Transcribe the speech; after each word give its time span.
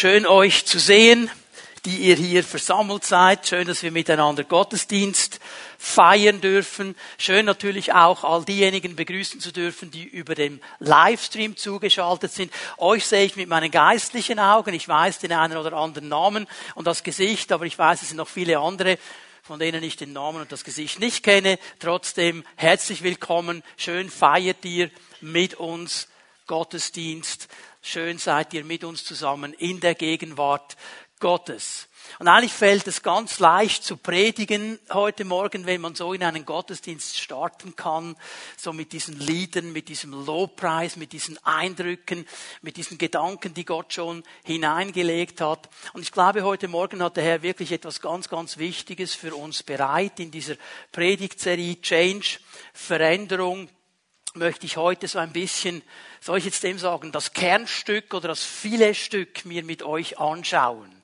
Schön 0.00 0.24
euch 0.24 0.64
zu 0.64 0.78
sehen, 0.78 1.30
die 1.84 1.94
ihr 1.98 2.16
hier 2.16 2.42
versammelt 2.42 3.04
seid. 3.04 3.46
Schön, 3.46 3.66
dass 3.66 3.82
wir 3.82 3.92
miteinander 3.92 4.44
Gottesdienst 4.44 5.40
feiern 5.76 6.40
dürfen. 6.40 6.96
Schön 7.18 7.44
natürlich 7.44 7.92
auch 7.92 8.24
all 8.24 8.42
diejenigen 8.42 8.96
begrüßen 8.96 9.40
zu 9.40 9.52
dürfen, 9.52 9.90
die 9.90 10.04
über 10.04 10.34
den 10.34 10.62
Livestream 10.78 11.54
zugeschaltet 11.54 12.32
sind. 12.32 12.50
Euch 12.78 13.04
sehe 13.04 13.26
ich 13.26 13.36
mit 13.36 13.50
meinen 13.50 13.70
geistlichen 13.70 14.38
Augen. 14.38 14.72
Ich 14.72 14.88
weiß 14.88 15.18
den 15.18 15.32
einen 15.32 15.58
oder 15.58 15.74
anderen 15.74 16.08
Namen 16.08 16.46
und 16.74 16.86
das 16.86 17.02
Gesicht, 17.02 17.52
aber 17.52 17.66
ich 17.66 17.78
weiß, 17.78 18.00
es 18.00 18.08
sind 18.08 18.16
noch 18.16 18.28
viele 18.28 18.58
andere 18.58 18.96
von 19.42 19.58
denen 19.58 19.82
ich 19.82 19.96
den 19.96 20.12
Namen 20.12 20.42
und 20.42 20.52
das 20.52 20.64
Gesicht 20.64 21.00
nicht 21.00 21.24
kenne. 21.24 21.58
Trotzdem 21.80 22.44
herzlich 22.56 23.02
willkommen. 23.02 23.62
Schön 23.76 24.08
feiert 24.08 24.64
ihr 24.64 24.90
mit 25.20 25.54
uns 25.54 26.08
Gottesdienst. 26.46 27.48
Schön 27.82 28.18
seid 28.18 28.52
ihr 28.52 28.64
mit 28.64 28.84
uns 28.84 29.04
zusammen 29.04 29.54
in 29.54 29.80
der 29.80 29.94
Gegenwart 29.94 30.76
Gottes. 31.18 31.88
Und 32.18 32.28
eigentlich 32.28 32.52
fällt 32.52 32.86
es 32.86 33.02
ganz 33.02 33.38
leicht 33.38 33.84
zu 33.84 33.96
predigen 33.96 34.78
heute 34.92 35.24
Morgen, 35.24 35.64
wenn 35.64 35.80
man 35.80 35.94
so 35.94 36.12
in 36.12 36.22
einen 36.22 36.44
Gottesdienst 36.44 37.18
starten 37.18 37.76
kann, 37.76 38.16
so 38.58 38.74
mit 38.74 38.92
diesen 38.92 39.18
Liedern, 39.18 39.72
mit 39.72 39.88
diesem 39.88 40.12
Lobpreis, 40.12 40.96
mit 40.96 41.12
diesen 41.14 41.38
Eindrücken, 41.44 42.26
mit 42.60 42.76
diesen 42.76 42.98
Gedanken, 42.98 43.54
die 43.54 43.64
Gott 43.64 43.94
schon 43.94 44.24
hineingelegt 44.44 45.40
hat. 45.40 45.70
Und 45.94 46.02
ich 46.02 46.12
glaube, 46.12 46.42
heute 46.42 46.68
Morgen 46.68 47.02
hat 47.02 47.16
der 47.16 47.24
Herr 47.24 47.42
wirklich 47.42 47.72
etwas 47.72 48.02
ganz, 48.02 48.28
ganz 48.28 48.58
Wichtiges 48.58 49.14
für 49.14 49.34
uns 49.34 49.62
bereit 49.62 50.20
in 50.20 50.30
dieser 50.30 50.56
Predigtserie 50.92 51.80
Change, 51.80 52.40
Veränderung, 52.74 53.70
möchte 54.34 54.66
ich 54.66 54.76
heute 54.76 55.08
so 55.08 55.18
ein 55.18 55.32
bisschen, 55.32 55.82
soll 56.20 56.38
ich 56.38 56.44
jetzt 56.44 56.62
dem 56.62 56.78
sagen, 56.78 57.12
das 57.12 57.32
Kernstück 57.32 58.14
oder 58.14 58.28
das 58.28 58.44
Filetstück 58.44 59.44
mir 59.44 59.64
mit 59.64 59.82
euch 59.82 60.18
anschauen. 60.18 61.00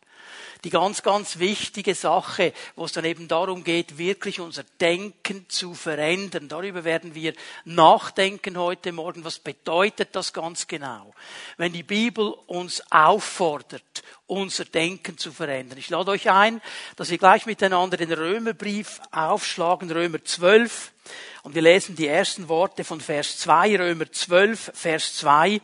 Die 0.64 0.70
ganz, 0.70 1.02
ganz 1.02 1.38
wichtige 1.38 1.94
Sache, 1.94 2.52
wo 2.74 2.86
es 2.86 2.92
dann 2.92 3.04
eben 3.04 3.28
darum 3.28 3.62
geht, 3.62 3.98
wirklich 3.98 4.40
unser 4.40 4.64
Denken 4.80 5.46
zu 5.48 5.74
verändern. 5.74 6.48
Darüber 6.48 6.82
werden 6.82 7.14
wir 7.14 7.34
nachdenken 7.64 8.56
heute 8.56 8.90
Morgen. 8.90 9.24
Was 9.24 9.38
bedeutet 9.38 10.16
das 10.16 10.32
ganz 10.32 10.66
genau? 10.66 11.14
Wenn 11.56 11.72
die 11.72 11.82
Bibel 11.82 12.34
uns 12.46 12.82
auffordert, 12.90 14.02
unser 14.26 14.64
Denken 14.64 15.18
zu 15.18 15.30
verändern. 15.30 15.78
Ich 15.78 15.90
lade 15.90 16.10
euch 16.10 16.30
ein, 16.30 16.60
dass 16.96 17.10
wir 17.10 17.18
gleich 17.18 17.46
miteinander 17.46 17.96
den 17.96 18.12
Römerbrief 18.12 19.00
aufschlagen, 19.12 19.90
Römer 19.90 20.24
12. 20.24 20.92
Und 21.42 21.54
wir 21.54 21.62
lesen 21.62 21.96
die 21.96 22.08
ersten 22.08 22.48
Worte 22.48 22.84
von 22.84 23.00
Vers 23.00 23.38
2, 23.38 23.76
Römer 23.76 24.10
12, 24.10 24.72
Vers 24.74 25.16
2. 25.16 25.60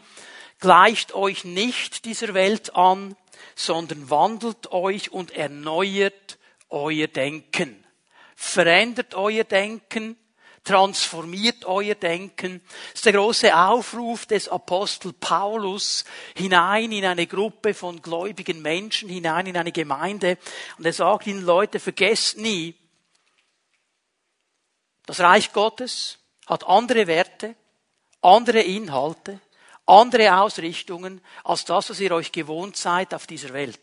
Gleicht 0.61 1.15
euch 1.15 1.45
nicht 1.45 2.05
dieser 2.05 2.35
Welt 2.35 2.77
an, 2.77 3.17
sondern 3.55 4.11
wandelt 4.11 4.73
euch 4.73 5.13
und 5.13 5.33
erneuert 5.33 6.39
euer 6.69 7.09
Denken. 7.09 7.85
Verändert 8.37 9.15
euer 9.15 9.45
Denken, 9.45 10.17
transformiert 10.65 11.65
euer 11.65 11.95
Denken. 11.95 12.61
Das 12.91 13.01
ist 13.01 13.07
der 13.07 13.13
große 13.15 13.57
Aufruf 13.57 14.27
des 14.27 14.49
Apostel 14.49 15.13
Paulus 15.13 16.05
hinein 16.37 16.93
in 16.93 17.05
eine 17.05 17.27
Gruppe 17.27 17.75
von 17.75 18.01
gläubigen 18.01 18.63
Menschen, 18.63 19.09
hinein 19.09 19.47
in 19.47 19.57
eine 19.57 19.73
Gemeinde. 19.73 20.39
Und 20.79 20.87
er 20.87 20.93
sagt 20.93 21.27
ihnen, 21.27 21.43
Leute, 21.43 21.81
vergesst 21.81 22.39
nie, 22.39 22.75
das 25.07 25.21
Reich 25.21 25.53
Gottes 25.53 26.19
hat 26.47 26.67
andere 26.67 27.07
Werte, 27.07 27.55
andere 28.21 28.61
Inhalte, 28.61 29.41
andere 29.87 30.41
Ausrichtungen 30.41 31.21
als 31.45 31.65
das, 31.65 31.91
was 31.91 32.01
ihr 32.01 32.13
euch 32.13 32.33
gewohnt 32.33 32.77
seid 32.77 33.15
auf 33.15 33.27
dieser 33.27 33.53
Welt. 33.53 33.81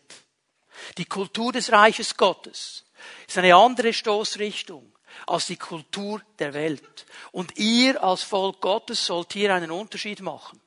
Die 0.98 1.04
Kultur 1.04 1.52
des 1.52 1.72
Reiches 1.72 2.16
Gottes 2.16 2.84
ist 3.26 3.38
eine 3.38 3.54
andere 3.54 3.92
Stoßrichtung 3.92 4.90
als 5.26 5.46
die 5.46 5.56
Kultur 5.56 6.22
der 6.38 6.54
Welt. 6.54 7.06
Und 7.32 7.58
ihr 7.58 8.02
als 8.02 8.22
Volk 8.22 8.60
Gottes 8.60 9.06
sollt 9.06 9.32
hier 9.32 9.54
einen 9.54 9.70
Unterschied 9.70 10.20
machen. 10.20 10.60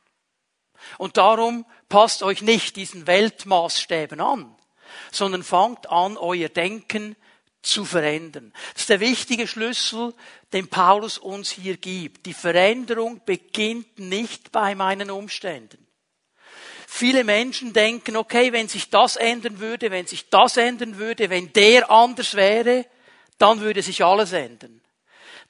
Und 0.97 1.17
darum 1.17 1.65
passt 1.89 2.23
euch 2.23 2.41
nicht 2.41 2.75
diesen 2.75 3.07
Weltmaßstäben 3.07 4.19
an, 4.19 4.55
sondern 5.11 5.43
fangt 5.43 5.89
an, 5.89 6.17
euer 6.17 6.49
Denken 6.49 7.15
zu 7.63 7.85
verändern. 7.85 8.53
Das 8.73 8.83
ist 8.83 8.89
der 8.89 8.99
wichtige 8.99 9.47
Schlüssel, 9.47 10.13
den 10.51 10.67
Paulus 10.67 11.17
uns 11.17 11.49
hier 11.49 11.77
gibt. 11.77 12.25
Die 12.25 12.33
Veränderung 12.33 13.21
beginnt 13.25 13.97
nicht 13.97 14.51
bei 14.51 14.75
meinen 14.75 15.09
Umständen. 15.09 15.87
Viele 16.87 17.23
Menschen 17.23 17.73
denken, 17.73 18.15
okay, 18.17 18.51
wenn 18.53 18.67
sich 18.67 18.91
das 18.91 19.15
ändern 19.15 19.59
würde, 19.59 19.89
wenn 19.89 20.05
sich 20.05 20.29
das 20.29 20.57
ändern 20.57 20.97
würde, 20.99 21.31
wenn 21.31 21.51
der 21.53 21.89
anders 21.89 22.35
wäre, 22.35 22.85
dann 23.39 23.61
würde 23.61 23.81
sich 23.81 24.03
alles 24.03 24.31
ändern. 24.31 24.79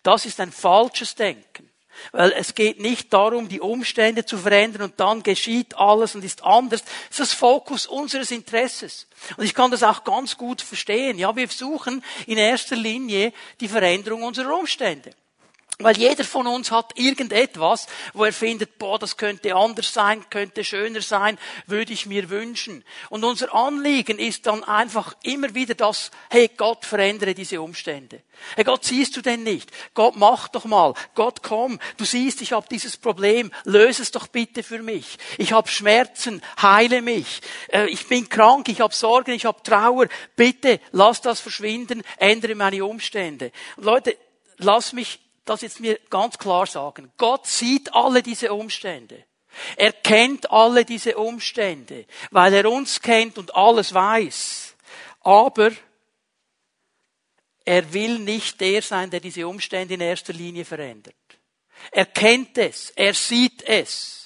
Das 0.04 0.26
ist 0.26 0.40
ein 0.40 0.54
falsches 0.54 1.16
Denken. 1.16 1.70
Weil 2.12 2.32
es 2.34 2.56
geht 2.56 2.80
nicht 2.80 3.14
darum, 3.14 3.48
die 3.48 3.62
Umstände 3.62 4.26
zu 4.26 4.38
verändern 4.38 4.84
und 4.84 5.00
dann 5.00 5.24
geschieht 5.24 5.78
alles 5.78 6.16
und 6.16 6.24
ist 6.24 6.44
anders. 6.44 6.84
Das 6.84 7.10
ist 7.12 7.20
das 7.20 7.34
Fokus 7.34 7.86
unseres 7.86 8.32
Interesses. 8.32 9.08
Und 9.38 9.46
ich 9.46 9.54
kann 9.54 9.72
das 9.72 9.84
auch 9.84 10.04
ganz 10.04 10.38
gut 10.38 10.62
verstehen. 10.62 11.18
Ja, 11.18 11.36
wir 11.36 11.48
suchen 11.48 12.04
in 12.28 12.38
erster 12.38 12.76
Linie 12.76 13.34
die 13.60 13.68
Veränderung 13.68 14.24
unserer 14.24 14.58
Umstände. 14.58 15.12
Weil 15.80 15.98
jeder 15.98 16.24
von 16.24 16.46
uns 16.46 16.72
hat 16.72 16.98
irgendetwas, 16.98 17.88
wo 18.14 18.26
er 18.26 18.34
findet, 18.34 18.78
boah, 18.78 19.00
das 19.00 19.18
könnte 19.18 19.56
anders 19.56 19.92
sein, 19.94 20.24
könnte 20.30 20.64
schöner 20.64 21.02
sein, 21.02 21.40
würde 21.66 21.94
ich 21.94 22.06
mir 22.06 22.30
wünschen. 22.30 22.84
Und 23.10 23.24
unser 23.24 23.54
Anliegen 23.54 24.20
ist 24.20 24.46
dann 24.46 24.64
einfach 24.64 25.16
immer 25.24 25.56
wieder 25.56 25.74
das, 25.74 26.12
hey 26.30 26.50
Gott, 26.56 26.86
verändere 26.86 27.34
diese 27.34 27.60
Umstände. 27.60 28.22
Hey 28.56 28.64
Gott, 28.64 28.84
siehst 28.84 29.16
du 29.18 29.22
denn 29.22 29.44
nicht? 29.44 29.72
Gott, 29.94 30.16
mach 30.16 30.48
doch 30.48 30.66
mal. 30.66 30.94
Gott, 31.16 31.42
komm. 31.42 31.80
Du 31.98 32.06
siehst, 32.06 32.42
ich 32.42 32.52
habe 32.52 32.68
dieses 32.70 32.98
Problem. 32.98 33.52
Löse 33.64 34.02
es 34.02 34.12
doch 34.12 34.28
bitte 34.28 34.64
für 34.64 34.82
mich. 34.82 35.18
Ich 35.38 35.54
habe 35.54 35.68
Schmerzen. 35.68 36.42
Heile 36.62 37.02
mich. 37.02 37.42
Äh, 37.70 37.88
ich 37.88 38.08
bin 38.08 38.30
krank. 38.30 38.68
Ich 38.70 38.82
habe 38.82 38.94
Sorgen. 38.94 39.32
Ich 39.32 39.46
habe 39.46 39.64
Trauer. 39.64 40.08
Bitte, 40.36 40.80
lass 40.92 41.22
das 41.22 41.40
verschwinden. 41.40 42.04
Ändere 42.18 42.56
meine 42.56 42.84
Umstände. 42.86 43.52
Leute, 43.78 44.18
lass 44.58 44.94
mich 44.94 45.20
das 45.46 45.62
jetzt 45.62 45.80
mir 45.80 46.00
ganz 46.10 46.38
klar 46.38 46.66
sagen. 46.66 47.12
Gott 47.18 47.48
sieht 47.48 47.94
alle 47.94 48.24
diese 48.24 48.54
Umstände. 48.54 49.26
Er 49.76 49.92
kennt 49.92 50.52
alle 50.52 50.84
diese 50.84 51.18
Umstände, 51.18 52.06
weil 52.32 52.54
er 52.54 52.70
uns 52.70 53.02
kennt 53.02 53.38
und 53.38 53.56
alles 53.56 53.94
weiß. 53.94 54.76
Aber 55.22 55.72
er 57.66 57.94
will 57.94 58.20
nicht 58.20 58.60
der 58.60 58.82
sein, 58.82 59.10
der 59.10 59.20
diese 59.20 59.48
Umstände 59.48 59.94
in 59.94 60.02
erster 60.02 60.34
Linie 60.34 60.66
verändert. 60.66 61.16
Er 61.92 62.06
kennt 62.06 62.58
es, 62.58 62.90
er 62.92 63.14
sieht 63.14 63.62
es. 63.64 64.23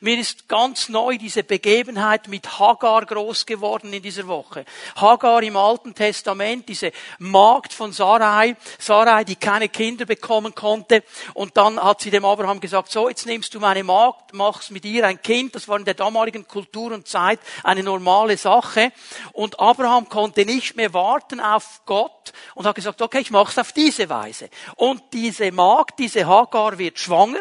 Mir 0.00 0.18
ist 0.18 0.48
ganz 0.48 0.88
neu 0.88 1.18
diese 1.18 1.42
Begebenheit 1.42 2.28
mit 2.28 2.58
Hagar 2.58 3.06
groß 3.06 3.46
geworden 3.46 3.92
in 3.92 4.02
dieser 4.02 4.26
Woche. 4.26 4.64
Hagar 4.96 5.42
im 5.42 5.56
Alten 5.56 5.94
Testament, 5.94 6.68
diese 6.68 6.92
Magd 7.18 7.72
von 7.72 7.92
Sarai, 7.92 8.56
Sarai, 8.78 9.24
die 9.24 9.36
keine 9.36 9.68
Kinder 9.68 10.04
bekommen 10.04 10.54
konnte. 10.54 11.02
Und 11.34 11.56
dann 11.56 11.82
hat 11.82 12.00
sie 12.00 12.10
dem 12.10 12.24
Abraham 12.24 12.60
gesagt, 12.60 12.90
so, 12.90 13.08
jetzt 13.08 13.26
nimmst 13.26 13.54
du 13.54 13.60
meine 13.60 13.84
Magd, 13.84 14.32
machst 14.32 14.70
mit 14.70 14.84
ihr 14.84 15.06
ein 15.06 15.20
Kind. 15.22 15.54
Das 15.54 15.68
war 15.68 15.78
in 15.78 15.84
der 15.84 15.94
damaligen 15.94 16.46
Kultur 16.46 16.92
und 16.92 17.08
Zeit 17.08 17.40
eine 17.62 17.82
normale 17.82 18.36
Sache. 18.36 18.92
Und 19.32 19.58
Abraham 19.60 20.08
konnte 20.08 20.44
nicht 20.44 20.76
mehr 20.76 20.92
warten 20.92 21.40
auf 21.40 21.82
Gott 21.86 22.32
und 22.54 22.66
hat 22.66 22.74
gesagt, 22.74 23.02
okay, 23.02 23.20
ich 23.20 23.30
mach's 23.30 23.58
auf 23.58 23.72
diese 23.72 24.08
Weise. 24.08 24.48
Und 24.76 25.02
diese 25.12 25.50
Magd, 25.52 25.98
diese 25.98 26.26
Hagar 26.26 26.78
wird 26.78 26.98
schwanger. 26.98 27.40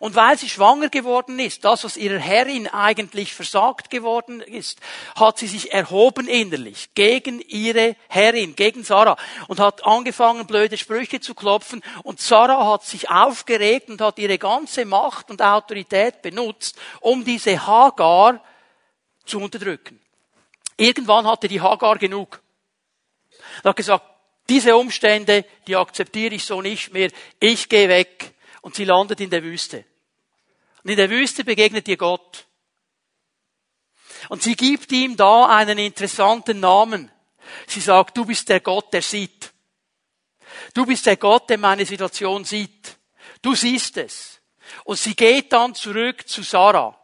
Und 0.00 0.14
weil 0.14 0.36
sie 0.38 0.48
schwanger 0.48 0.88
geworden 0.88 1.38
ist, 1.38 1.64
das, 1.64 1.84
was 1.84 1.96
ihrer 1.96 2.18
Herrin 2.18 2.68
eigentlich 2.68 3.34
versagt 3.34 3.90
geworden 3.90 4.40
ist, 4.40 4.80
hat 5.16 5.38
sie 5.38 5.46
sich 5.46 5.72
erhoben 5.72 6.26
innerlich 6.28 6.90
gegen 6.94 7.40
ihre 7.40 7.96
Herrin, 8.08 8.56
gegen 8.56 8.84
Sarah 8.84 9.16
und 9.48 9.60
hat 9.60 9.84
angefangen, 9.84 10.46
blöde 10.46 10.76
Sprüche 10.76 11.20
zu 11.20 11.34
klopfen. 11.34 11.82
Und 12.02 12.20
Sarah 12.20 12.72
hat 12.72 12.84
sich 12.84 13.10
aufgeregt 13.10 13.88
und 13.88 14.00
hat 14.00 14.18
ihre 14.18 14.38
ganze 14.38 14.84
Macht 14.84 15.30
und 15.30 15.42
Autorität 15.42 16.22
benutzt, 16.22 16.76
um 17.00 17.24
diese 17.24 17.66
Hagar 17.66 18.40
zu 19.24 19.40
unterdrücken. 19.40 20.00
Irgendwann 20.76 21.26
hatte 21.26 21.48
die 21.48 21.60
Hagar 21.60 21.98
genug. 21.98 22.40
Und 23.62 23.68
hat 23.68 23.76
gesagt, 23.76 24.04
diese 24.48 24.76
Umstände, 24.76 25.44
die 25.66 25.76
akzeptiere 25.76 26.34
ich 26.34 26.44
so 26.44 26.60
nicht 26.60 26.92
mehr. 26.92 27.10
Ich 27.40 27.68
gehe 27.68 27.88
weg 27.88 28.33
und 28.64 28.74
sie 28.74 28.86
landet 28.86 29.20
in 29.20 29.28
der 29.28 29.42
Wüste. 29.42 29.84
Und 30.82 30.90
in 30.90 30.96
der 30.96 31.10
Wüste 31.10 31.44
begegnet 31.44 31.86
ihr 31.86 31.98
Gott. 31.98 32.46
Und 34.30 34.42
sie 34.42 34.56
gibt 34.56 34.90
ihm 34.90 35.18
da 35.18 35.54
einen 35.54 35.76
interessanten 35.76 36.60
Namen. 36.60 37.12
Sie 37.66 37.80
sagt, 37.80 38.16
du 38.16 38.24
bist 38.24 38.48
der 38.48 38.60
Gott, 38.60 38.90
der 38.94 39.02
sieht. 39.02 39.52
Du 40.72 40.86
bist 40.86 41.04
der 41.04 41.18
Gott, 41.18 41.50
der 41.50 41.58
meine 41.58 41.84
Situation 41.84 42.46
sieht. 42.46 42.96
Du 43.42 43.54
siehst 43.54 43.98
es. 43.98 44.40
Und 44.84 44.98
sie 44.98 45.14
geht 45.14 45.52
dann 45.52 45.74
zurück 45.74 46.26
zu 46.26 46.42
Sarah. 46.42 46.98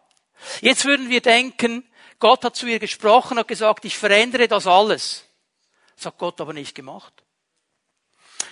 Jetzt 0.63 0.87
würden 0.87 1.11
wir 1.11 1.21
denken, 1.21 1.87
Gott 2.21 2.43
hat 2.43 2.57
zu 2.57 2.69
ihr 2.69 2.79
gesprochen, 2.79 3.39
hat 3.39 3.49
gesagt, 3.49 3.85
ich 3.85 3.99
verändere 3.99 4.49
das 4.49 4.67
alles. 4.67 5.27
Das 5.95 6.07
hat 6.07 6.17
Gott 6.17 6.41
aber 6.41 6.55
nicht 6.55 6.75
gemacht. 6.75 7.13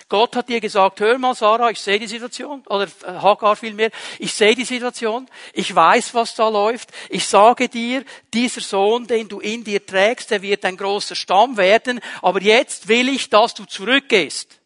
Gott 0.09 0.35
hat 0.35 0.49
dir 0.49 0.59
gesagt, 0.59 0.99
hör 1.01 1.19
mal, 1.19 1.35
Sarah, 1.35 1.69
ich 1.69 1.79
sehe 1.79 1.99
die 1.99 2.07
Situation, 2.07 2.63
oder 2.65 2.85
äh, 2.85 3.11
Hagar 3.11 3.55
vielmehr, 3.55 3.91
ich 4.17 4.33
sehe 4.33 4.55
die 4.55 4.65
Situation, 4.65 5.29
ich 5.53 5.73
weiß, 5.73 6.15
was 6.15 6.33
da 6.33 6.49
läuft, 6.49 6.89
ich 7.09 7.27
sage 7.27 7.69
dir, 7.69 8.03
dieser 8.33 8.61
Sohn, 8.61 9.05
den 9.05 9.29
du 9.29 9.39
in 9.39 9.63
dir 9.63 9.85
trägst, 9.85 10.31
der 10.31 10.41
wird 10.41 10.65
ein 10.65 10.77
großer 10.77 11.15
Stamm 11.15 11.57
werden, 11.57 12.01
aber 12.23 12.41
jetzt 12.41 12.87
will 12.87 13.07
ich, 13.07 13.29
dass 13.29 13.53
du 13.53 13.65
zurückgehst. 13.65 14.59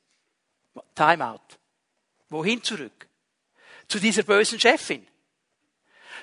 Time 0.95 1.27
out. 1.27 1.41
Wohin 2.29 2.63
zurück? 2.63 3.07
Zu 3.89 3.99
dieser 3.99 4.23
bösen 4.23 4.59
Chefin. 4.61 5.05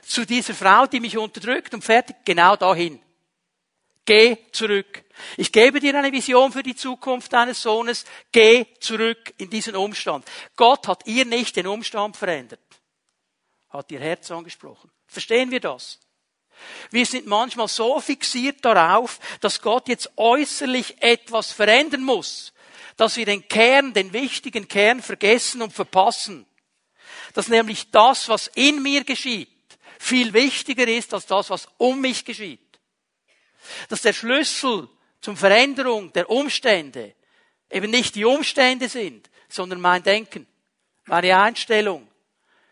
Zu 0.03 0.25
dieser 0.25 0.55
Frau, 0.55 0.87
die 0.87 0.99
mich 0.99 1.19
unterdrückt 1.19 1.75
und 1.75 1.85
fertig, 1.85 2.17
genau 2.25 2.57
dahin. 2.57 3.01
Geh 4.11 4.39
zurück. 4.51 5.05
Ich 5.37 5.53
gebe 5.53 5.79
dir 5.79 5.95
eine 5.95 6.11
Vision 6.11 6.51
für 6.51 6.65
die 6.65 6.75
Zukunft 6.75 7.33
deines 7.33 7.63
Sohnes. 7.63 8.05
Geh 8.33 8.67
zurück 8.81 9.33
in 9.37 9.49
diesen 9.51 9.77
Umstand. 9.77 10.27
Gott 10.57 10.89
hat 10.89 11.07
ihr 11.07 11.25
nicht 11.25 11.55
den 11.55 11.69
Umstand 11.69 12.17
verändert. 12.17 12.59
Hat 13.69 13.89
ihr 13.93 14.01
Herz 14.01 14.29
angesprochen. 14.33 14.91
Verstehen 15.07 15.53
wir 15.53 15.61
das? 15.61 16.01
Wir 16.91 17.07
sind 17.07 17.29
manchmal 17.29 17.69
so 17.69 18.01
fixiert 18.01 18.65
darauf, 18.65 19.21
dass 19.43 19.63
Gott 19.63 19.87
jetzt 19.87 20.11
äußerlich 20.17 21.01
etwas 21.01 21.53
verändern 21.53 22.03
muss, 22.03 22.53
dass 22.97 23.17
wir 23.17 23.27
den 23.27 23.47
Kern, 23.47 23.95
den 23.95 24.13
wichtigen 24.13 24.67
Kern 24.67 25.01
vergessen 25.03 25.63
und 25.63 25.73
verpassen. 25.73 26.47
Dass 27.35 27.47
nämlich 27.47 27.93
das, 27.93 28.29
was 28.29 28.49
in 28.57 28.83
mir 28.83 29.05
geschieht, 29.05 29.49
viel 30.01 30.33
wichtiger 30.33 30.89
ist 30.89 31.15
als 31.15 31.27
das, 31.27 31.49
was 31.49 31.69
um 31.79 32.01
mich 32.01 32.25
geschieht 32.25 32.70
dass 33.89 34.03
der 34.03 34.13
Schlüssel 34.13 34.89
zum 35.21 35.37
Veränderung 35.37 36.13
der 36.13 36.31
Umstände 36.31 37.15
eben 37.71 37.91
nicht 37.91 38.15
die 38.15 38.25
Umstände 38.25 38.89
sind, 38.89 39.31
sondern 39.49 39.81
mein 39.81 40.03
Denken, 40.03 40.47
meine 41.07 41.39
Einstellung, 41.39 42.09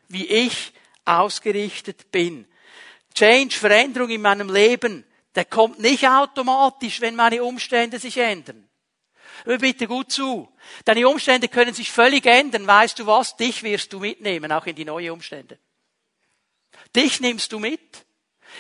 wie 0.09 0.27
ich 0.27 0.73
ausgerichtet 1.05 2.11
bin. 2.11 2.47
Change, 3.15 3.57
Veränderung 3.57 4.11
in 4.11 4.23
meinem 4.23 4.53
Leben, 4.53 5.05
der 5.35 5.45
kommt 5.45 5.79
nicht 5.79 6.07
automatisch, 6.07 7.01
wenn 7.01 7.17
meine 7.17 7.43
Umstände 7.43 7.99
sich 7.99 8.17
ändern. 8.17 8.69
Hör 9.45 9.59
bitte 9.59 9.87
gut 9.87 10.11
zu. 10.11 10.49
Deine 10.85 11.09
Umstände 11.09 11.49
können 11.49 11.75
sich 11.75 11.91
völlig 11.91 12.27
ändern. 12.27 12.67
Weißt 12.67 12.99
du 12.99 13.07
was? 13.07 13.37
Dich 13.37 13.63
wirst 13.63 13.93
du 13.93 14.01
mitnehmen, 14.01 14.51
auch 14.51 14.67
in 14.67 14.75
die 14.75 14.85
neue 14.85 15.13
Umstände. 15.13 15.59
Dich 16.95 17.21
nimmst 17.21 17.53
du 17.53 17.59
mit. 17.59 18.05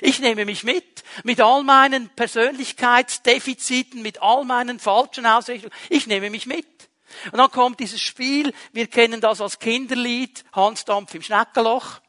Ich 0.00 0.21
nehme 0.21 0.45
mich 0.45 0.65
mit, 0.65 1.03
mit 1.25 1.41
all 1.41 1.62
meinen 1.62 2.09
Persönlichkeitsdefiziten, 2.11 4.03
mit 4.03 4.23
all 4.23 4.45
meinen 4.45 4.79
falschen 4.79 5.27
Ausrichtungen. 5.27 5.75
Ich 5.89 6.06
nehme 6.06 6.31
mich 6.31 6.47
mit. 6.47 6.67
Und 7.33 7.39
dann 7.39 7.50
kommt 7.50 7.81
dieses 7.81 8.00
Spiel, 8.00 8.53
wir 8.73 8.87
kennen 8.87 9.21
das 9.21 9.41
als 9.41 9.59
Kinderlied, 9.59 10.45
Hansdampf 10.53 11.15
im 11.15 11.23
Schneckenloch. 11.23 12.00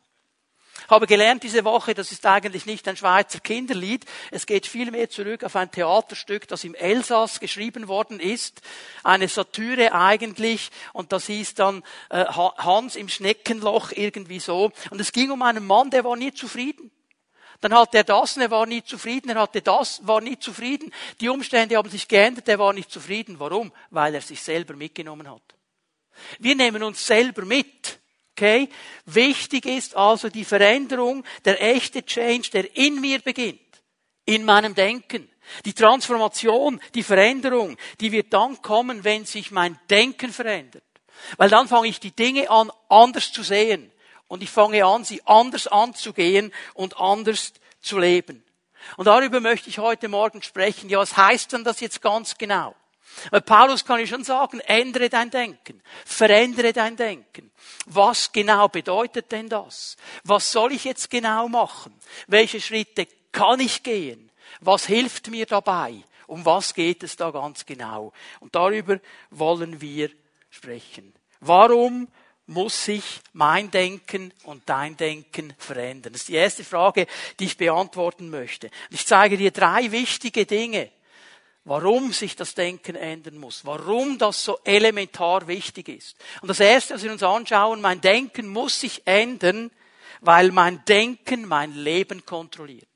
Habe 0.88 1.08
gelernt 1.08 1.44
diese 1.44 1.66
Woche, 1.66 1.94
das 1.94 2.12
ist 2.12 2.26
eigentlich 2.26 2.66
nicht 2.66 2.88
ein 2.88 2.98
Schweizer 2.98 3.40
Kinderlied. 3.40 4.06
Es 4.32 4.46
geht 4.46 4.66
vielmehr 4.66 5.10
zurück 5.10 5.44
auf 5.44 5.56
ein 5.56 5.70
Theaterstück, 5.70 6.48
das 6.48 6.64
im 6.64 6.74
Elsass 6.74 7.40
geschrieben 7.40 7.88
worden 7.88 8.20
ist. 8.20 8.62
Eine 9.04 9.28
Satire 9.28 9.94
eigentlich. 9.94 10.72
Und 10.94 11.12
das 11.12 11.28
hieß 11.28 11.54
dann 11.56 11.84
äh, 12.10 12.26
Hans 12.26 12.96
im 12.96 13.10
Schneckenloch 13.10 13.92
irgendwie 13.92 14.40
so. 14.40 14.72
Und 14.90 15.00
es 15.00 15.12
ging 15.12 15.32
um 15.32 15.42
einen 15.42 15.66
Mann, 15.66 15.92
der 15.92 16.04
war 16.04 16.16
nie 16.16 16.34
zufrieden. 16.34 16.92
Dann 17.62 17.74
hatte 17.74 17.98
er 17.98 18.04
das 18.06 18.38
und 18.38 18.44
er 18.44 18.52
war 18.52 18.66
nie 18.66 18.84
zufrieden, 18.84 19.30
er 19.30 19.42
hatte 19.42 19.62
das, 19.62 20.06
war 20.08 20.22
nie 20.22 20.40
zufrieden. 20.40 20.94
Die 21.20 21.28
Umstände 21.28 21.76
haben 21.76 21.90
sich 21.90 22.08
geändert, 22.08 22.48
er 22.48 22.60
war 22.60 22.72
nicht 22.72 22.90
zufrieden. 22.90 23.40
Warum? 23.40 23.74
Weil 23.90 24.16
er 24.16 24.22
sich 24.22 24.42
selber 24.42 24.76
mitgenommen 24.76 25.30
hat. 25.30 25.42
Wir 26.40 26.56
nehmen 26.56 26.84
uns 26.84 27.06
selber 27.06 27.44
mit. 27.44 28.00
Okay? 28.32 28.70
Wichtig 29.06 29.66
ist 29.66 29.96
also 29.96 30.30
die 30.30 30.46
Veränderung, 30.46 31.26
der 31.44 31.62
echte 31.62 32.06
Change, 32.06 32.50
der 32.52 32.78
in 32.78 33.02
mir 33.02 33.20
beginnt. 33.20 33.60
In 34.26 34.46
meinem 34.46 34.74
Denken. 34.74 35.30
Die 35.66 35.74
Transformation, 35.74 36.80
die 36.94 37.04
Veränderung, 37.04 37.76
die 38.00 38.12
wird 38.12 38.32
dann 38.32 38.62
kommen, 38.62 39.04
wenn 39.04 39.26
sich 39.26 39.52
mein 39.52 39.78
Denken 39.90 40.32
verändert. 40.32 40.84
Weil 41.38 41.50
dann 41.50 41.68
fange 41.68 41.90
ich 41.90 42.00
die 42.00 42.16
Dinge 42.16 42.50
an, 42.50 42.72
anders 42.88 43.34
zu 43.34 43.44
sehen 43.44 43.92
und 44.30 44.42
ich 44.42 44.50
fange 44.50 44.86
an, 44.86 45.04
sie 45.04 45.22
anders 45.26 45.68
anzugehen 45.68 46.54
und 46.74 46.98
anders 46.98 47.52
zu 47.82 48.00
leben. 48.00 48.46
Und 48.96 49.06
darüber 49.06 49.42
möchte 49.42 49.70
ich 49.70 49.80
heute 49.80 50.08
Morgen 50.08 50.42
sprechen. 50.42 50.88
Ja, 50.90 51.00
was 51.00 51.18
heißt 51.18 51.52
denn 51.52 51.66
das 51.66 51.82
jetzt 51.82 52.02
ganz 52.02 52.38
genau? 52.38 52.76
Weil 53.32 53.42
Paulus 53.42 53.84
kann 53.84 54.00
ich 54.00 54.10
schon 54.10 54.24
sagen, 54.24 54.60
ändere 54.62 55.10
dein 55.10 55.30
Denken, 55.32 55.82
verändere 56.06 56.72
dein 56.72 56.96
Denken. 56.96 57.52
Was 57.88 58.32
genau 58.32 58.70
bedeutet 58.70 59.32
denn 59.32 59.50
das? 59.50 59.98
Was 60.24 60.52
soll 60.52 60.72
ich 60.74 60.86
jetzt 60.86 61.10
genau 61.10 61.50
machen? 61.50 61.94
Welche 62.28 62.62
Schritte 62.62 63.08
kann 63.32 63.60
ich 63.60 63.84
gehen? 63.84 64.32
Was 64.62 64.86
hilft 64.86 65.30
mir 65.30 65.48
dabei? 65.48 66.04
Um 66.28 66.46
was 66.46 66.76
geht 66.76 67.02
es 67.02 67.16
da 67.16 67.32
ganz 67.32 67.66
genau? 67.66 68.14
Und 68.40 68.54
darüber 68.54 69.00
wollen 69.32 69.82
wir 69.82 70.12
sprechen. 70.52 71.14
Warum 71.40 72.08
muss 72.50 72.86
sich 72.86 73.22
mein 73.32 73.70
Denken 73.72 74.34
und 74.44 74.64
dein 74.66 74.98
Denken 74.98 75.54
verändern? 75.58 76.14
Das 76.14 76.24
ist 76.24 76.30
die 76.30 76.36
erste 76.36 76.64
Frage, 76.64 77.06
die 77.40 77.46
ich 77.46 77.58
beantworten 77.58 78.30
möchte. 78.30 78.72
Ich 78.90 79.06
zeige 79.06 79.38
dir 79.38 79.52
drei 79.52 79.92
wichtige 79.92 80.46
Dinge, 80.46 80.92
warum 81.64 82.12
sich 82.12 82.36
das 82.36 82.56
Denken 82.56 82.96
ändern 82.96 83.38
muss, 83.38 83.66
warum 83.66 84.18
das 84.18 84.44
so 84.44 84.60
elementar 84.64 85.48
wichtig 85.48 85.90
ist. 85.90 86.18
Und 86.42 86.48
das 86.48 86.60
erste, 86.60 86.96
was 86.96 87.04
wir 87.04 87.12
uns 87.12 87.24
anschauen, 87.24 87.82
mein 87.82 88.02
Denken 88.02 88.48
muss 88.48 88.80
sich 88.80 89.04
ändern, 89.06 89.70
weil 90.22 90.52
mein 90.52 90.84
Denken 90.86 91.48
mein 91.48 91.76
Leben 91.76 92.26
kontrolliert. 92.26 92.89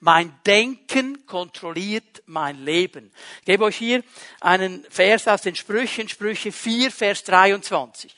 Mein 0.00 0.38
Denken 0.46 1.26
kontrolliert 1.26 2.22
mein 2.26 2.64
Leben. 2.64 3.12
Ich 3.40 3.46
gebe 3.46 3.64
euch 3.64 3.76
hier 3.76 4.02
einen 4.40 4.84
Vers 4.90 5.26
aus 5.28 5.42
den 5.42 5.56
Sprüchen, 5.56 6.08
Sprüche 6.08 6.52
4, 6.52 6.90
Vers 6.90 7.24
23. 7.24 8.14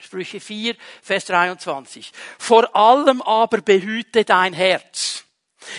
Sprüche 0.00 0.40
4, 0.40 0.76
Vers 1.02 1.24
23. 1.26 2.12
Vor 2.38 2.74
allem 2.76 3.22
aber 3.22 3.60
behüte 3.60 4.24
dein 4.24 4.52
Herz 4.52 5.22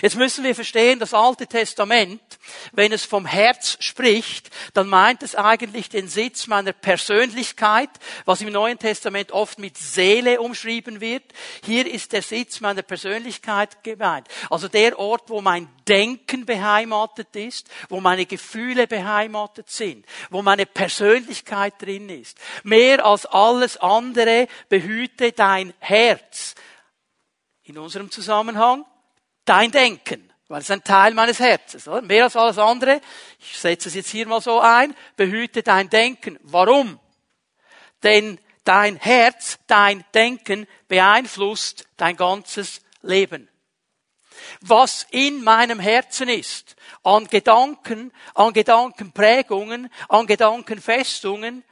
Jetzt 0.02 0.16
müssen 0.16 0.44
wir 0.44 0.54
verstehen, 0.54 0.98
das 0.98 1.14
Alte 1.14 1.46
Testament, 1.46 2.33
wenn 2.72 2.92
es 2.92 3.04
vom 3.04 3.26
Herz 3.26 3.76
spricht, 3.80 4.50
dann 4.74 4.88
meint 4.88 5.22
es 5.22 5.34
eigentlich 5.34 5.88
den 5.88 6.08
Sitz 6.08 6.46
meiner 6.46 6.72
Persönlichkeit, 6.72 7.90
was 8.24 8.40
im 8.40 8.52
Neuen 8.52 8.78
Testament 8.78 9.32
oft 9.32 9.58
mit 9.58 9.76
Seele 9.76 10.40
umschrieben 10.40 11.00
wird. 11.00 11.22
Hier 11.64 11.86
ist 11.90 12.12
der 12.12 12.22
Sitz 12.22 12.60
meiner 12.60 12.82
Persönlichkeit 12.82 13.82
gemeint. 13.84 14.28
Also 14.50 14.68
der 14.68 14.98
Ort, 14.98 15.30
wo 15.30 15.40
mein 15.40 15.68
Denken 15.88 16.46
beheimatet 16.46 17.34
ist, 17.36 17.68
wo 17.88 18.00
meine 18.00 18.26
Gefühle 18.26 18.86
beheimatet 18.86 19.70
sind, 19.70 20.06
wo 20.30 20.42
meine 20.42 20.66
Persönlichkeit 20.66 21.80
drin 21.80 22.08
ist. 22.08 22.38
Mehr 22.62 23.04
als 23.04 23.26
alles 23.26 23.76
andere 23.76 24.48
behüte 24.68 25.32
dein 25.32 25.74
Herz. 25.78 26.54
In 27.62 27.78
unserem 27.78 28.10
Zusammenhang 28.10 28.84
dein 29.44 29.70
Denken, 29.70 30.30
weil 30.54 30.60
es 30.60 30.70
ein 30.70 30.84
Teil 30.84 31.14
meines 31.14 31.40
Herzens, 31.40 31.88
oder? 31.88 32.00
Mehr 32.00 32.22
als 32.22 32.36
alles 32.36 32.58
andere, 32.58 33.00
ich 33.40 33.58
setze 33.58 33.88
es 33.88 33.96
jetzt 33.96 34.10
hier 34.10 34.28
mal 34.28 34.40
so 34.40 34.60
ein, 34.60 34.94
behüte 35.16 35.64
dein 35.64 35.90
Denken. 35.90 36.38
Warum? 36.44 37.00
Denn 38.04 38.38
dein 38.62 38.94
Herz, 38.94 39.58
dein 39.66 40.04
Denken 40.14 40.68
beeinflusst 40.86 41.88
dein 41.96 42.16
ganzes 42.16 42.82
Leben. 43.02 43.48
Was 44.60 45.08
in 45.10 45.42
meinem 45.42 45.80
Herzen 45.80 46.28
ist, 46.28 46.76
an 47.02 47.26
Gedanken, 47.26 48.12
an 48.36 48.52
Gedankenprägungen, 48.52 49.90
an 50.08 50.28
Gedankenfestungen, 50.28 51.64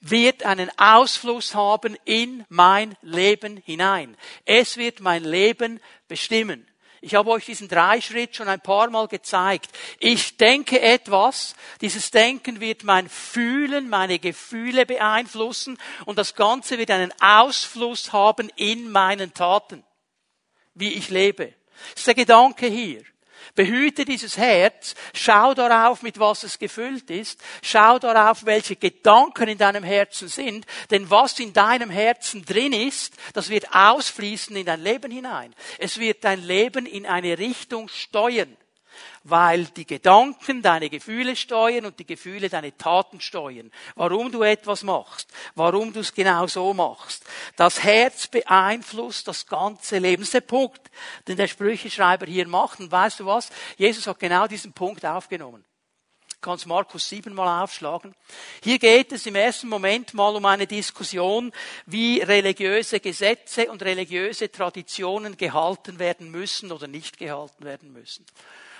wird 0.00 0.44
einen 0.44 0.70
Ausfluss 0.76 1.54
haben 1.54 1.96
in 2.04 2.44
mein 2.50 2.98
Leben 3.00 3.56
hinein. 3.64 4.14
Es 4.44 4.76
wird 4.76 5.00
mein 5.00 5.24
Leben 5.24 5.80
bestimmen. 6.06 6.69
Ich 7.02 7.14
habe 7.14 7.30
euch 7.30 7.46
diesen 7.46 7.68
Dreischritt 7.68 8.36
schon 8.36 8.48
ein 8.48 8.60
paar 8.60 8.90
Mal 8.90 9.08
gezeigt. 9.08 9.70
Ich 10.00 10.36
denke 10.36 10.80
etwas, 10.80 11.54
dieses 11.80 12.10
Denken 12.10 12.60
wird 12.60 12.84
mein 12.84 13.08
Fühlen, 13.08 13.88
meine 13.88 14.18
Gefühle 14.18 14.84
beeinflussen 14.84 15.78
und 16.04 16.18
das 16.18 16.34
Ganze 16.34 16.76
wird 16.76 16.90
einen 16.90 17.12
Ausfluss 17.20 18.12
haben 18.12 18.50
in 18.56 18.90
meinen 18.90 19.32
Taten, 19.32 19.82
wie 20.74 20.92
ich 20.92 21.08
lebe. 21.08 21.54
Das 21.92 22.00
ist 22.00 22.06
der 22.06 22.14
Gedanke 22.14 22.66
hier. 22.66 23.02
Behüte 23.54 24.04
dieses 24.04 24.36
Herz, 24.36 24.94
schau 25.12 25.54
darauf, 25.54 26.02
mit 26.02 26.18
was 26.18 26.42
es 26.44 26.58
gefüllt 26.58 27.10
ist, 27.10 27.40
schau 27.62 27.98
darauf, 27.98 28.44
welche 28.44 28.76
Gedanken 28.76 29.48
in 29.48 29.58
deinem 29.58 29.84
Herzen 29.84 30.28
sind, 30.28 30.66
denn 30.90 31.10
was 31.10 31.38
in 31.40 31.52
deinem 31.52 31.90
Herzen 31.90 32.44
drin 32.44 32.72
ist, 32.72 33.14
das 33.34 33.48
wird 33.48 33.74
ausfließen 33.74 34.54
in 34.56 34.66
dein 34.66 34.82
Leben 34.82 35.10
hinein. 35.10 35.54
Es 35.78 35.98
wird 35.98 36.24
dein 36.24 36.42
Leben 36.42 36.86
in 36.86 37.06
eine 37.06 37.38
Richtung 37.38 37.88
steuern 37.88 38.56
weil 39.24 39.64
die 39.64 39.86
Gedanken 39.86 40.62
deine 40.62 40.90
Gefühle 40.90 41.36
steuern 41.36 41.86
und 41.86 41.98
die 41.98 42.06
Gefühle 42.06 42.48
deine 42.48 42.76
Taten 42.76 43.20
steuern. 43.20 43.70
Warum 43.94 44.32
du 44.32 44.42
etwas 44.42 44.82
machst, 44.82 45.30
warum 45.54 45.92
du 45.92 46.00
es 46.00 46.14
genau 46.14 46.46
so 46.46 46.74
machst. 46.74 47.24
Das 47.56 47.82
Herz 47.82 48.26
beeinflusst 48.26 49.28
das 49.28 49.46
ganze 49.46 49.98
Leben. 49.98 50.22
Das 50.22 50.28
ist 50.28 50.34
der 50.34 50.40
Punkt, 50.40 50.90
den 51.28 51.36
der 51.36 51.48
Sprücheschreiber 51.48 52.26
hier 52.26 52.48
macht. 52.48 52.80
Und 52.80 52.90
weißt 52.90 53.20
du 53.20 53.26
was? 53.26 53.50
Jesus 53.76 54.06
hat 54.06 54.18
genau 54.18 54.46
diesen 54.46 54.72
Punkt 54.72 55.04
aufgenommen. 55.04 55.64
Kannst 56.40 56.66
Markus 56.66 57.06
7 57.10 57.34
mal 57.34 57.62
aufschlagen. 57.62 58.14
Hier 58.62 58.78
geht 58.78 59.12
es 59.12 59.26
im 59.26 59.34
ersten 59.34 59.68
Moment 59.68 60.14
mal 60.14 60.34
um 60.34 60.46
eine 60.46 60.66
Diskussion, 60.66 61.52
wie 61.84 62.20
religiöse 62.20 62.98
Gesetze 62.98 63.70
und 63.70 63.82
religiöse 63.82 64.50
Traditionen 64.50 65.36
gehalten 65.36 65.98
werden 65.98 66.30
müssen 66.30 66.72
oder 66.72 66.86
nicht 66.86 67.18
gehalten 67.18 67.62
werden 67.64 67.92
müssen. 67.92 68.24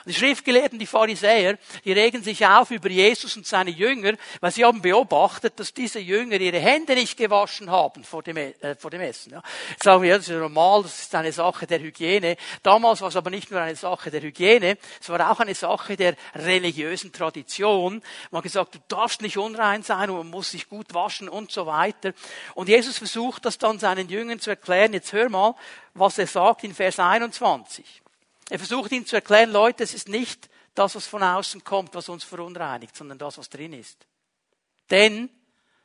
Die 0.07 0.15
Schriftgelehrten, 0.15 0.79
die 0.79 0.87
Pharisäer, 0.87 1.59
die 1.85 1.93
regen 1.93 2.23
sich 2.23 2.47
auf 2.47 2.71
über 2.71 2.89
Jesus 2.89 3.37
und 3.37 3.47
seine 3.47 3.71
Jünger, 3.71 4.15
weil 4.41 4.51
sie 4.51 4.65
haben 4.65 4.81
beobachtet, 4.81 5.59
dass 5.61 5.75
diese 5.75 6.01
Jünger 6.01 6.37
ihre 6.41 6.59
Hände 6.59 6.95
nicht 6.95 7.17
gewaschen 7.17 7.71
haben 7.71 8.03
vor 8.05 8.23
dem, 8.23 8.37
äh, 8.37 8.55
vor 8.79 8.91
dem 8.91 9.03
Essen. 9.03 9.33
Ja. 9.33 9.43
Sagen 9.83 10.03
wir, 10.03 10.17
das 10.17 10.29
ist 10.29 10.35
normal, 10.37 10.83
das 10.83 11.03
ist 11.03 11.15
eine 11.15 11.33
Sache 11.33 11.67
der 11.67 11.81
Hygiene. 11.81 12.37
Damals 12.63 13.01
war 13.01 13.09
es 13.09 13.17
aber 13.17 13.31
nicht 13.31 13.51
nur 13.51 13.61
eine 13.61 13.77
Sache 13.77 14.11
der 14.11 14.23
Hygiene, 14.23 14.79
es 15.01 15.09
war 15.09 15.31
auch 15.31 15.41
eine 15.41 15.55
Sache 15.55 15.97
der 15.97 16.15
religiösen 16.35 17.13
Tradition. 17.13 18.03
Man 18.31 18.39
hat 18.39 18.45
gesagt, 18.45 18.75
du 18.75 18.79
darfst 18.89 19.21
nicht 19.23 19.37
unrein 19.37 19.83
sein 19.83 20.11
und 20.11 20.17
man 20.17 20.31
muss 20.31 20.51
sich 20.53 20.69
gut 20.69 20.95
waschen 20.95 21.29
und 21.29 21.51
so 21.51 21.67
weiter. 21.67 22.13
Und 22.55 22.69
Jesus 22.69 22.99
versucht 22.99 23.45
das 23.45 23.59
dann 23.59 23.79
seinen 23.79 24.09
Jüngern 24.09 24.41
zu 24.41 24.51
erklären. 24.51 24.93
Jetzt 24.93 25.13
hör 25.13 25.29
mal, 25.29 25.55
was 25.95 26.19
er 26.19 26.27
sagt 26.27 26.65
in 26.65 26.75
Vers 26.75 26.99
21. 26.99 28.03
Er 28.51 28.59
versucht 28.59 28.91
ihnen 28.91 29.07
zu 29.07 29.15
erklären, 29.15 29.53
Leute, 29.53 29.85
es 29.85 29.95
ist 29.95 30.09
nicht 30.09 30.51
das, 30.75 30.97
was 30.97 31.07
von 31.07 31.23
außen 31.23 31.63
kommt, 31.63 31.95
was 31.95 32.09
uns 32.09 32.25
verunreinigt, 32.25 32.97
sondern 32.97 33.17
das, 33.17 33.39
was 33.39 33.49
drin 33.49 33.73
ist. 33.73 34.07
Denn, 34.91 35.31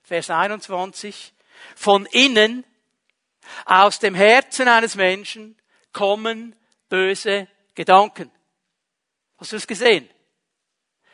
Vers 0.02 0.32
21, 0.32 1.34
von 1.76 2.08
innen, 2.08 2.66
aus 3.66 4.00
dem 4.00 4.16
Herzen 4.16 4.68
eines 4.68 4.96
Menschen 4.96 5.56
kommen 5.94 6.56
böse 6.90 7.48
Gedanken. 7.76 8.32
Hast 9.38 9.52
du 9.52 9.58
es 9.58 9.68
gesehen? 9.68 10.10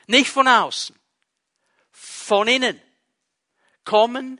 Nicht 0.07 0.31
von 0.31 0.47
außen. 0.47 0.97
Von 1.91 2.47
innen 2.47 2.81
kommen 3.83 4.39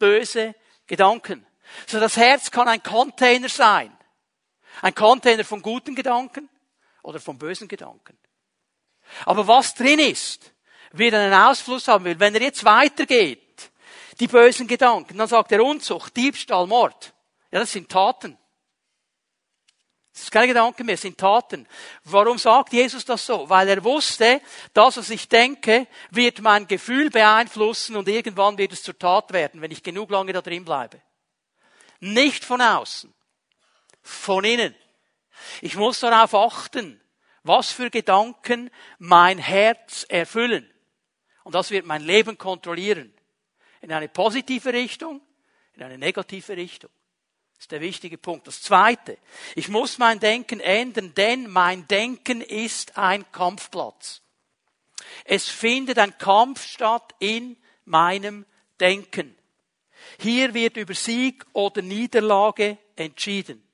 böse 0.00 0.56
Gedanken. 0.88 1.46
So 1.86 2.00
das 2.00 2.16
Herz 2.16 2.50
kann 2.50 2.66
ein 2.66 2.82
Container 2.82 3.48
sein 3.48 3.96
ein 4.82 4.94
Container 4.94 5.44
von 5.44 5.62
guten 5.62 5.94
Gedanken 5.94 6.48
oder 7.02 7.20
von 7.20 7.38
bösen 7.38 7.68
Gedanken. 7.68 8.18
Aber 9.24 9.46
was 9.46 9.74
drin 9.74 9.98
ist, 9.98 10.52
wird 10.92 11.14
einen 11.14 11.34
Ausfluss 11.34 11.88
haben 11.88 12.04
will. 12.04 12.18
Wenn 12.18 12.34
er 12.34 12.42
jetzt 12.42 12.64
weitergeht, 12.64 13.70
die 14.20 14.26
bösen 14.26 14.66
Gedanken, 14.66 15.16
dann 15.16 15.28
sagt 15.28 15.52
er 15.52 15.64
Unzucht, 15.64 16.16
Diebstahl, 16.16 16.66
Mord. 16.66 17.14
Ja, 17.50 17.60
das 17.60 17.72
sind 17.72 17.88
Taten. 17.88 18.36
Das 20.12 20.24
ist 20.24 20.32
keine 20.32 20.48
Gedanken 20.48 20.84
mehr, 20.84 20.96
das 20.96 21.02
sind 21.02 21.16
Taten. 21.16 21.66
Warum 22.02 22.38
sagt 22.38 22.72
Jesus 22.72 23.04
das 23.04 23.24
so? 23.24 23.48
Weil 23.48 23.68
er 23.68 23.84
wusste, 23.84 24.40
das, 24.74 24.96
was 24.96 25.10
ich 25.10 25.28
denke, 25.28 25.86
wird 26.10 26.40
mein 26.40 26.66
Gefühl 26.66 27.08
beeinflussen 27.08 27.94
und 27.94 28.08
irgendwann 28.08 28.58
wird 28.58 28.72
es 28.72 28.82
zur 28.82 28.98
Tat 28.98 29.32
werden, 29.32 29.60
wenn 29.60 29.70
ich 29.70 29.82
genug 29.82 30.10
lange 30.10 30.32
da 30.32 30.42
drin 30.42 30.64
bleibe. 30.64 31.00
Nicht 32.00 32.44
von 32.44 32.60
außen 32.60 33.14
von 34.08 34.44
innen. 34.44 34.74
Ich 35.60 35.76
muss 35.76 36.00
darauf 36.00 36.34
achten, 36.34 37.00
was 37.42 37.70
für 37.70 37.90
Gedanken 37.90 38.70
mein 38.98 39.38
Herz 39.38 40.04
erfüllen. 40.08 40.68
Und 41.44 41.54
das 41.54 41.70
wird 41.70 41.86
mein 41.86 42.02
Leben 42.02 42.36
kontrollieren. 42.38 43.12
In 43.80 43.92
eine 43.92 44.08
positive 44.08 44.72
Richtung, 44.72 45.20
in 45.74 45.82
eine 45.82 45.98
negative 45.98 46.56
Richtung. 46.56 46.90
Das 47.54 47.64
ist 47.64 47.72
der 47.72 47.80
wichtige 47.80 48.18
Punkt. 48.18 48.46
Das 48.46 48.62
zweite. 48.62 49.18
Ich 49.54 49.68
muss 49.68 49.98
mein 49.98 50.20
Denken 50.20 50.60
ändern, 50.60 51.14
denn 51.14 51.48
mein 51.48 51.86
Denken 51.88 52.40
ist 52.40 52.96
ein 52.96 53.30
Kampfplatz. 53.30 54.22
Es 55.24 55.48
findet 55.48 55.98
ein 55.98 56.16
Kampf 56.18 56.64
statt 56.64 57.14
in 57.18 57.56
meinem 57.84 58.46
Denken. 58.80 59.36
Hier 60.18 60.54
wird 60.54 60.76
über 60.76 60.94
Sieg 60.94 61.44
oder 61.52 61.82
Niederlage 61.82 62.78
entschieden. 62.96 63.67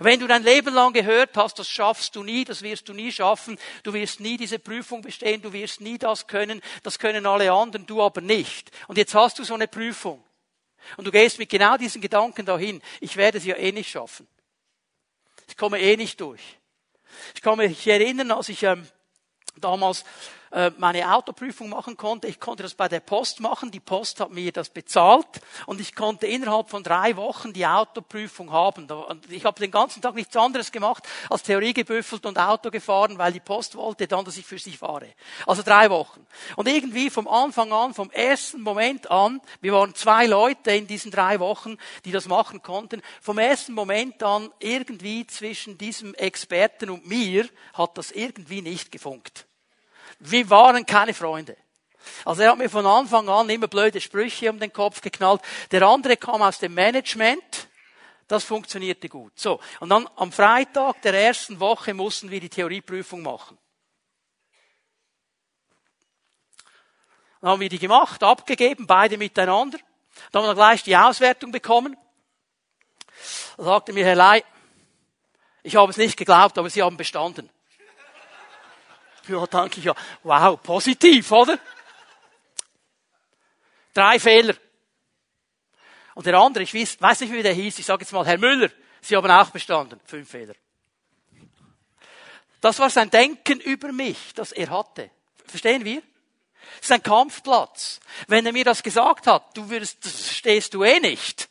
Wenn 0.00 0.20
du 0.20 0.26
dein 0.26 0.42
Leben 0.42 0.74
lang 0.74 0.92
gehört 0.92 1.36
hast, 1.36 1.58
das 1.58 1.68
schaffst 1.68 2.16
du 2.16 2.22
nie, 2.22 2.44
das 2.44 2.62
wirst 2.62 2.88
du 2.88 2.92
nie 2.92 3.12
schaffen, 3.12 3.58
du 3.82 3.92
wirst 3.92 4.20
nie 4.20 4.36
diese 4.36 4.58
Prüfung 4.58 5.02
bestehen, 5.02 5.42
du 5.42 5.52
wirst 5.52 5.80
nie 5.80 5.98
das 5.98 6.26
können, 6.26 6.60
das 6.82 6.98
können 6.98 7.26
alle 7.26 7.52
anderen, 7.52 7.86
du 7.86 8.02
aber 8.02 8.20
nicht. 8.20 8.70
Und 8.86 8.98
jetzt 8.98 9.14
hast 9.14 9.38
du 9.38 9.44
so 9.44 9.54
eine 9.54 9.68
Prüfung. 9.68 10.22
Und 10.96 11.06
du 11.06 11.10
gehst 11.10 11.38
mit 11.38 11.50
genau 11.50 11.76
diesen 11.76 12.00
Gedanken 12.00 12.46
dahin, 12.46 12.82
ich 13.00 13.16
werde 13.16 13.38
es 13.38 13.44
ja 13.44 13.56
eh 13.56 13.72
nicht 13.72 13.90
schaffen. 13.90 14.26
Ich 15.48 15.56
komme 15.56 15.80
eh 15.80 15.96
nicht 15.96 16.20
durch. 16.20 16.42
Ich 17.34 17.42
kann 17.42 17.58
mich 17.58 17.86
erinnern, 17.86 18.30
als 18.30 18.48
ich 18.48 18.62
ähm, 18.62 18.86
damals 19.56 20.04
meine 20.78 21.14
Autoprüfung 21.14 21.68
machen 21.68 21.96
konnte. 21.96 22.28
Ich 22.28 22.40
konnte 22.40 22.62
das 22.62 22.74
bei 22.74 22.88
der 22.88 23.00
Post 23.00 23.40
machen. 23.40 23.70
Die 23.70 23.80
Post 23.80 24.20
hat 24.20 24.30
mir 24.30 24.52
das 24.52 24.70
bezahlt 24.70 25.26
und 25.66 25.80
ich 25.80 25.94
konnte 25.94 26.26
innerhalb 26.26 26.70
von 26.70 26.82
drei 26.82 27.16
Wochen 27.16 27.52
die 27.52 27.66
Autoprüfung 27.66 28.50
haben. 28.52 28.88
Ich 29.28 29.44
habe 29.44 29.60
den 29.60 29.70
ganzen 29.70 30.00
Tag 30.00 30.14
nichts 30.14 30.36
anderes 30.36 30.72
gemacht 30.72 31.04
als 31.28 31.42
Theorie 31.42 31.74
gebüffelt 31.74 32.24
und 32.26 32.38
Auto 32.38 32.70
gefahren, 32.70 33.18
weil 33.18 33.32
die 33.32 33.40
Post 33.40 33.76
wollte 33.76 34.06
dann, 34.06 34.24
dass 34.24 34.36
ich 34.36 34.46
für 34.46 34.58
sie 34.58 34.76
fahre. 34.76 35.08
Also 35.46 35.62
drei 35.62 35.90
Wochen. 35.90 36.26
Und 36.56 36.68
irgendwie 36.68 37.10
vom 37.10 37.28
Anfang 37.28 37.72
an, 37.72 37.94
vom 37.94 38.10
ersten 38.10 38.62
Moment 38.62 39.10
an, 39.10 39.40
wir 39.60 39.72
waren 39.72 39.94
zwei 39.94 40.26
Leute 40.26 40.70
in 40.70 40.86
diesen 40.86 41.10
drei 41.10 41.40
Wochen, 41.40 41.76
die 42.04 42.12
das 42.12 42.28
machen 42.28 42.62
konnten, 42.62 43.02
vom 43.20 43.38
ersten 43.38 43.72
Moment 43.72 44.22
an 44.22 44.50
irgendwie 44.60 45.26
zwischen 45.26 45.78
diesem 45.78 46.14
Experten 46.14 46.90
und 46.90 47.06
mir 47.06 47.48
hat 47.74 47.98
das 47.98 48.10
irgendwie 48.10 48.62
nicht 48.62 48.92
gefunkt. 48.92 49.47
Wir 50.18 50.48
waren 50.50 50.84
keine 50.84 51.14
Freunde. 51.14 51.56
Also 52.24 52.42
er 52.42 52.52
hat 52.52 52.58
mir 52.58 52.70
von 52.70 52.86
Anfang 52.86 53.28
an 53.28 53.48
immer 53.50 53.68
blöde 53.68 54.00
Sprüche 54.00 54.50
um 54.50 54.58
den 54.58 54.72
Kopf 54.72 55.00
geknallt. 55.00 55.42
Der 55.70 55.82
andere 55.82 56.16
kam 56.16 56.42
aus 56.42 56.58
dem 56.58 56.74
Management. 56.74 57.68
Das 58.26 58.44
funktionierte 58.44 59.08
gut. 59.08 59.32
So. 59.38 59.60
Und 59.80 59.90
dann 59.90 60.08
am 60.16 60.32
Freitag 60.32 61.00
der 61.02 61.14
ersten 61.14 61.60
Woche 61.60 61.94
mussten 61.94 62.30
wir 62.30 62.40
die 62.40 62.50
Theorieprüfung 62.50 63.22
machen. 63.22 63.56
Dann 67.40 67.50
haben 67.50 67.60
wir 67.60 67.68
die 67.68 67.78
gemacht, 67.78 68.22
abgegeben, 68.22 68.86
beide 68.86 69.16
miteinander. 69.16 69.78
Dann 70.32 70.42
haben 70.42 70.50
wir 70.50 70.54
gleich 70.54 70.82
die 70.82 70.96
Auswertung 70.96 71.52
bekommen. 71.52 71.96
Da 73.56 73.64
sagte 73.64 73.92
mir 73.92 74.04
Herr 74.04 74.16
Ley, 74.16 74.44
ich 75.62 75.76
habe 75.76 75.90
es 75.90 75.96
nicht 75.96 76.16
geglaubt, 76.16 76.58
aber 76.58 76.68
Sie 76.70 76.82
haben 76.82 76.96
bestanden. 76.96 77.48
Ja, 79.28 79.46
danke, 79.46 79.80
ja. 79.80 79.94
Wow, 80.22 80.62
positiv, 80.62 81.30
oder? 81.32 81.58
Drei 83.92 84.18
Fehler. 84.18 84.54
Und 86.14 86.26
der 86.26 86.34
andere, 86.34 86.64
ich 86.64 86.74
weiß, 86.74 87.00
weiß 87.00 87.20
nicht, 87.20 87.32
wie 87.32 87.42
der 87.42 87.52
hieß, 87.52 87.78
ich 87.78 87.86
sage 87.86 88.02
jetzt 88.02 88.12
mal 88.12 88.26
Herr 88.26 88.38
Müller, 88.38 88.70
Sie 89.00 89.16
haben 89.16 89.30
auch 89.30 89.50
bestanden. 89.50 90.00
Fünf 90.04 90.28
Fehler. 90.28 90.54
Das 92.60 92.78
war 92.78 92.90
sein 92.90 93.10
Denken 93.10 93.60
über 93.60 93.92
mich, 93.92 94.34
das 94.34 94.52
er 94.52 94.70
hatte. 94.70 95.10
Verstehen 95.46 95.84
wir? 95.84 96.02
Das 96.76 96.86
ist 96.86 96.92
ein 96.92 97.02
Kampfplatz. 97.02 98.00
Wenn 98.26 98.46
er 98.46 98.52
mir 98.52 98.64
das 98.64 98.82
gesagt 98.82 99.26
hat, 99.26 99.56
du 99.56 99.70
würdest, 99.70 100.04
das 100.04 100.34
stehst 100.34 100.74
du 100.74 100.82
eh 100.82 101.00
nicht. 101.00 101.48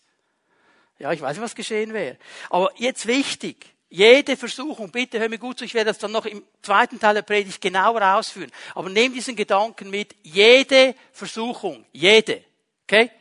Ja, 0.99 1.11
ich 1.11 1.21
weiß 1.21 1.37
nicht, 1.37 1.43
was 1.43 1.55
geschehen 1.55 1.93
wäre. 1.93 2.17
Aber 2.49 2.71
jetzt 2.75 3.07
wichtig. 3.07 3.76
Jede 3.89 4.35
Versuchung, 4.35 4.91
bitte 4.91 5.17
hör 5.17 5.29
mir 5.29 5.37
gut 5.37 5.59
zu, 5.59 5.65
ich 5.65 5.73
werde 5.73 5.91
das 5.91 5.97
dann 5.97 6.11
noch 6.11 6.25
im 6.25 6.45
zweiten 6.61 6.99
Teil 6.99 7.13
der 7.13 7.21
Predigt 7.21 7.61
genauer 7.61 8.15
ausführen. 8.15 8.51
Aber 8.75 8.89
nehm 8.89 9.13
diesen 9.13 9.35
Gedanken 9.35 9.89
mit, 9.89 10.13
jede 10.23 10.93
Versuchung, 11.13 11.85
jede, 11.93 12.43
okay? 12.83 13.11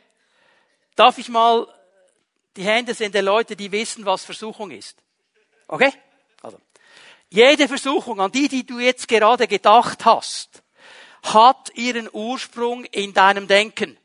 Darf 0.95 1.17
ich 1.19 1.29
mal 1.29 1.67
die 2.57 2.63
Hände 2.63 2.93
sehen 2.93 3.11
der 3.11 3.21
Leute, 3.21 3.55
die 3.55 3.71
wissen, 3.71 4.05
was 4.05 4.25
Versuchung 4.25 4.71
ist? 4.71 4.97
Okay? 5.67 5.93
Also, 6.41 6.59
jede 7.29 7.67
Versuchung, 7.67 8.19
an 8.19 8.31
die, 8.31 8.49
die 8.49 8.65
du 8.65 8.79
jetzt 8.79 9.07
gerade 9.07 9.47
gedacht 9.47 10.03
hast, 10.03 10.63
hat 11.23 11.71
ihren 11.75 12.09
Ursprung 12.11 12.83
in 12.85 13.13
deinem 13.13 13.47
Denken. 13.47 13.97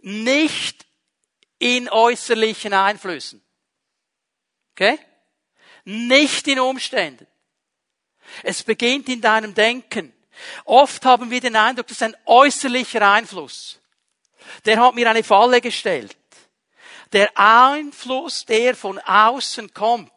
Nicht 0.00 0.86
in 1.58 1.88
äußerlichen 1.88 2.72
Einflüssen. 2.72 3.42
Okay? 4.72 4.98
Nicht 5.86 6.46
in 6.48 6.58
Umständen. 6.58 7.26
Es 8.42 8.62
beginnt 8.62 9.08
in 9.08 9.20
deinem 9.20 9.54
Denken. 9.54 10.12
Oft 10.64 11.04
haben 11.04 11.30
wir 11.30 11.40
den 11.40 11.56
Eindruck, 11.56 11.86
das 11.86 11.98
ist 11.98 12.02
ein 12.02 12.16
äußerlicher 12.26 13.08
Einfluss. 13.08 13.80
Der 14.64 14.78
hat 14.80 14.94
mir 14.94 15.08
eine 15.08 15.24
Falle 15.24 15.60
gestellt. 15.60 16.16
Der 17.12 17.30
Einfluss, 17.38 18.44
der 18.44 18.74
von 18.74 18.98
außen 18.98 19.72
kommt, 19.72 20.10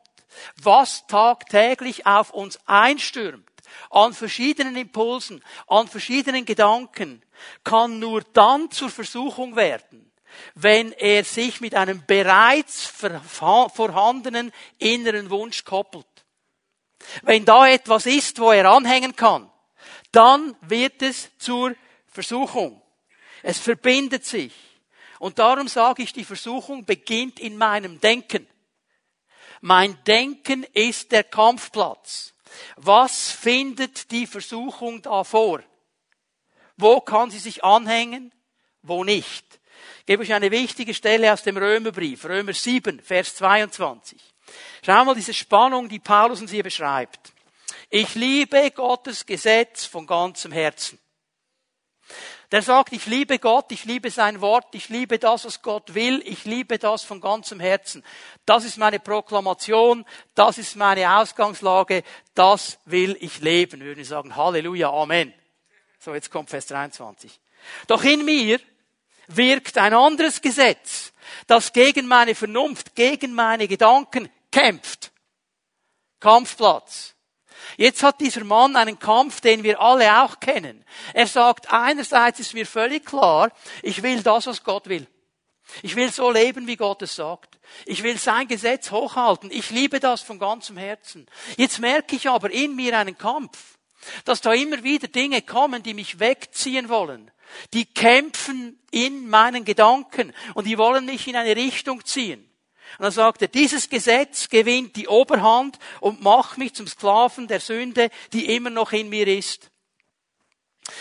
was 0.61 1.05
tagtäglich 1.07 2.05
auf 2.05 2.31
uns 2.31 2.59
einstürmt, 2.65 3.47
an 3.91 4.13
verschiedenen 4.13 4.75
Impulsen, 4.75 5.43
an 5.67 5.87
verschiedenen 5.87 6.45
Gedanken, 6.45 7.23
kann 7.63 7.99
nur 7.99 8.21
dann 8.33 8.71
zur 8.71 8.89
Versuchung 8.89 9.55
werden, 9.55 10.08
wenn 10.55 10.91
er 10.93 11.23
sich 11.23 11.61
mit 11.61 11.75
einem 11.75 12.05
bereits 12.05 12.85
vorhandenen 12.85 14.51
inneren 14.77 15.29
Wunsch 15.29 15.63
koppelt. 15.63 16.05
Wenn 17.21 17.45
da 17.45 17.67
etwas 17.67 18.05
ist, 18.05 18.39
wo 18.39 18.51
er 18.51 18.69
anhängen 18.69 19.15
kann, 19.15 19.49
dann 20.11 20.55
wird 20.61 21.01
es 21.01 21.29
zur 21.37 21.75
Versuchung. 22.07 22.81
Es 23.43 23.59
verbindet 23.59 24.25
sich. 24.25 24.53
Und 25.19 25.39
darum 25.39 25.67
sage 25.67 26.03
ich, 26.03 26.13
die 26.13 26.25
Versuchung 26.25 26.85
beginnt 26.85 27.39
in 27.39 27.57
meinem 27.57 27.99
Denken. 27.99 28.47
Mein 29.61 30.01
Denken 30.05 30.63
ist 30.73 31.11
der 31.11 31.23
Kampfplatz. 31.23 32.33
Was 32.77 33.31
findet 33.31 34.11
die 34.11 34.25
Versuchung 34.25 35.01
da 35.01 35.23
vor? 35.23 35.61
Wo 36.77 37.01
kann 37.01 37.29
sie 37.29 37.39
sich 37.39 37.63
anhängen? 37.63 38.33
Wo 38.81 39.03
nicht? 39.03 39.58
Gebe 40.09 40.23
euch 40.23 40.33
eine 40.33 40.49
wichtige 40.49 40.95
Stelle 40.95 41.31
aus 41.31 41.43
dem 41.43 41.55
Römerbrief, 41.55 42.25
Römer 42.25 42.53
7, 42.53 42.99
Vers 42.99 43.35
22. 43.35 44.19
Schau 44.83 45.05
mal 45.05 45.13
diese 45.13 45.35
Spannung, 45.35 45.87
die 45.87 45.99
Paulus 45.99 46.41
uns 46.41 46.49
hier 46.49 46.63
beschreibt. 46.63 47.31
Ich 47.91 48.15
liebe 48.15 48.71
Gottes 48.71 49.23
Gesetz 49.23 49.85
von 49.85 50.07
ganzem 50.07 50.51
Herzen. 50.51 50.97
Der 52.51 52.63
sagt, 52.63 52.91
ich 52.93 53.05
liebe 53.05 53.37
Gott, 53.37 53.71
ich 53.71 53.85
liebe 53.85 54.09
sein 54.09 54.41
Wort, 54.41 54.73
ich 54.73 54.89
liebe 54.89 55.19
das, 55.19 55.45
was 55.45 55.61
Gott 55.61 55.93
will, 55.93 56.23
ich 56.25 56.43
liebe 56.43 56.79
das 56.79 57.03
von 57.03 57.21
ganzem 57.21 57.59
Herzen. 57.59 58.03
Das 58.47 58.65
ist 58.65 58.79
meine 58.79 58.99
Proklamation, 58.99 60.07
das 60.33 60.57
ist 60.57 60.75
meine 60.75 61.17
Ausgangslage, 61.17 62.01
das 62.33 62.79
will 62.85 63.15
ich 63.19 63.41
leben. 63.41 63.81
Wir 63.81 63.89
würden 63.89 64.03
sagen, 64.03 64.35
Halleluja, 64.35 64.89
Amen. 64.89 65.31
So, 65.99 66.15
jetzt 66.15 66.31
kommt 66.31 66.49
Vers 66.49 66.65
23. 66.65 67.39
Doch 67.85 68.03
in 68.03 68.25
mir 68.25 68.59
wirkt 69.35 69.77
ein 69.77 69.93
anderes 69.93 70.41
Gesetz, 70.41 71.13
das 71.47 71.73
gegen 71.73 72.07
meine 72.07 72.35
Vernunft, 72.35 72.95
gegen 72.95 73.33
meine 73.33 73.67
Gedanken 73.67 74.29
kämpft. 74.51 75.11
Kampfplatz. 76.19 77.15
Jetzt 77.77 78.03
hat 78.03 78.19
dieser 78.19 78.43
Mann 78.43 78.75
einen 78.75 78.99
Kampf, 78.99 79.41
den 79.41 79.63
wir 79.63 79.79
alle 79.79 80.23
auch 80.23 80.39
kennen. 80.39 80.83
Er 81.13 81.27
sagt, 81.27 81.71
einerseits 81.71 82.39
ist 82.39 82.53
mir 82.53 82.65
völlig 82.65 83.05
klar, 83.05 83.51
ich 83.83 84.03
will 84.03 84.21
das, 84.21 84.47
was 84.47 84.63
Gott 84.63 84.89
will. 84.89 85.07
Ich 85.83 85.95
will 85.95 86.11
so 86.11 86.31
leben, 86.31 86.67
wie 86.67 86.75
Gott 86.75 87.01
es 87.01 87.15
sagt. 87.15 87.59
Ich 87.85 88.01
will 88.01 88.17
sein 88.17 88.47
Gesetz 88.47 88.91
hochhalten. 88.91 89.51
Ich 89.51 89.69
liebe 89.69 89.99
das 89.99 90.21
von 90.21 90.39
ganzem 90.39 90.77
Herzen. 90.77 91.27
Jetzt 91.57 91.79
merke 91.79 92.15
ich 92.15 92.27
aber 92.27 92.49
in 92.49 92.75
mir 92.75 92.97
einen 92.97 93.17
Kampf, 93.17 93.77
dass 94.25 94.41
da 94.41 94.53
immer 94.53 94.83
wieder 94.83 95.07
Dinge 95.07 95.41
kommen, 95.41 95.83
die 95.83 95.93
mich 95.93 96.19
wegziehen 96.19 96.89
wollen. 96.89 97.31
Die 97.73 97.85
kämpfen 97.85 98.79
in 98.91 99.29
meinen 99.29 99.65
Gedanken 99.65 100.33
und 100.53 100.65
die 100.65 100.77
wollen 100.77 101.05
mich 101.05 101.27
in 101.27 101.35
eine 101.35 101.55
Richtung 101.55 102.05
ziehen. 102.05 102.49
Und 102.97 103.03
dann 103.03 103.11
sagt 103.11 103.41
er, 103.41 103.47
dieses 103.47 103.89
Gesetz 103.89 104.49
gewinnt 104.49 104.95
die 104.95 105.07
Oberhand 105.07 105.77
und 105.99 106.21
macht 106.21 106.57
mich 106.57 106.73
zum 106.73 106.87
Sklaven 106.87 107.47
der 107.47 107.59
Sünde, 107.59 108.09
die 108.33 108.55
immer 108.55 108.71
noch 108.71 108.91
in 108.91 109.09
mir 109.09 109.27
ist. 109.27 109.69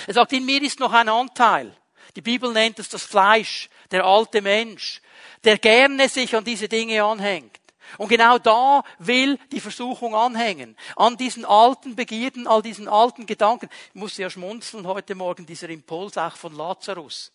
Er 0.06 0.14
sagt, 0.14 0.32
in 0.32 0.44
mir 0.44 0.62
ist 0.62 0.80
noch 0.80 0.92
ein 0.92 1.08
Anteil. 1.08 1.74
Die 2.14 2.20
Bibel 2.20 2.52
nennt 2.52 2.78
es 2.78 2.88
das 2.88 3.04
Fleisch, 3.04 3.70
der 3.90 4.04
alte 4.04 4.42
Mensch, 4.42 5.00
der 5.44 5.58
gerne 5.58 6.08
sich 6.08 6.36
an 6.36 6.44
diese 6.44 6.68
Dinge 6.68 7.02
anhängt. 7.02 7.58
Und 7.96 8.08
genau 8.08 8.38
da 8.38 8.82
will 8.98 9.38
die 9.50 9.60
Versuchung 9.60 10.14
anhängen. 10.14 10.76
An 10.96 11.16
diesen 11.16 11.44
alten 11.44 11.96
Begierden, 11.96 12.46
all 12.46 12.62
diesen 12.62 12.88
alten 12.88 13.26
Gedanken. 13.26 13.68
Ich 13.94 14.00
musste 14.00 14.22
ja 14.22 14.30
schmunzeln 14.30 14.86
heute 14.86 15.14
Morgen, 15.14 15.46
dieser 15.46 15.68
Impuls 15.68 16.18
auch 16.18 16.36
von 16.36 16.54
Lazarus 16.54 17.32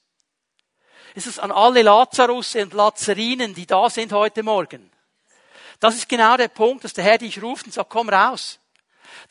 ist 1.15 1.27
es 1.27 1.39
an 1.39 1.51
alle 1.51 1.81
Lazarusse 1.81 2.63
und 2.63 2.73
Lazarinen, 2.73 3.53
die 3.53 3.65
da 3.65 3.89
sind 3.89 4.11
heute 4.11 4.43
Morgen. 4.43 4.89
Das 5.79 5.95
ist 5.95 6.09
genau 6.09 6.37
der 6.37 6.47
Punkt, 6.47 6.83
dass 6.83 6.93
der 6.93 7.03
Herr 7.03 7.17
dich 7.17 7.41
ruft 7.41 7.65
und 7.65 7.73
sagt, 7.73 7.89
komm 7.89 8.09
raus. 8.09 8.59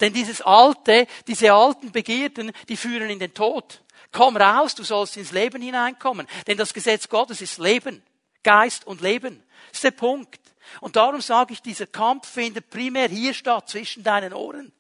Denn 0.01 0.13
dieses 0.13 0.43
Alte, 0.43 1.07
diese 1.27 1.53
alten 1.53 1.91
Begierden, 1.93 2.53
die 2.69 2.77
führen 2.77 3.11
in 3.11 3.19
den 3.19 3.35
Tod. 3.35 3.83
Komm 4.13 4.37
raus, 4.37 4.75
du 4.75 4.85
sollst 4.85 5.17
ins 5.17 5.33
Leben 5.33 5.63
hineinkommen. 5.63 6.29
Denn 6.47 6.59
das 6.59 6.75
Gesetz 6.75 7.09
Gottes 7.09 7.41
ist 7.41 7.59
Leben. 7.59 8.03
Geist 8.43 8.87
und 8.87 9.01
Leben. 9.01 9.43
Das 9.69 9.79
ist 9.79 9.85
der 9.85 9.93
Punkt. 9.93 10.42
Und 10.81 10.97
darum 10.97 11.21
sage 11.21 11.53
ich, 11.53 11.63
dieser 11.63 11.87
Kampf 11.87 12.29
findet 12.29 12.71
primär 12.71 13.09
hier 13.09 13.35
statt, 13.35 13.69
zwischen 13.69 14.03
deinen 14.03 14.33
Ohren. 14.33 14.73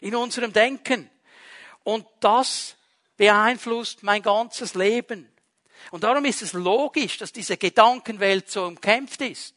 In 0.00 0.14
unserem 0.14 0.52
Denken. 0.52 1.10
Und 1.84 2.06
das 2.20 2.76
beeinflusst 3.16 4.02
mein 4.02 4.22
ganzes 4.22 4.74
Leben. 4.74 5.30
Und 5.90 6.04
darum 6.04 6.24
ist 6.24 6.42
es 6.42 6.52
logisch, 6.52 7.18
dass 7.18 7.32
diese 7.32 7.56
Gedankenwelt 7.56 8.50
so 8.50 8.64
umkämpft 8.66 9.20
ist. 9.20 9.54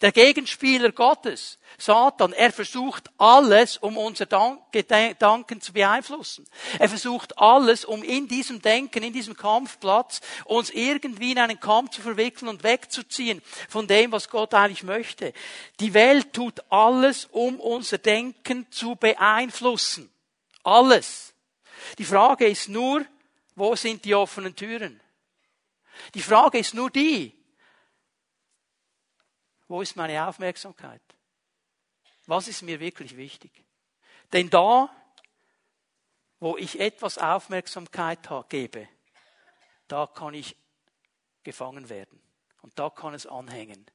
Der 0.00 0.12
Gegenspieler 0.12 0.92
Gottes, 0.92 1.58
Satan, 1.78 2.32
er 2.32 2.52
versucht 2.52 3.08
alles, 3.18 3.76
um 3.76 3.96
unser 3.96 4.26
Gedanken 4.72 5.60
zu 5.60 5.72
beeinflussen. 5.72 6.46
Er 6.78 6.88
versucht 6.88 7.38
alles, 7.38 7.84
um 7.84 8.02
in 8.02 8.28
diesem 8.28 8.60
Denken, 8.60 9.02
in 9.02 9.12
diesem 9.12 9.36
Kampfplatz, 9.36 10.20
uns 10.44 10.70
irgendwie 10.70 11.32
in 11.32 11.38
einen 11.38 11.60
Kampf 11.60 11.90
zu 11.90 12.02
verwickeln 12.02 12.48
und 12.48 12.62
wegzuziehen 12.62 13.42
von 13.68 13.86
dem, 13.86 14.12
was 14.12 14.28
Gott 14.28 14.54
eigentlich 14.54 14.82
möchte. 14.82 15.32
Die 15.80 15.94
Welt 15.94 16.32
tut 16.32 16.60
alles, 16.68 17.26
um 17.30 17.60
unser 17.60 17.98
Denken 17.98 18.66
zu 18.70 18.96
beeinflussen. 18.96 20.10
Alles. 20.64 21.34
Die 21.98 22.04
Frage 22.04 22.46
ist 22.46 22.68
nur, 22.68 23.04
wo 23.54 23.74
sind 23.76 24.04
die 24.04 24.14
offenen 24.14 24.54
Türen? 24.54 25.00
Die 26.14 26.22
Frage 26.22 26.58
ist 26.58 26.74
nur 26.74 26.90
die, 26.90 27.37
wo 29.68 29.82
ist 29.82 29.96
meine 29.96 30.26
Aufmerksamkeit? 30.26 31.02
Was 32.26 32.48
ist 32.48 32.62
mir 32.62 32.80
wirklich 32.80 33.16
wichtig? 33.16 33.64
Denn 34.32 34.50
da, 34.50 34.90
wo 36.40 36.56
ich 36.56 36.80
etwas 36.80 37.18
Aufmerksamkeit 37.18 38.18
gebe, 38.48 38.88
da 39.88 40.06
kann 40.06 40.34
ich 40.34 40.56
gefangen 41.42 41.88
werden. 41.88 42.20
Und 42.62 42.78
da 42.78 42.90
kann 42.90 43.14
es 43.14 43.26
anhängen. 43.26 43.86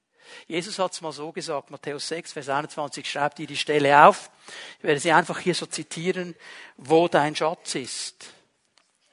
Jesus 0.47 0.79
hat 0.79 0.93
es 0.93 1.01
mal 1.01 1.11
so 1.11 1.31
gesagt, 1.31 1.69
Matthäus 1.69 2.07
6, 2.07 2.33
Vers 2.33 2.49
21, 2.49 3.09
schreibt 3.09 3.39
ihr 3.39 3.47
die 3.47 3.57
Stelle 3.57 4.07
auf. 4.07 4.31
Ich 4.77 4.83
werde 4.83 4.99
sie 4.99 5.11
einfach 5.11 5.39
hier 5.39 5.53
so 5.53 5.65
zitieren. 5.65 6.35
Wo 6.77 7.07
dein 7.07 7.35
Schatz 7.35 7.75
ist, 7.75 8.33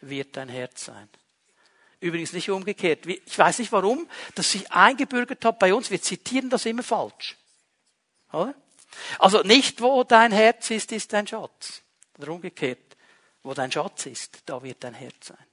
wird 0.00 0.36
dein 0.36 0.48
Herz 0.48 0.84
sein. 0.84 1.08
Übrigens 2.00 2.32
nicht 2.32 2.50
umgekehrt. 2.50 3.04
Ich 3.06 3.38
weiß 3.38 3.58
nicht 3.58 3.72
warum, 3.72 4.08
dass 4.34 4.52
sich 4.52 4.70
eingebürgert 4.72 5.44
hat 5.44 5.58
bei 5.58 5.74
uns. 5.74 5.90
Wir 5.90 6.00
zitieren 6.00 6.48
das 6.48 6.64
immer 6.64 6.82
falsch. 6.82 7.36
Also 9.18 9.42
nicht, 9.42 9.80
wo 9.82 10.02
dein 10.04 10.32
Herz 10.32 10.70
ist, 10.70 10.92
ist 10.92 11.12
dein 11.12 11.26
Schatz. 11.26 11.82
Oder 12.18 12.32
umgekehrt. 12.32 12.96
Wo 13.42 13.54
dein 13.54 13.70
Schatz 13.70 14.06
ist, 14.06 14.42
da 14.46 14.62
wird 14.62 14.82
dein 14.82 14.94
Herz 14.94 15.28
sein. 15.28 15.46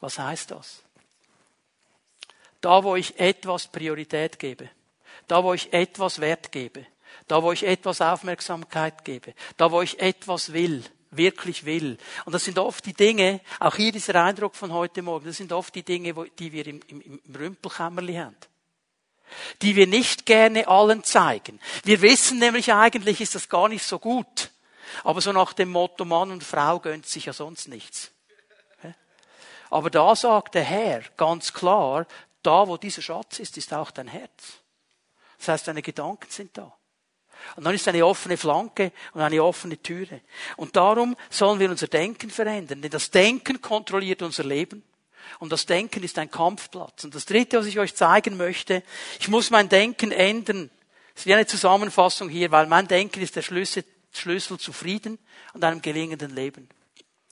Was 0.00 0.18
heißt 0.18 0.50
das? 0.50 0.82
Da, 2.60 2.84
wo 2.84 2.96
ich 2.96 3.18
etwas 3.18 3.68
Priorität 3.68 4.38
gebe, 4.38 4.68
da, 5.26 5.42
wo 5.42 5.54
ich 5.54 5.72
etwas 5.72 6.20
Wert 6.20 6.52
gebe, 6.52 6.86
da, 7.28 7.42
wo 7.42 7.52
ich 7.52 7.64
etwas 7.64 8.00
Aufmerksamkeit 8.00 9.04
gebe, 9.04 9.34
da, 9.56 9.70
wo 9.70 9.82
ich 9.82 10.00
etwas 10.00 10.52
will, 10.52 10.84
wirklich 11.12 11.64
will. 11.64 11.98
Und 12.24 12.32
das 12.32 12.44
sind 12.44 12.58
oft 12.58 12.84
die 12.86 12.94
Dinge, 12.94 13.40
auch 13.60 13.76
hier 13.76 13.92
dieser 13.92 14.22
Eindruck 14.22 14.56
von 14.56 14.72
heute 14.72 15.02
Morgen, 15.02 15.26
das 15.26 15.36
sind 15.36 15.52
oft 15.52 15.74
die 15.74 15.82
Dinge, 15.82 16.14
die 16.38 16.52
wir 16.52 16.66
im, 16.66 16.80
im, 16.88 17.00
im 17.00 17.34
Rümpelkämmerli 17.34 18.14
haben. 18.14 18.36
Die 19.62 19.76
wir 19.76 19.86
nicht 19.86 20.26
gerne 20.26 20.68
allen 20.68 21.04
zeigen. 21.04 21.60
Wir 21.84 22.02
wissen 22.02 22.38
nämlich 22.38 22.72
eigentlich, 22.72 23.20
ist 23.20 23.34
das 23.34 23.48
gar 23.48 23.68
nicht 23.68 23.84
so 23.84 23.98
gut. 23.98 24.50
Aber 25.04 25.20
so 25.20 25.32
nach 25.32 25.52
dem 25.54 25.70
Motto, 25.70 26.04
Mann 26.04 26.30
und 26.30 26.44
Frau 26.44 26.80
gönnt 26.80 27.06
sich 27.06 27.26
ja 27.26 27.32
sonst 27.32 27.68
nichts. 27.68 28.10
Aber 29.70 29.88
da 29.88 30.14
sagt 30.14 30.54
der 30.54 30.64
Herr 30.64 31.00
ganz 31.16 31.54
klar, 31.54 32.06
da 32.42 32.68
wo 32.68 32.76
dieser 32.76 33.00
Schatz 33.00 33.38
ist, 33.38 33.56
ist 33.56 33.72
auch 33.72 33.90
dein 33.90 34.08
Herz. 34.08 34.58
Das 35.38 35.48
heißt, 35.48 35.68
deine 35.68 35.80
Gedanken 35.80 36.30
sind 36.30 36.58
da. 36.58 36.76
Und 37.56 37.64
dann 37.64 37.74
ist 37.74 37.86
eine 37.88 38.04
offene 38.04 38.36
Flanke 38.36 38.92
und 39.12 39.20
eine 39.20 39.42
offene 39.42 39.80
Türe. 39.80 40.20
Und 40.56 40.76
darum 40.76 41.16
sollen 41.30 41.60
wir 41.60 41.70
unser 41.70 41.88
Denken 41.88 42.30
verändern, 42.30 42.82
denn 42.82 42.90
das 42.90 43.10
Denken 43.10 43.60
kontrolliert 43.60 44.22
unser 44.22 44.44
Leben. 44.44 44.82
Und 45.38 45.52
das 45.52 45.66
Denken 45.66 46.02
ist 46.02 46.18
ein 46.18 46.30
Kampfplatz. 46.30 47.04
Und 47.04 47.14
das 47.14 47.24
Dritte, 47.24 47.58
was 47.58 47.66
ich 47.66 47.78
euch 47.78 47.94
zeigen 47.94 48.36
möchte, 48.36 48.82
ich 49.20 49.28
muss 49.28 49.50
mein 49.50 49.68
Denken 49.68 50.12
ändern. 50.12 50.70
Ist 51.14 51.26
wie 51.26 51.34
eine 51.34 51.46
Zusammenfassung 51.46 52.28
hier, 52.28 52.50
weil 52.50 52.66
mein 52.66 52.88
Denken 52.88 53.20
ist 53.20 53.36
der 53.36 53.42
Schlüssel, 53.42 53.84
Schlüssel 54.12 54.58
zu 54.58 54.72
Frieden 54.72 55.18
und 55.52 55.64
einem 55.64 55.82
gelingenden 55.82 56.34
Leben. 56.34 56.68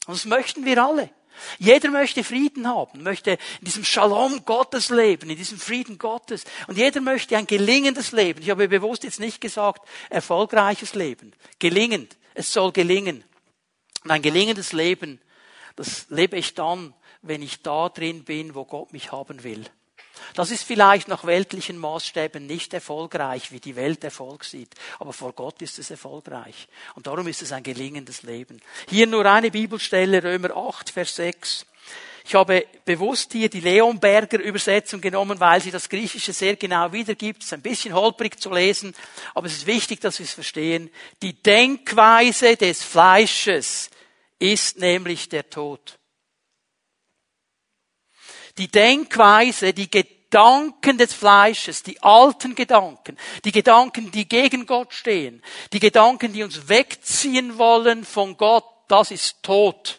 Und 0.07 0.15
das 0.15 0.25
möchten 0.25 0.65
wir 0.65 0.83
alle. 0.83 1.11
Jeder 1.59 1.91
möchte 1.91 2.25
Frieden 2.25 2.67
haben, 2.67 3.03
möchte 3.03 3.33
in 3.33 3.65
diesem 3.65 3.85
Shalom 3.85 4.45
Gottes 4.45 4.91
leben, 4.91 5.31
in 5.31 5.37
diesem 5.37 5.59
Frieden 5.59 5.99
Gottes. 5.99 6.45
Und 6.67 6.79
jeder 6.79 7.01
möchte 7.01 7.37
ein 7.37 7.47
gelingendes 7.47 8.13
Leben. 8.13 8.43
Ich 8.43 8.51
habe 8.51 8.69
bewusst 8.69 9.05
jetzt 9.05 9.21
nicht 9.21 9.41
gesagt, 9.41 9.87
erfolgreiches 10.09 10.95
Leben. 10.95 11.33
Gelingend. 11.59 12.17
Es 12.35 12.53
soll 12.53 12.73
gelingen. 12.73 13.25
Und 14.05 14.11
ein 14.11 14.23
gelingendes 14.23 14.73
Leben, 14.73 15.21
das 15.77 16.07
lebe 16.09 16.37
ich 16.37 16.55
dann, 16.55 16.95
wenn 17.23 17.43
ich 17.43 17.63
da 17.63 17.89
drin 17.89 18.25
bin, 18.25 18.55
wo 18.55 18.65
Gott 18.65 18.93
mich 18.93 19.13
haben 19.13 19.43
will. 19.43 19.65
Das 20.35 20.51
ist 20.51 20.65
vielleicht 20.65 21.09
nach 21.09 21.25
weltlichen 21.25 21.79
Maßstäben 21.79 22.47
nicht 22.47 22.75
erfolgreich, 22.75 23.53
wie 23.53 23.61
die 23.61 23.77
Welt 23.77 24.05
Erfolg 24.05 24.45
sieht, 24.45 24.75
aber 24.99 25.13
vor 25.13 25.33
Gott 25.33 25.63
ist 25.63 25.79
es 25.79 25.91
erfolgreich. 25.91 26.69
Und 26.95 27.07
darum 27.07 27.27
ist 27.29 27.43
es 27.43 27.53
ein 27.53 27.63
gelingendes 27.63 28.23
Leben. 28.23 28.61
Hier 28.89 29.07
nur 29.07 29.27
eine 29.27 29.51
Bibelstelle, 29.51 30.23
Römer 30.23 30.57
8, 30.57 30.91
Vers 30.91 31.17
6. 31.17 31.67
Ich 32.25 32.35
habe 32.35 32.67
bewusst 32.85 33.33
hier 33.33 33.49
die 33.49 33.61
Leonberger 33.61 34.41
Übersetzung 34.41 35.01
genommen, 35.01 35.41
weil 35.41 35.61
sie 35.61 35.71
das 35.71 35.89
Griechische 35.89 36.33
sehr 36.33 36.57
genau 36.57 36.93
wiedergibt. 36.93 37.43
Es 37.43 37.47
ist 37.47 37.53
ein 37.55 37.63
bisschen 37.63 37.95
holprig 37.95 38.39
zu 38.41 38.53
lesen, 38.53 38.95
aber 39.35 39.47
es 39.47 39.55
ist 39.55 39.67
wichtig, 39.67 40.01
dass 40.01 40.19
wir 40.19 40.25
es 40.25 40.35
verstehen. 40.35 40.91
Die 41.23 41.43
Denkweise 41.43 42.57
des 42.57 42.83
Fleisches 42.83 43.91
ist 44.39 44.79
nämlich 44.79 45.29
der 45.29 45.49
Tod. 45.49 46.00
Die 48.61 48.69
Denkweise, 48.69 49.73
die 49.73 49.91
Gedanken 49.91 50.99
des 50.99 51.15
Fleisches, 51.15 51.83
die 51.83 52.03
alten 52.03 52.55
Gedanken, 52.55 53.17
die 53.47 53.53
Gedanken, 53.53 54.11
die 54.11 54.29
gegen 54.29 54.67
Gott 54.67 54.93
stehen, 54.93 55.43
die 55.73 55.81
Gedanken, 55.81 56.35
die 56.35 56.43
uns 56.43 56.69
wegziehen 56.69 57.57
wollen 57.57 58.05
von 58.05 58.37
Gott, 58.37 58.67
das 58.87 59.13
ist 59.13 59.43
Tod. 59.43 59.99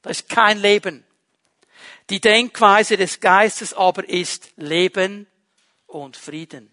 Das 0.00 0.20
ist 0.20 0.30
kein 0.30 0.58
Leben. 0.58 1.04
Die 2.08 2.18
Denkweise 2.18 2.96
des 2.96 3.20
Geistes 3.20 3.74
aber 3.74 4.08
ist 4.08 4.52
Leben 4.56 5.26
und 5.86 6.16
Frieden. 6.16 6.72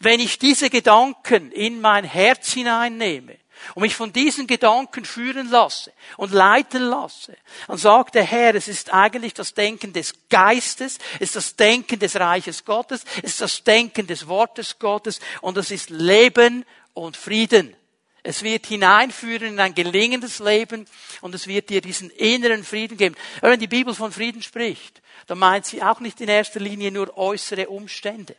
Wenn 0.00 0.20
ich 0.20 0.38
diese 0.38 0.68
Gedanken 0.68 1.52
in 1.52 1.80
mein 1.80 2.04
Herz 2.04 2.52
hineinnehme, 2.52 3.38
und 3.74 3.82
mich 3.82 3.94
von 3.94 4.12
diesen 4.12 4.46
Gedanken 4.46 5.04
führen 5.04 5.50
lasse 5.50 5.92
und 6.16 6.32
leiten 6.32 6.82
lasse, 6.82 7.36
dann 7.66 7.78
sagt 7.78 8.14
der 8.14 8.24
Herr, 8.24 8.54
es 8.54 8.68
ist 8.68 8.92
eigentlich 8.92 9.34
das 9.34 9.54
Denken 9.54 9.92
des 9.92 10.14
Geistes, 10.28 10.98
es 11.14 11.30
ist 11.30 11.36
das 11.36 11.56
Denken 11.56 11.98
des 11.98 12.16
Reiches 12.16 12.64
Gottes, 12.64 13.04
es 13.22 13.32
ist 13.32 13.40
das 13.40 13.64
Denken 13.64 14.06
des 14.06 14.26
Wortes 14.26 14.78
Gottes 14.78 15.20
und 15.40 15.56
es 15.56 15.70
ist 15.70 15.90
Leben 15.90 16.64
und 16.94 17.16
Frieden. 17.16 17.76
Es 18.22 18.42
wird 18.42 18.66
hineinführen 18.66 19.54
in 19.54 19.60
ein 19.60 19.74
gelingendes 19.74 20.40
Leben 20.40 20.86
und 21.22 21.34
es 21.34 21.46
wird 21.46 21.70
dir 21.70 21.80
diesen 21.80 22.10
inneren 22.10 22.64
Frieden 22.64 22.98
geben. 22.98 23.16
Wenn 23.40 23.58
die 23.58 23.66
Bibel 23.66 23.94
von 23.94 24.12
Frieden 24.12 24.42
spricht, 24.42 25.00
dann 25.26 25.38
meint 25.38 25.64
sie 25.64 25.82
auch 25.82 26.00
nicht 26.00 26.20
in 26.20 26.28
erster 26.28 26.60
Linie 26.60 26.90
nur 26.90 27.16
äußere 27.16 27.68
Umstände, 27.68 28.36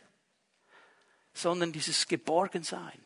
sondern 1.34 1.72
dieses 1.72 2.06
Geborgensein 2.06 3.00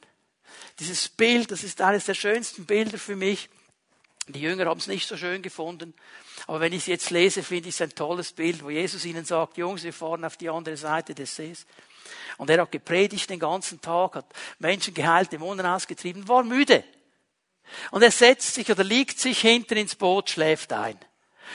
dieses 0.79 1.09
Bild, 1.09 1.51
das 1.51 1.65
ist 1.65 1.81
eines 1.81 2.05
der 2.05 2.15
schönsten 2.15 2.67
Bilder 2.67 2.99
für 2.99 3.17
mich. 3.17 3.49
Die 4.29 4.41
Jünger 4.41 4.67
haben 4.67 4.79
es 4.79 4.89
nicht 4.89 5.07
so 5.07 5.17
schön 5.17 5.43
gefunden. 5.43 5.95
Aber 6.47 6.61
wenn 6.61 6.73
ich 6.73 6.81
es 6.81 6.87
jetzt 6.87 7.11
lese, 7.11 7.43
finde 7.43 7.69
ich 7.69 7.77
es 7.77 7.81
ein 7.81 7.95
tolles 7.95 8.33
Bild, 8.33 8.63
wo 8.63 8.71
Jesus 8.71 9.05
ihnen 9.05 9.25
sagt, 9.25 9.57
Jungs, 9.57 9.85
wir 9.85 9.93
fahren 9.93 10.25
auf 10.25 10.37
die 10.37 10.49
andere 10.49 10.77
Seite 10.77 11.15
des 11.15 11.37
Sees. 11.37 11.67
Und 12.37 12.51
er 12.51 12.61
hat 12.61 12.73
gepredigt 12.73 13.31
den 13.31 13.39
ganzen 13.39 13.81
Tag, 13.81 14.17
hat 14.17 14.27
Menschen 14.59 14.95
geheilt, 14.95 15.33
Dämonen 15.33 15.65
ausgetrieben, 15.65 16.27
war 16.29 16.43
müde. 16.43 16.85
Und 17.91 18.03
er 18.03 18.11
setzt 18.11 18.55
sich 18.55 18.71
oder 18.71 18.85
liegt 18.85 19.19
sich 19.19 19.41
hinten 19.41 19.77
ins 19.77 19.95
Boot, 19.95 20.31
schläft 20.31 20.73
ein. 20.73 20.99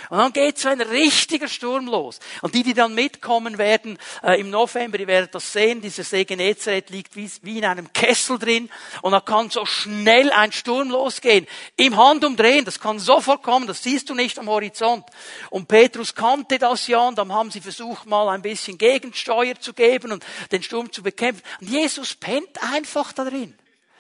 Und 0.10 0.18
dann 0.18 0.34
geht 0.34 0.58
so 0.58 0.70
ein 0.70 0.82
richtiger 0.82 1.48
Sturm 1.48 1.88
los. 1.88 2.20
Und 2.42 2.56
die, 2.56 2.64
die 2.64 2.74
dann 2.74 2.96
mitkommen 2.96 3.58
werden 3.58 3.98
äh, 4.24 4.40
im 4.40 4.50
November, 4.50 4.98
die 4.98 5.08
werden 5.08 5.30
das 5.32 5.52
sehen, 5.52 5.82
dieser 5.82 6.04
See 6.04 6.26
Genezareth 6.26 6.90
liegt 6.90 7.16
wie, 7.16 7.30
wie 7.42 7.58
in 7.58 7.66
einem 7.66 7.92
Kessel 7.94 8.40
drin 8.40 8.70
und 9.02 9.12
da 9.12 9.20
kann 9.20 9.50
so 9.50 9.66
schnell 9.66 10.32
ein 10.32 10.52
Sturm 10.52 10.90
losgehen. 10.90 11.48
Im 11.76 11.98
Handumdrehen, 11.98 12.66
das 12.66 12.80
kann 12.80 13.00
sofort 13.00 13.44
kommen, 13.44 13.68
das 13.68 13.84
siehst 13.84 14.10
du 14.10 14.16
nicht 14.16 14.40
am 14.40 14.50
Horizont. 14.50 15.06
Und 15.50 15.68
Petrus 15.68 16.16
kannte 16.16 16.60
das 16.60 16.88
ja 16.88 17.08
und 17.08 17.18
dann 17.18 17.32
haben 17.32 17.52
sie 17.52 17.62
versucht 17.62 18.06
mal 18.06 18.30
ein 18.30 18.42
bisschen 18.42 18.78
Gegensteuer 18.78 19.60
zu 19.60 19.74
geben 19.74 20.12
und 20.12 20.26
den 20.52 20.64
Sturm 20.64 20.92
zu 20.92 21.04
bekämpfen. 21.04 21.44
Und 21.60 21.70
Jesus 21.70 22.16
pennt 22.16 22.62
einfach 22.74 23.14
da 23.14 23.26
drin. 23.26 23.58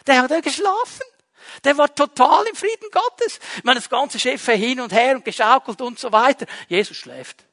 Der 0.07 0.21
hat 0.21 0.31
ja 0.31 0.39
geschlafen. 0.39 1.03
Der 1.63 1.77
war 1.77 1.93
total 1.93 2.45
im 2.47 2.55
Frieden 2.55 2.89
Gottes. 2.91 3.39
Ich 3.57 3.63
meine, 3.63 3.79
das 3.79 3.89
ganze 3.89 4.19
Schiff 4.19 4.45
hin 4.45 4.79
und 4.79 4.91
her 4.93 5.15
und 5.15 5.25
geschaukelt 5.25 5.81
und 5.81 5.99
so 5.99 6.11
weiter. 6.11 6.45
Jesus 6.67 6.97
schläft. 6.97 7.45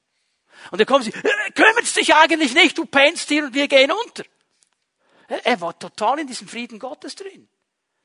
Und 0.70 0.80
dann 0.80 0.86
kommen 0.86 1.04
sie, 1.04 1.10
äh, 1.10 1.50
kümmert 1.54 1.96
dich 1.96 2.14
eigentlich 2.14 2.54
nicht, 2.54 2.76
du 2.76 2.84
pennst 2.84 3.28
hier 3.28 3.44
und 3.44 3.54
wir 3.54 3.68
gehen 3.68 3.92
unter. 3.92 4.24
Er 5.28 5.60
war 5.60 5.78
total 5.78 6.20
in 6.20 6.26
diesem 6.26 6.48
Frieden 6.48 6.78
Gottes 6.78 7.14
drin. 7.14 7.48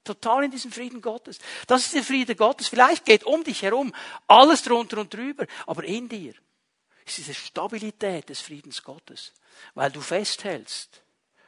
Total 0.03 0.43
in 0.43 0.51
diesem 0.51 0.71
Frieden 0.71 1.01
Gottes. 1.01 1.39
Das 1.67 1.85
ist 1.85 1.95
der 1.95 2.03
Friede 2.03 2.35
Gottes. 2.35 2.67
Vielleicht 2.67 3.05
geht 3.05 3.23
um 3.23 3.43
dich 3.43 3.61
herum 3.61 3.93
alles 4.27 4.63
drunter 4.63 4.97
und 4.97 5.13
drüber, 5.13 5.45
aber 5.65 5.85
in 5.85 6.09
dir 6.09 6.33
ist 7.05 7.17
diese 7.17 7.33
Stabilität 7.33 8.27
des 8.29 8.41
Friedens 8.41 8.83
Gottes, 8.83 9.33
weil 9.73 9.91
du 9.91 10.01
festhältst 10.01 11.01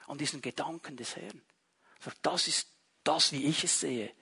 an 0.07 0.17
diesen 0.17 0.41
Gedanken 0.41 0.95
des 0.95 1.15
Herrn. 1.17 1.41
Das 2.21 2.47
ist 2.47 2.69
das, 3.03 3.31
wie 3.31 3.45
ich 3.45 3.63
es 3.63 3.79
sehe 3.79 4.13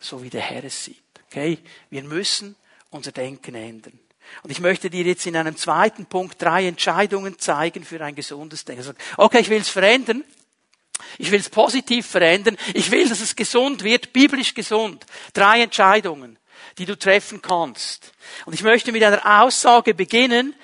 so 0.00 0.22
wie 0.22 0.30
der 0.30 0.40
Herr 0.40 0.64
es 0.64 0.84
sieht. 0.84 1.02
Okay? 1.30 1.58
Wir 1.90 2.02
müssen 2.04 2.56
unser 2.90 3.12
Denken 3.12 3.54
ändern. 3.54 3.98
Und 4.42 4.50
ich 4.50 4.60
möchte 4.60 4.90
dir 4.90 5.04
jetzt 5.04 5.26
in 5.26 5.36
einem 5.36 5.56
zweiten 5.56 6.06
Punkt 6.06 6.40
drei 6.40 6.66
Entscheidungen 6.66 7.38
zeigen 7.38 7.84
für 7.84 8.02
ein 8.04 8.14
gesundes 8.14 8.64
Denken. 8.64 8.82
Also, 8.82 8.92
okay, 9.16 9.40
ich 9.40 9.48
will 9.48 9.60
es 9.60 9.68
verändern. 9.68 10.24
Ich 11.16 11.30
will 11.30 11.40
es 11.40 11.48
positiv 11.48 12.06
verändern. 12.06 12.56
Ich 12.74 12.90
will, 12.90 13.08
dass 13.08 13.20
es 13.20 13.36
gesund 13.36 13.84
wird, 13.84 14.12
biblisch 14.12 14.54
gesund. 14.54 15.06
Drei 15.32 15.62
Entscheidungen, 15.62 16.38
die 16.76 16.84
du 16.84 16.96
treffen 16.96 17.40
kannst. 17.40 18.12
Und 18.44 18.52
ich 18.52 18.62
möchte 18.62 18.92
mit 18.92 19.02
einer 19.02 19.42
Aussage 19.42 19.94
beginnen, 19.94 20.54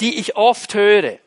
die 0.00 0.18
ich 0.18 0.36
oft 0.36 0.74
höre. 0.74 1.18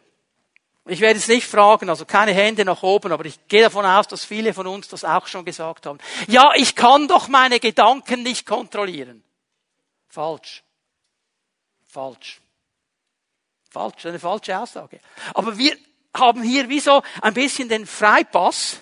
Ich 0.86 1.00
werde 1.00 1.18
es 1.18 1.30
nicht 1.30 1.48
fragen, 1.48 1.90
also 1.90 2.06
keine 2.06 2.34
Hände 2.34 2.66
nach 2.66 2.84
oben, 2.84 3.14
aber 3.14 3.24
ich 3.26 3.48
gehe 3.48 3.62
davon 3.62 3.86
aus, 3.86 4.08
dass 4.08 4.26
viele 4.26 4.54
von 4.54 4.68
uns 4.68 4.90
das 4.90 5.06
auch 5.06 5.28
schon 5.28 5.46
gesagt 5.46 5.86
haben. 5.86 5.98
Ja, 6.28 6.52
ich 6.56 6.76
kann 6.76 7.08
doch 7.08 7.30
meine 7.30 7.62
Gedanken 7.62 8.24
nicht 8.24 8.46
kontrollieren. 8.46 9.24
Falsch. 10.10 10.62
Falsch. 11.88 12.42
Falsch, 13.70 14.06
eine 14.06 14.20
falsche 14.20 14.60
Aussage. 14.60 15.00
Aber 15.34 15.58
wir 15.58 15.78
haben 16.14 16.44
hier 16.44 16.68
wie 16.68 16.82
so 16.82 17.02
ein 17.22 17.34
bisschen 17.34 17.70
den 17.70 17.88
Freipass. 17.88 18.80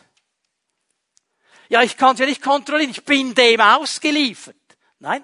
Ja, 1.70 1.84
ich 1.84 1.98
kann 1.98 2.16
es 2.16 2.20
ja 2.20 2.26
nicht 2.26 2.42
kontrollieren, 2.42 2.92
ich 2.92 3.06
bin 3.06 3.36
dem 3.36 3.62
ausgeliefert. 3.62 4.56
Nein. 5.00 5.24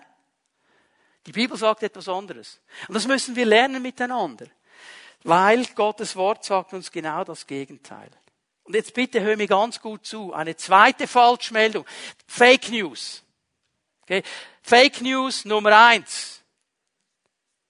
Die 1.26 1.32
Bibel 1.34 1.58
sagt 1.58 1.84
etwas 1.84 2.08
anderes. 2.08 2.62
Und 2.88 2.94
das 2.94 3.08
müssen 3.08 3.36
wir 3.36 3.46
lernen 3.46 3.82
miteinander. 3.82 4.46
Weil 5.28 5.66
Gottes 5.76 6.16
Wort 6.16 6.46
sagt 6.46 6.72
uns 6.72 6.90
genau 6.90 7.26
das 7.26 7.46
Gegenteil. 7.46 8.10
Und 8.64 8.76
jetzt 8.76 8.94
bitte 8.94 9.20
hör 9.20 9.36
mir 9.36 9.48
ganz 9.48 9.82
gut 9.82 10.06
zu. 10.06 10.32
Eine 10.32 10.56
zweite 10.56 11.06
Falschmeldung. 11.06 11.86
Fake 12.28 12.70
News. 12.70 13.24
Okay. 14.04 14.24
Fake 14.62 15.02
News 15.02 15.44
Nummer 15.44 15.78
eins. 15.78 16.42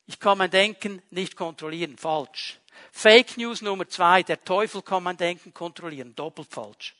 Ich 0.05 0.19
kann 0.19 0.37
mein 0.37 0.51
Denken 0.51 1.01
nicht 1.09 1.35
kontrollieren. 1.35 1.97
Falsch. 1.97 2.59
Fake 2.91 3.37
News 3.37 3.63
Nummer 3.63 3.89
zwei. 3.89 4.21
Der 4.21 4.43
Teufel 4.43 4.83
kann 4.83 5.01
mein 5.01 5.17
Denken 5.17 5.51
kontrollieren. 5.51 6.13
Doppelt 6.13 6.49
falsch. 6.51 6.95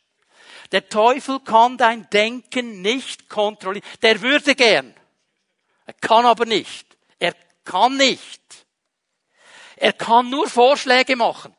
Der 0.71 0.89
Teufel 0.89 1.39
kann 1.39 1.77
dein 1.77 2.09
Denken 2.09 2.81
nicht 2.81 3.29
kontrollieren. 3.29 3.85
Der 4.01 4.21
würde 4.23 4.55
gern. 4.55 4.95
Er 5.85 5.93
kann 5.93 6.25
aber 6.25 6.47
nicht. 6.47 6.97
Er 7.19 7.35
kann 7.63 7.95
nicht. 7.97 8.66
Er 9.77 9.93
kann 9.93 10.29
nur 10.29 10.49
Vorschläge 10.49 11.15
machen. 11.15 11.55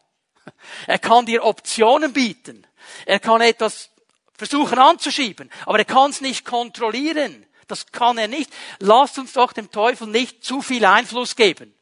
Er 0.86 0.98
kann 0.98 1.26
dir 1.26 1.44
Optionen 1.44 2.12
bieten. 2.12 2.66
Er 3.06 3.20
kann 3.20 3.40
etwas 3.40 3.90
versuchen 4.34 4.78
anzuschieben, 4.78 5.50
aber 5.66 5.78
er 5.78 5.84
kann 5.84 6.10
es 6.10 6.20
nicht 6.20 6.44
kontrollieren. 6.44 7.44
Das 7.66 7.86
kann 7.92 8.18
er 8.18 8.28
nicht. 8.28 8.52
Lasst 8.78 9.18
uns 9.18 9.32
doch 9.32 9.52
dem 9.52 9.70
Teufel 9.70 10.06
nicht 10.06 10.44
zu 10.44 10.62
viel 10.62 10.84
Einfluss 10.84 11.36
geben. 11.36 11.74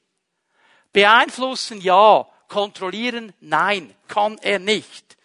Beeinflussen 0.93 1.81
ja, 1.81 2.27
kontrollieren 2.49 3.35
nein, 3.41 3.95
kann 4.09 4.39
er 4.39 4.59
nicht. 4.59 5.17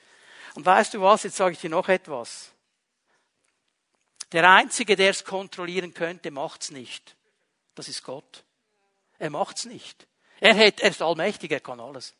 Und 0.53 0.65
weißt 0.65 0.93
du 0.93 1.01
was, 1.01 1.23
jetzt 1.23 1.37
sage 1.37 1.53
ich 1.53 1.61
dir 1.61 1.69
noch 1.69 1.87
etwas. 1.87 2.51
Der 4.33 4.49
Einzige, 4.49 4.95
der 4.95 5.09
es 5.09 5.23
kontrollieren 5.23 5.93
könnte, 5.93 6.31
macht's 6.31 6.71
nicht. 6.71 7.15
Das 7.75 7.87
ist 7.87 8.03
Gott. 8.03 8.43
Er 9.17 9.29
macht's 9.29 9.65
nicht. 9.65 10.07
Er, 10.41 10.57
hat, 10.57 10.81
er 10.81 10.89
ist 10.89 11.01
allmächtig, 11.01 11.51
er 11.51 11.59
kann 11.59 11.79
alles. 11.79 12.13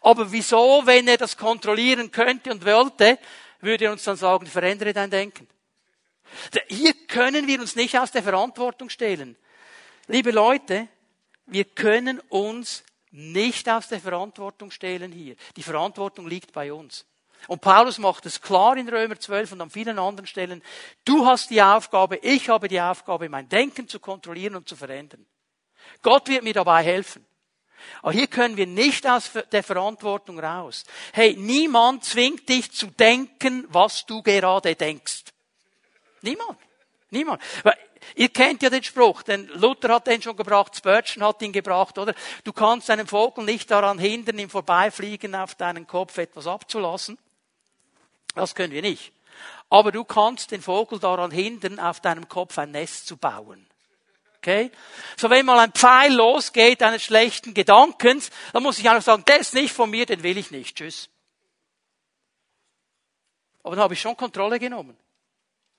Aber 0.00 0.32
wieso, 0.32 0.82
wenn 0.86 1.06
er 1.06 1.18
das 1.18 1.36
kontrollieren 1.36 2.10
könnte 2.10 2.50
und 2.50 2.64
wollte, 2.64 3.18
würde 3.60 3.84
er 3.84 3.92
uns 3.92 4.02
dann 4.02 4.16
sagen, 4.16 4.46
verändere 4.46 4.92
dein 4.92 5.10
Denken. 5.10 5.46
Hier 6.68 6.94
können 7.06 7.46
wir 7.46 7.60
uns 7.60 7.76
nicht 7.76 7.98
aus 7.98 8.10
der 8.10 8.22
Verantwortung 8.22 8.88
stehlen. 8.88 9.36
Liebe 10.06 10.30
Leute, 10.30 10.88
wir 11.46 11.64
können 11.64 12.18
uns 12.28 12.82
nicht 13.10 13.68
aus 13.68 13.88
der 13.88 14.00
Verantwortung 14.00 14.70
stehlen 14.70 15.12
hier. 15.12 15.36
Die 15.56 15.62
Verantwortung 15.62 16.26
liegt 16.26 16.52
bei 16.52 16.72
uns. 16.72 17.04
Und 17.46 17.60
Paulus 17.60 17.98
macht 17.98 18.24
es 18.24 18.40
klar 18.40 18.76
in 18.78 18.88
Römer 18.88 19.20
12 19.20 19.52
und 19.52 19.60
an 19.60 19.70
vielen 19.70 19.98
anderen 19.98 20.26
Stellen. 20.26 20.62
Du 21.04 21.26
hast 21.26 21.50
die 21.50 21.60
Aufgabe, 21.60 22.16
ich 22.16 22.48
habe 22.48 22.68
die 22.68 22.80
Aufgabe, 22.80 23.28
mein 23.28 23.50
Denken 23.50 23.86
zu 23.86 24.00
kontrollieren 24.00 24.56
und 24.56 24.66
zu 24.66 24.76
verändern. 24.76 25.26
Gott 26.00 26.28
wird 26.28 26.42
mir 26.42 26.54
dabei 26.54 26.82
helfen. 26.82 27.26
Aber 28.02 28.12
hier 28.12 28.26
können 28.26 28.56
wir 28.56 28.66
nicht 28.66 29.06
aus 29.06 29.30
der 29.52 29.62
Verantwortung 29.62 30.38
raus. 30.38 30.84
Hey, 31.12 31.36
niemand 31.36 32.04
zwingt 32.04 32.48
dich 32.48 32.72
zu 32.72 32.88
denken, 32.88 33.66
was 33.68 34.06
du 34.06 34.22
gerade 34.22 34.74
denkst. 34.74 35.24
Niemand. 36.22 36.58
Niemand. 37.10 37.42
Ihr 38.16 38.28
kennt 38.28 38.62
ja 38.62 38.70
den 38.70 38.82
Spruch, 38.82 39.22
denn 39.22 39.48
Luther 39.54 39.94
hat 39.94 40.06
den 40.06 40.20
schon 40.20 40.36
gebracht, 40.36 40.76
Spurgeon 40.76 41.24
hat 41.24 41.42
ihn 41.42 41.52
gebracht, 41.52 41.98
oder? 41.98 42.14
Du 42.44 42.52
kannst 42.52 42.90
einen 42.90 43.06
Vogel 43.06 43.44
nicht 43.44 43.70
daran 43.70 43.98
hindern, 43.98 44.38
im 44.38 44.50
Vorbeifliegen 44.50 45.34
auf 45.34 45.54
deinen 45.54 45.86
Kopf 45.86 46.18
etwas 46.18 46.46
abzulassen. 46.46 47.18
Das 48.34 48.54
können 48.54 48.72
wir 48.72 48.82
nicht. 48.82 49.12
Aber 49.70 49.90
du 49.90 50.04
kannst 50.04 50.50
den 50.50 50.62
Vogel 50.62 50.98
daran 50.98 51.30
hindern, 51.30 51.80
auf 51.80 52.00
deinem 52.00 52.28
Kopf 52.28 52.58
ein 52.58 52.72
Nest 52.72 53.06
zu 53.06 53.16
bauen. 53.16 53.66
Okay? 54.44 54.70
So 55.16 55.30
wenn 55.30 55.46
mal 55.46 55.58
ein 55.58 55.72
Pfeil 55.72 56.12
losgeht 56.12 56.82
eines 56.82 57.02
schlechten 57.02 57.54
Gedankens, 57.54 58.30
dann 58.52 58.62
muss 58.62 58.78
ich 58.78 58.86
einfach 58.90 59.02
sagen, 59.02 59.24
ist 59.40 59.54
nicht 59.54 59.72
von 59.72 59.88
mir, 59.88 60.04
den 60.04 60.22
will 60.22 60.36
ich 60.36 60.50
nicht. 60.50 60.76
Tschüss. 60.76 61.08
Aber 63.62 63.74
dann 63.74 63.84
habe 63.84 63.94
ich 63.94 64.00
schon 64.02 64.14
Kontrolle 64.14 64.58
genommen. 64.58 64.98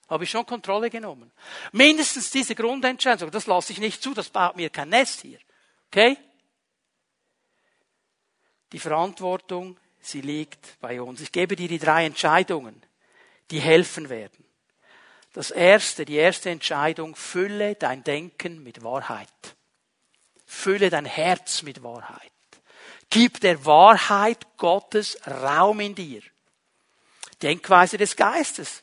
Habe 0.10 0.24
ich 0.24 0.32
schon 0.32 0.48
Kontrolle 0.48 0.90
genommen. 0.90 1.32
Mindestens 1.74 2.32
diese 2.32 2.56
Grundentscheidung, 2.56 3.30
das 3.30 3.46
lasse 3.46 3.72
ich 3.72 3.78
nicht 3.78 4.02
zu, 4.02 4.16
das 4.16 4.30
baut 4.30 4.56
mir 4.56 4.72
kein 4.72 4.90
Nest 4.90 5.22
hier. 5.22 5.38
Okay? 5.92 6.18
Die 8.72 8.80
Verantwortung, 8.80 9.80
sie 10.00 10.22
liegt 10.22 10.80
bei 10.80 11.00
uns. 11.00 11.22
Ich 11.22 11.32
gebe 11.32 11.56
dir 11.56 11.68
die 11.68 11.78
drei 11.78 12.08
Entscheidungen, 12.08 12.82
die 13.52 13.60
helfen 13.60 14.10
werden. 14.10 14.44
Das 15.36 15.52
erste, 15.52 16.06
die 16.06 16.16
erste 16.16 16.50
Entscheidung, 16.50 17.14
fülle 17.14 17.76
dein 17.76 18.06
Denken 18.06 18.64
mit 18.64 18.86
Wahrheit. 18.86 19.28
Fülle 20.46 20.90
dein 20.90 21.04
Herz 21.04 21.62
mit 21.62 21.84
Wahrheit. 21.84 22.32
Gib 23.10 23.42
der 23.42 23.66
Wahrheit 23.66 24.48
Gottes 24.56 25.18
Raum 25.28 25.82
in 25.82 25.94
dir. 25.94 26.22
Denkweise 27.42 27.98
des 27.98 28.16
Geistes 28.16 28.82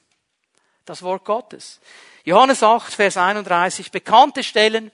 das 0.85 1.03
Wort 1.03 1.25
Gottes. 1.25 1.81
Johannes 2.25 2.63
8, 2.63 2.93
Vers 2.93 3.17
31, 3.17 3.91
bekannte 3.91 4.45
Stellen. 4.45 4.91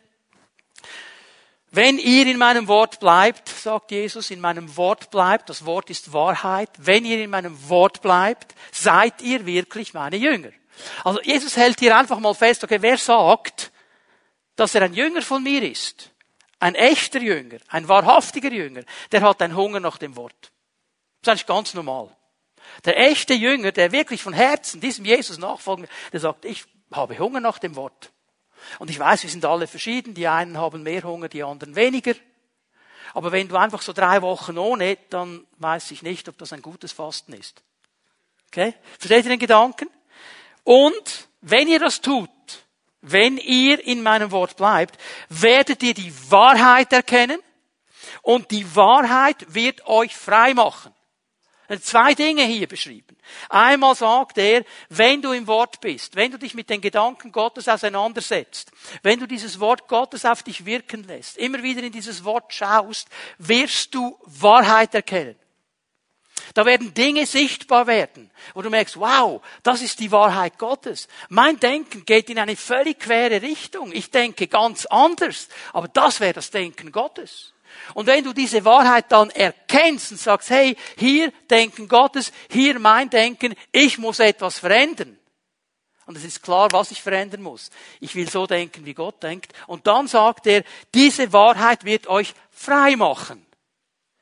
Wenn 1.72 1.98
ihr 1.98 2.24
in 2.28 2.38
meinem 2.38 2.68
Wort 2.68 3.00
bleibt, 3.00 3.48
sagt 3.48 3.90
Jesus, 3.90 4.30
in 4.30 4.40
meinem 4.40 4.76
Wort 4.76 5.10
bleibt, 5.10 5.50
das 5.50 5.66
Wort 5.66 5.90
ist 5.90 6.12
Wahrheit, 6.12 6.70
wenn 6.78 7.04
ihr 7.04 7.20
in 7.20 7.30
meinem 7.30 7.68
Wort 7.68 8.00
bleibt, 8.00 8.54
seid 8.70 9.22
ihr 9.22 9.44
wirklich 9.44 9.92
meine 9.92 10.18
Jünger. 10.18 10.50
Also 11.04 11.20
Jesus 11.22 11.56
hält 11.56 11.80
hier 11.80 11.96
einfach 11.96 12.18
mal 12.20 12.34
fest, 12.34 12.64
okay, 12.64 12.78
wer 12.80 12.98
sagt, 12.98 13.72
dass 14.56 14.74
er 14.74 14.82
ein 14.82 14.94
Jünger 14.94 15.22
von 15.22 15.42
mir 15.42 15.62
ist? 15.62 16.10
Ein 16.60 16.74
echter 16.74 17.20
Jünger, 17.20 17.58
ein 17.68 17.86
wahrhaftiger 17.86 18.50
Jünger, 18.50 18.82
der 19.12 19.20
hat 19.20 19.40
einen 19.42 19.54
Hunger 19.54 19.80
nach 19.80 19.98
dem 19.98 20.16
Wort. 20.16 20.52
Das 21.22 21.22
ist 21.22 21.28
eigentlich 21.28 21.46
ganz 21.46 21.74
normal. 21.74 22.14
Der 22.84 22.98
echte 22.98 23.34
Jünger, 23.34 23.72
der 23.72 23.92
wirklich 23.92 24.22
von 24.22 24.32
Herzen 24.32 24.80
diesem 24.80 25.04
Jesus 25.04 25.38
nachfolgt, 25.38 25.88
der 26.12 26.20
sagt, 26.20 26.44
ich 26.44 26.64
habe 26.92 27.18
Hunger 27.18 27.40
nach 27.40 27.58
dem 27.58 27.76
Wort. 27.76 28.10
Und 28.78 28.90
ich 28.90 28.98
weiß, 28.98 29.22
wir 29.22 29.30
sind 29.30 29.44
alle 29.44 29.66
verschieden. 29.66 30.14
Die 30.14 30.28
einen 30.28 30.58
haben 30.58 30.82
mehr 30.82 31.02
Hunger, 31.02 31.28
die 31.28 31.42
anderen 31.42 31.76
weniger. 31.76 32.14
Aber 33.14 33.32
wenn 33.32 33.48
du 33.48 33.56
einfach 33.56 33.82
so 33.82 33.92
drei 33.92 34.20
Wochen 34.22 34.58
ohne, 34.58 34.98
dann 35.10 35.46
weiß 35.58 35.90
ich 35.92 36.02
nicht, 36.02 36.28
ob 36.28 36.38
das 36.38 36.52
ein 36.52 36.62
gutes 36.62 36.92
Fasten 36.92 37.32
ist. 37.32 37.62
Okay? 38.48 38.74
Versteht 38.98 39.24
ihr 39.24 39.30
den 39.30 39.38
Gedanken? 39.38 39.88
Und 40.68 41.30
wenn 41.40 41.66
ihr 41.66 41.78
das 41.78 42.02
tut, 42.02 42.28
wenn 43.00 43.38
ihr 43.38 43.82
in 43.86 44.02
meinem 44.02 44.30
Wort 44.32 44.58
bleibt, 44.58 45.00
werdet 45.30 45.82
ihr 45.82 45.94
die 45.94 46.12
Wahrheit 46.30 46.92
erkennen 46.92 47.40
und 48.20 48.50
die 48.50 48.76
Wahrheit 48.76 49.54
wird 49.54 49.86
euch 49.86 50.14
frei 50.14 50.52
machen. 50.52 50.92
Zwei 51.80 52.12
Dinge 52.12 52.42
hier 52.42 52.66
beschrieben. 52.66 53.16
Einmal 53.48 53.94
sagt 53.94 54.36
er, 54.36 54.62
wenn 54.90 55.22
du 55.22 55.32
im 55.32 55.46
Wort 55.46 55.80
bist, 55.80 56.16
wenn 56.16 56.32
du 56.32 56.38
dich 56.38 56.52
mit 56.52 56.68
den 56.68 56.82
Gedanken 56.82 57.32
Gottes 57.32 57.66
auseinandersetzt, 57.66 58.70
wenn 59.02 59.20
du 59.20 59.26
dieses 59.26 59.60
Wort 59.60 59.88
Gottes 59.88 60.26
auf 60.26 60.42
dich 60.42 60.66
wirken 60.66 61.02
lässt, 61.04 61.38
immer 61.38 61.62
wieder 61.62 61.82
in 61.82 61.92
dieses 61.92 62.24
Wort 62.24 62.52
schaust, 62.52 63.08
wirst 63.38 63.94
du 63.94 64.18
Wahrheit 64.26 64.94
erkennen. 64.94 65.38
Da 66.54 66.66
werden 66.66 66.94
Dinge 66.94 67.26
sichtbar 67.26 67.86
werden, 67.86 68.30
wo 68.54 68.62
du 68.62 68.70
merkst, 68.70 68.98
wow, 68.98 69.42
das 69.62 69.82
ist 69.82 70.00
die 70.00 70.12
Wahrheit 70.12 70.58
Gottes. 70.58 71.08
Mein 71.28 71.58
Denken 71.60 72.04
geht 72.04 72.30
in 72.30 72.38
eine 72.38 72.56
völlig 72.56 73.00
quere 73.00 73.42
Richtung. 73.42 73.92
Ich 73.92 74.10
denke 74.10 74.46
ganz 74.46 74.86
anders, 74.86 75.48
aber 75.72 75.88
das 75.88 76.20
wäre 76.20 76.34
das 76.34 76.50
Denken 76.50 76.92
Gottes. 76.92 77.52
Und 77.94 78.06
wenn 78.06 78.24
du 78.24 78.32
diese 78.32 78.64
Wahrheit 78.64 79.06
dann 79.10 79.30
erkennst 79.30 80.12
und 80.12 80.18
sagst, 80.18 80.50
hey, 80.50 80.76
hier 80.96 81.32
Denken 81.50 81.88
Gottes, 81.88 82.32
hier 82.50 82.78
mein 82.78 83.10
Denken, 83.10 83.54
ich 83.72 83.98
muss 83.98 84.18
etwas 84.18 84.58
verändern. 84.58 85.18
Und 86.06 86.16
es 86.16 86.24
ist 86.24 86.42
klar, 86.42 86.68
was 86.72 86.90
ich 86.90 87.02
verändern 87.02 87.42
muss. 87.42 87.70
Ich 88.00 88.14
will 88.14 88.30
so 88.30 88.46
denken, 88.46 88.86
wie 88.86 88.94
Gott 88.94 89.22
denkt. 89.22 89.52
Und 89.66 89.86
dann 89.86 90.08
sagt 90.08 90.46
er, 90.46 90.64
diese 90.94 91.34
Wahrheit 91.34 91.84
wird 91.84 92.06
euch 92.06 92.32
frei 92.50 92.96
machen. 92.96 93.44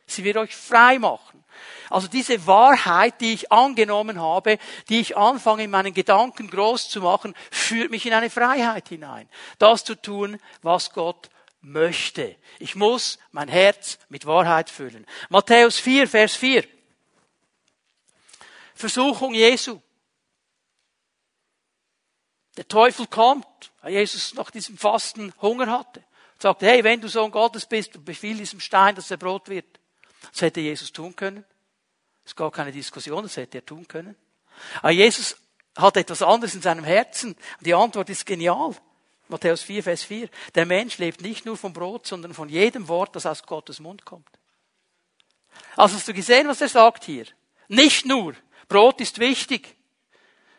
Sie 0.06 0.24
wird 0.24 0.36
euch 0.36 0.54
frei 0.54 0.98
machen. 0.98 1.35
Also 1.90 2.08
diese 2.08 2.46
Wahrheit, 2.46 3.20
die 3.20 3.32
ich 3.34 3.52
angenommen 3.52 4.20
habe, 4.20 4.58
die 4.88 5.00
ich 5.00 5.16
anfange 5.16 5.64
in 5.64 5.70
meinen 5.70 5.94
Gedanken 5.94 6.48
groß 6.50 6.88
zu 6.88 7.00
machen, 7.00 7.34
führt 7.50 7.90
mich 7.90 8.06
in 8.06 8.12
eine 8.12 8.30
Freiheit 8.30 8.88
hinein. 8.88 9.28
Das 9.58 9.84
zu 9.84 9.94
tun, 9.94 10.38
was 10.62 10.92
Gott 10.92 11.30
möchte. 11.60 12.36
Ich 12.58 12.74
muss 12.76 13.18
mein 13.32 13.48
Herz 13.48 13.98
mit 14.08 14.26
Wahrheit 14.26 14.70
füllen. 14.70 15.06
Matthäus 15.28 15.78
4, 15.78 16.08
Vers 16.08 16.34
4. 16.36 16.64
Versuchung 18.74 19.34
Jesu. 19.34 19.80
Der 22.56 22.68
Teufel 22.68 23.06
kommt, 23.06 23.46
weil 23.82 23.92
Jesus 23.92 24.34
nach 24.34 24.50
diesem 24.50 24.78
Fasten 24.78 25.32
Hunger 25.42 25.70
hatte. 25.70 26.00
Und 26.34 26.42
sagte, 26.42 26.66
hey, 26.66 26.84
wenn 26.84 27.00
du 27.00 27.08
Sohn 27.08 27.30
Gottes 27.30 27.66
bist, 27.66 28.04
befiehl 28.04 28.36
diesem 28.36 28.60
Stein, 28.60 28.94
dass 28.94 29.10
er 29.10 29.16
Brot 29.16 29.48
wird. 29.48 29.80
Das 30.32 30.42
hätte 30.42 30.60
Jesus 30.60 30.92
tun 30.92 31.14
können. 31.16 31.44
Es 32.26 32.34
gab 32.34 32.52
keine 32.52 32.72
Diskussion, 32.72 33.22
das 33.22 33.36
hätte 33.36 33.58
er 33.58 33.64
tun 33.64 33.86
können. 33.86 34.16
Aber 34.78 34.90
Jesus 34.90 35.36
hat 35.76 35.96
etwas 35.96 36.22
anderes 36.22 36.54
in 36.54 36.62
seinem 36.62 36.84
Herzen. 36.84 37.36
Die 37.60 37.72
Antwort 37.72 38.10
ist 38.10 38.26
genial. 38.26 38.74
Matthäus 39.28 39.62
4, 39.62 39.82
Vers 39.82 40.02
4. 40.02 40.28
Der 40.54 40.66
Mensch 40.66 40.98
lebt 40.98 41.20
nicht 41.20 41.46
nur 41.46 41.56
vom 41.56 41.72
Brot, 41.72 42.06
sondern 42.06 42.34
von 42.34 42.48
jedem 42.48 42.88
Wort, 42.88 43.14
das 43.14 43.26
aus 43.26 43.44
Gottes 43.44 43.80
Mund 43.80 44.04
kommt. 44.04 44.28
Also 45.76 45.96
hast 45.96 46.08
du 46.08 46.14
gesehen, 46.14 46.48
was 46.48 46.60
er 46.60 46.68
sagt 46.68 47.04
hier? 47.04 47.26
Nicht 47.68 48.06
nur. 48.06 48.34
Brot 48.68 49.00
ist 49.00 49.18
wichtig. 49.18 49.76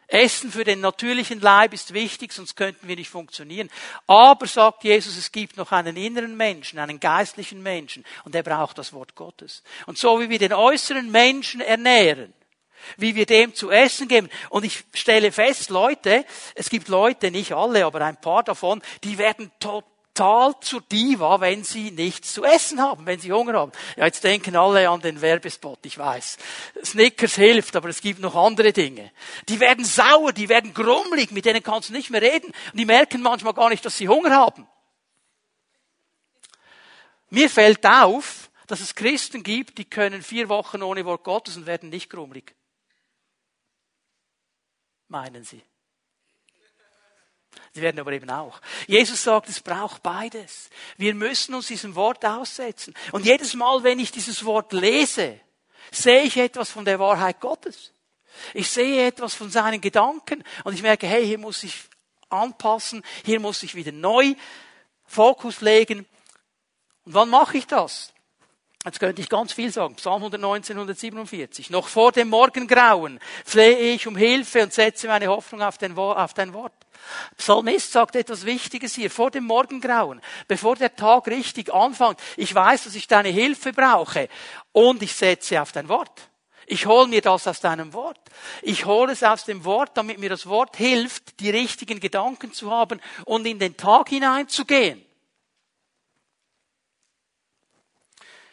Essen 0.07 0.51
für 0.51 0.63
den 0.63 0.79
natürlichen 0.79 1.41
Leib 1.41 1.73
ist 1.73 1.93
wichtig, 1.93 2.31
sonst 2.31 2.55
könnten 2.55 2.87
wir 2.87 2.95
nicht 2.95 3.09
funktionieren. 3.09 3.69
Aber, 4.07 4.47
sagt 4.47 4.83
Jesus, 4.85 5.17
es 5.17 5.31
gibt 5.31 5.57
noch 5.57 5.71
einen 5.71 5.97
inneren 5.97 6.37
Menschen, 6.37 6.79
einen 6.79 6.99
geistlichen 6.99 7.61
Menschen, 7.61 8.05
und 8.23 8.33
der 8.33 8.43
braucht 8.43 8.77
das 8.77 8.93
Wort 8.93 9.15
Gottes. 9.15 9.63
Und 9.85 9.97
so 9.97 10.19
wie 10.21 10.29
wir 10.29 10.39
den 10.39 10.53
äußeren 10.53 11.11
Menschen 11.11 11.59
ernähren, 11.59 12.33
wie 12.95 13.15
wir 13.15 13.25
dem 13.25 13.53
zu 13.53 13.69
essen 13.69 14.07
geben. 14.07 14.29
Und 14.49 14.63
ich 14.63 14.85
stelle 14.93 15.31
fest, 15.31 15.69
Leute, 15.69 16.25
es 16.55 16.69
gibt 16.69 16.87
Leute, 16.87 17.31
nicht 17.31 17.51
alle, 17.51 17.85
aber 17.85 18.01
ein 18.01 18.21
paar 18.21 18.43
davon, 18.43 18.81
die 19.03 19.17
werden 19.17 19.51
total 19.59 19.96
zur 20.17 20.81
Diva, 20.81 21.39
wenn 21.39 21.63
sie 21.63 21.91
nichts 21.91 22.33
zu 22.33 22.43
essen 22.43 22.81
haben, 22.81 23.05
wenn 23.05 23.19
sie 23.19 23.31
Hunger 23.31 23.53
haben. 23.53 23.71
Ja, 23.95 24.05
jetzt 24.05 24.23
denken 24.23 24.55
alle 24.55 24.89
an 24.89 25.01
den 25.01 25.21
Werbespot, 25.21 25.79
ich 25.83 25.97
weiß. 25.97 26.37
Snickers 26.83 27.35
hilft, 27.35 27.75
aber 27.75 27.89
es 27.89 28.01
gibt 28.01 28.19
noch 28.19 28.35
andere 28.35 28.73
Dinge. 28.73 29.11
Die 29.47 29.59
werden 29.59 29.85
sauer, 29.85 30.33
die 30.33 30.49
werden 30.49 30.73
grummelig, 30.73 31.31
mit 31.31 31.45
denen 31.45 31.63
kannst 31.63 31.89
du 31.89 31.93
nicht 31.93 32.09
mehr 32.09 32.21
reden. 32.21 32.47
Und 32.47 32.79
die 32.79 32.85
merken 32.85 33.21
manchmal 33.21 33.53
gar 33.53 33.69
nicht, 33.69 33.85
dass 33.85 33.97
sie 33.97 34.07
Hunger 34.07 34.31
haben. 34.31 34.67
Mir 37.29 37.49
fällt 37.49 37.85
auf, 37.85 38.49
dass 38.67 38.79
es 38.79 38.95
Christen 38.95 39.43
gibt, 39.43 39.77
die 39.77 39.85
können 39.85 40.21
vier 40.21 40.49
Wochen 40.49 40.81
ohne 40.81 41.05
Wort 41.05 41.23
Gottes 41.23 41.57
und 41.57 41.65
werden 41.65 41.89
nicht 41.89 42.09
grummelig 42.09 42.57
meinen 45.07 45.43
Sie? 45.43 45.61
Die 47.77 47.83
werden 47.83 47.99
aber 47.99 48.11
eben 48.11 48.31
auch. 48.31 48.59
Jesus 48.87 49.21
sagt, 49.21 49.49
es 49.49 49.59
braucht 49.59 50.01
beides. 50.01 50.71
Wir 50.97 51.13
müssen 51.13 51.53
uns 51.53 51.67
diesem 51.67 51.93
Wort 51.93 52.25
aussetzen. 52.25 52.95
Und 53.11 53.23
jedes 53.23 53.53
Mal, 53.53 53.83
wenn 53.83 53.99
ich 53.99 54.11
dieses 54.11 54.43
Wort 54.45 54.73
lese, 54.73 55.39
sehe 55.91 56.23
ich 56.23 56.37
etwas 56.37 56.71
von 56.71 56.85
der 56.85 56.97
Wahrheit 56.97 57.39
Gottes. 57.39 57.93
Ich 58.55 58.67
sehe 58.71 59.05
etwas 59.05 59.35
von 59.35 59.51
seinen 59.51 59.79
Gedanken 59.79 60.43
und 60.63 60.73
ich 60.73 60.81
merke, 60.81 61.05
hey, 61.05 61.23
hier 61.23 61.37
muss 61.37 61.61
ich 61.61 61.83
anpassen, 62.29 63.03
hier 63.23 63.39
muss 63.39 63.61
ich 63.61 63.75
wieder 63.75 63.91
neu 63.91 64.33
Fokus 65.05 65.61
legen. 65.61 65.99
Und 67.05 67.13
wann 67.13 67.29
mache 67.29 67.59
ich 67.59 67.67
das? 67.67 68.11
Jetzt 68.87 69.01
könnte 69.01 69.21
ich 69.21 69.27
ganz 69.27 69.51
viel 69.51 69.69
sagen. 69.69 69.95
Psalm 69.95 70.23
119, 70.23 70.77
147. 70.77 71.69
Noch 71.71 71.89
vor 71.89 72.13
dem 72.13 72.29
Morgengrauen 72.29 73.19
flehe 73.43 73.93
ich 73.93 74.07
um 74.07 74.15
Hilfe 74.15 74.63
und 74.63 74.71
setze 74.71 75.07
meine 75.07 75.27
Hoffnung 75.27 75.61
auf, 75.61 75.77
den, 75.77 75.97
auf 75.97 76.33
dein 76.33 76.53
Wort. 76.53 76.71
Psalmist 77.35 77.91
sagt 77.91 78.15
etwas 78.15 78.45
Wichtiges 78.45 78.95
hier. 78.95 79.11
Vor 79.11 79.29
dem 79.29 79.43
Morgengrauen, 79.43 80.21
bevor 80.47 80.77
der 80.77 80.95
Tag 80.95 81.27
richtig 81.27 81.73
anfängt. 81.73 82.17
Ich 82.37 82.55
weiß, 82.55 82.85
dass 82.85 82.95
ich 82.95 83.07
deine 83.07 83.27
Hilfe 83.27 83.73
brauche 83.73 84.29
und 84.71 85.03
ich 85.03 85.13
setze 85.13 85.61
auf 85.61 85.73
dein 85.73 85.89
Wort. 85.89 86.29
Ich 86.65 86.85
hole 86.85 87.07
mir 87.07 87.21
das 87.21 87.45
aus 87.45 87.59
deinem 87.59 87.91
Wort. 87.91 88.19
Ich 88.61 88.85
hole 88.85 89.11
es 89.11 89.21
aus 89.21 89.43
dem 89.43 89.65
Wort, 89.65 89.91
damit 89.95 90.17
mir 90.17 90.29
das 90.29 90.47
Wort 90.47 90.77
hilft, 90.77 91.41
die 91.41 91.49
richtigen 91.49 91.99
Gedanken 91.99 92.53
zu 92.53 92.71
haben 92.71 93.01
und 93.25 93.45
in 93.45 93.59
den 93.59 93.75
Tag 93.75 94.07
hineinzugehen. 94.07 95.06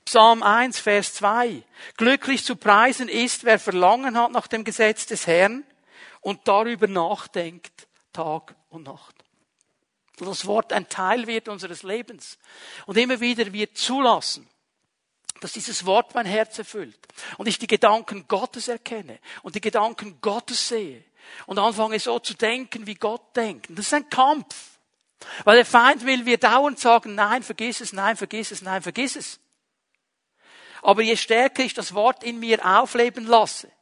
Psalm 0.04 0.42
1, 0.42 0.78
Vers 0.78 1.14
2. 1.14 1.62
Glücklich 1.96 2.44
zu 2.44 2.56
preisen 2.56 3.08
ist, 3.08 3.44
wer 3.44 3.58
Verlangen 3.58 4.18
hat 4.18 4.32
nach 4.32 4.46
dem 4.46 4.64
Gesetz 4.64 5.06
des 5.06 5.26
Herrn 5.26 5.64
und 6.20 6.46
darüber 6.46 6.86
nachdenkt, 6.86 7.86
Tag 8.12 8.54
und 8.68 8.84
Nacht. 8.84 9.14
Das 10.18 10.46
Wort 10.46 10.72
ein 10.72 10.88
Teil 10.88 11.26
wird 11.26 11.48
unseres 11.48 11.82
Lebens. 11.82 12.38
Und 12.86 12.96
immer 12.96 13.20
wieder 13.20 13.52
wir 13.52 13.74
zulassen, 13.74 14.48
dass 15.40 15.52
dieses 15.52 15.84
Wort 15.84 16.14
mein 16.14 16.26
Herz 16.26 16.58
erfüllt 16.58 16.98
und 17.36 17.48
ich 17.48 17.58
die 17.58 17.66
Gedanken 17.66 18.28
Gottes 18.28 18.68
erkenne 18.68 19.18
und 19.42 19.54
die 19.54 19.60
Gedanken 19.60 20.20
Gottes 20.20 20.68
sehe 20.68 21.02
und 21.46 21.58
anfange 21.58 21.98
so 21.98 22.18
zu 22.18 22.34
denken, 22.34 22.86
wie 22.86 22.94
Gott 22.94 23.34
denkt. 23.34 23.66
Das 23.70 23.86
ist 23.86 23.94
ein 23.94 24.08
Kampf. 24.08 24.78
Weil 25.44 25.56
der 25.56 25.66
Feind 25.66 26.04
will 26.04 26.26
wir 26.26 26.38
dauernd 26.38 26.78
sagen, 26.78 27.14
nein, 27.14 27.42
vergiss 27.42 27.80
es, 27.80 27.92
nein, 27.92 28.16
vergiss 28.16 28.50
es, 28.50 28.62
nein, 28.62 28.82
vergiss 28.82 29.16
es. 29.16 29.40
Aber 30.84 31.00
je 31.00 31.16
stärker 31.16 31.64
ich 31.64 31.72
das 31.72 31.94
Wort 31.94 32.22
in 32.22 32.38
mir 32.38 32.62
aufleben 32.62 33.26
lasse, 33.26 33.72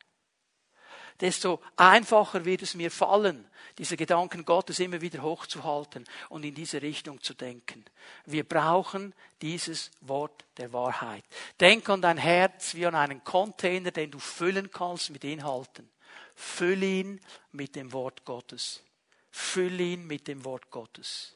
desto 1.20 1.60
einfacher 1.74 2.44
wird 2.44 2.62
es 2.62 2.74
mir 2.74 2.92
fallen, 2.92 3.44
diese 3.78 3.96
Gedanken 3.96 4.44
Gottes 4.44 4.78
immer 4.78 5.00
wieder 5.00 5.20
hochzuhalten 5.20 6.04
und 6.28 6.44
in 6.44 6.54
diese 6.54 6.80
Richtung 6.80 7.20
zu 7.20 7.34
denken. 7.34 7.84
Wir 8.24 8.44
brauchen 8.44 9.14
dieses 9.40 9.90
Wort 10.00 10.44
der 10.58 10.72
Wahrheit. 10.72 11.24
Denk 11.58 11.88
an 11.88 12.02
dein 12.02 12.18
Herz 12.18 12.76
wie 12.76 12.86
an 12.86 12.94
einen 12.94 13.24
Container, 13.24 13.90
den 13.90 14.12
du 14.12 14.20
füllen 14.20 14.70
kannst 14.70 15.10
mit 15.10 15.24
Inhalten. 15.24 15.90
Füll 16.36 16.84
ihn 16.84 17.20
mit 17.50 17.74
dem 17.74 17.92
Wort 17.92 18.24
Gottes. 18.24 18.80
Füll 19.32 19.80
ihn 19.80 20.06
mit 20.06 20.28
dem 20.28 20.44
Wort 20.44 20.70
Gottes. 20.70 21.34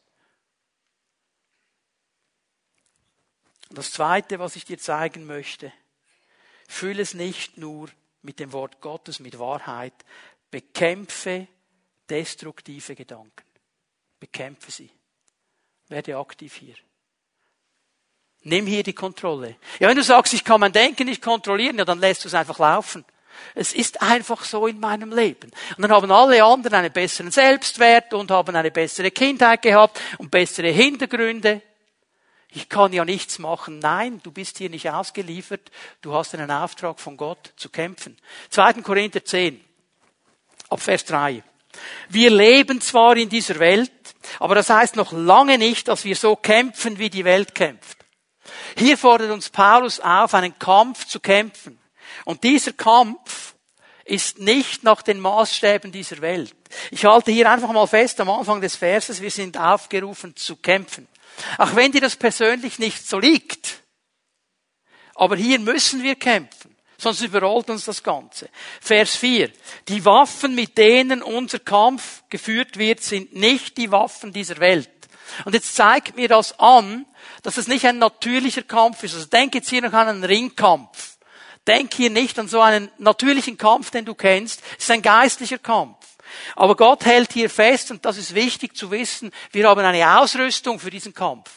Das 3.70 3.90
Zweite, 3.90 4.38
was 4.38 4.56
ich 4.56 4.64
dir 4.64 4.78
zeigen 4.78 5.26
möchte, 5.26 5.72
fülle 6.68 7.02
es 7.02 7.14
nicht 7.14 7.58
nur 7.58 7.88
mit 8.22 8.40
dem 8.40 8.52
Wort 8.52 8.80
Gottes, 8.80 9.20
mit 9.20 9.38
Wahrheit, 9.38 9.94
bekämpfe 10.50 11.48
destruktive 12.08 12.94
Gedanken. 12.94 13.44
Bekämpfe 14.20 14.70
sie. 14.70 14.90
Werde 15.88 16.16
aktiv 16.16 16.54
hier. 16.54 16.74
Nimm 18.42 18.66
hier 18.66 18.82
die 18.82 18.92
Kontrolle. 18.92 19.56
Ja, 19.80 19.88
wenn 19.88 19.96
du 19.96 20.02
sagst, 20.02 20.32
ich 20.32 20.44
kann 20.44 20.60
mein 20.60 20.72
Denken 20.72 21.06
nicht 21.06 21.22
kontrollieren, 21.22 21.78
ja, 21.78 21.84
dann 21.84 21.98
lässt 21.98 22.24
du 22.24 22.28
es 22.28 22.34
einfach 22.34 22.58
laufen. 22.58 23.04
Es 23.54 23.74
ist 23.74 24.00
einfach 24.00 24.44
so 24.44 24.66
in 24.66 24.80
meinem 24.80 25.12
Leben. 25.12 25.50
Und 25.76 25.82
dann 25.82 25.90
haben 25.90 26.10
alle 26.10 26.42
anderen 26.42 26.74
einen 26.74 26.92
besseren 26.92 27.30
Selbstwert 27.30 28.14
und 28.14 28.30
haben 28.30 28.54
eine 28.54 28.70
bessere 28.70 29.10
Kindheit 29.10 29.62
gehabt 29.62 30.00
und 30.18 30.30
bessere 30.30 30.68
Hintergründe 30.68 31.60
ich 32.56 32.70
kann 32.70 32.94
ja 32.94 33.04
nichts 33.04 33.38
machen. 33.38 33.80
Nein, 33.80 34.20
du 34.22 34.32
bist 34.32 34.56
hier 34.56 34.70
nicht 34.70 34.88
ausgeliefert. 34.90 35.70
Du 36.00 36.14
hast 36.14 36.34
einen 36.34 36.50
Auftrag 36.50 36.98
von 36.98 37.18
Gott 37.18 37.52
zu 37.56 37.68
kämpfen. 37.68 38.16
2. 38.48 38.74
Korinther 38.82 39.22
10, 39.22 39.62
ab 40.70 40.80
Vers 40.80 41.04
3. 41.04 41.42
Wir 42.08 42.30
leben 42.30 42.80
zwar 42.80 43.14
in 43.18 43.28
dieser 43.28 43.58
Welt, 43.58 43.92
aber 44.40 44.54
das 44.54 44.70
heißt 44.70 44.96
noch 44.96 45.12
lange 45.12 45.58
nicht, 45.58 45.88
dass 45.88 46.06
wir 46.06 46.16
so 46.16 46.34
kämpfen, 46.34 46.98
wie 46.98 47.10
die 47.10 47.26
Welt 47.26 47.54
kämpft. 47.54 47.98
Hier 48.78 48.96
fordert 48.96 49.32
uns 49.32 49.50
Paulus 49.50 50.00
auf, 50.00 50.32
einen 50.32 50.58
Kampf 50.58 51.06
zu 51.06 51.20
kämpfen. 51.20 51.78
Und 52.24 52.42
dieser 52.42 52.72
Kampf 52.72 53.54
ist 54.06 54.38
nicht 54.38 54.82
nach 54.82 55.02
den 55.02 55.20
Maßstäben 55.20 55.92
dieser 55.92 56.22
Welt. 56.22 56.54
Ich 56.90 57.04
halte 57.04 57.32
hier 57.32 57.50
einfach 57.50 57.70
mal 57.72 57.86
fest 57.86 58.18
am 58.20 58.30
Anfang 58.30 58.62
des 58.62 58.76
Verses, 58.76 59.20
wir 59.20 59.30
sind 59.30 59.58
aufgerufen 59.58 60.34
zu 60.36 60.56
kämpfen. 60.56 61.06
Auch 61.58 61.74
wenn 61.76 61.92
dir 61.92 62.00
das 62.00 62.16
persönlich 62.16 62.78
nicht 62.78 63.06
so 63.06 63.18
liegt. 63.18 63.82
Aber 65.14 65.36
hier 65.36 65.58
müssen 65.58 66.02
wir 66.02 66.14
kämpfen. 66.14 66.76
Sonst 66.98 67.20
überrollt 67.20 67.68
uns 67.68 67.84
das 67.84 68.02
Ganze. 68.02 68.48
Vers 68.80 69.16
4. 69.16 69.50
Die 69.88 70.04
Waffen, 70.04 70.54
mit 70.54 70.78
denen 70.78 71.22
unser 71.22 71.58
Kampf 71.58 72.22
geführt 72.30 72.78
wird, 72.78 73.02
sind 73.02 73.34
nicht 73.34 73.76
die 73.76 73.90
Waffen 73.90 74.32
dieser 74.32 74.58
Welt. 74.58 74.90
Und 75.44 75.54
jetzt 75.54 75.74
zeigt 75.74 76.16
mir 76.16 76.28
das 76.28 76.58
an, 76.58 77.04
dass 77.42 77.58
es 77.58 77.68
nicht 77.68 77.84
ein 77.86 77.98
natürlicher 77.98 78.62
Kampf 78.62 79.02
ist. 79.02 79.14
Also 79.14 79.26
denk 79.26 79.54
jetzt 79.54 79.68
hier 79.68 79.82
noch 79.82 79.92
an 79.92 80.08
einen 80.08 80.24
Ringkampf. 80.24 81.18
Denk 81.66 81.94
hier 81.94 82.10
nicht 82.10 82.38
an 82.38 82.48
so 82.48 82.60
einen 82.60 82.90
natürlichen 82.98 83.58
Kampf, 83.58 83.90
den 83.90 84.04
du 84.04 84.14
kennst. 84.14 84.62
Es 84.78 84.84
ist 84.84 84.90
ein 84.90 85.02
geistlicher 85.02 85.58
Kampf. 85.58 85.96
Aber 86.54 86.76
Gott 86.76 87.04
hält 87.04 87.32
hier 87.32 87.50
fest, 87.50 87.90
und 87.90 88.04
das 88.04 88.16
ist 88.16 88.34
wichtig 88.34 88.76
zu 88.76 88.90
wissen, 88.90 89.30
wir 89.52 89.68
haben 89.68 89.84
eine 89.84 90.20
Ausrüstung 90.20 90.78
für 90.78 90.90
diesen 90.90 91.14
Kampf. 91.14 91.50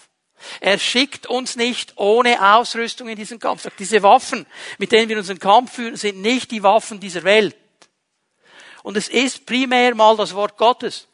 Er 0.62 0.80
schickt 0.80 1.28
uns 1.28 1.56
nicht 1.56 1.94
ohne 1.98 2.56
Ausrüstung 2.56 3.10
in 3.10 3.16
diesen 3.16 3.40
Kampf. 3.40 3.64
Sagt, 3.64 3.80
diese 3.80 4.02
Waffen, 4.04 4.46
mit 4.78 4.92
denen 4.92 5.10
wir 5.10 5.18
unseren 5.18 5.40
Kampf 5.40 5.74
führen, 5.74 5.98
sind 5.98 6.22
nicht 6.22 6.52
die 6.52 6.64
Waffen 6.64 7.00
dieser 7.00 7.24
Welt. 7.24 7.56
Und 8.84 8.96
es 8.96 9.10
ist 9.10 9.46
primär 9.46 9.94
mal 9.96 10.16
das 10.16 10.34
Wort 10.34 10.58
Gottes. 10.58 11.08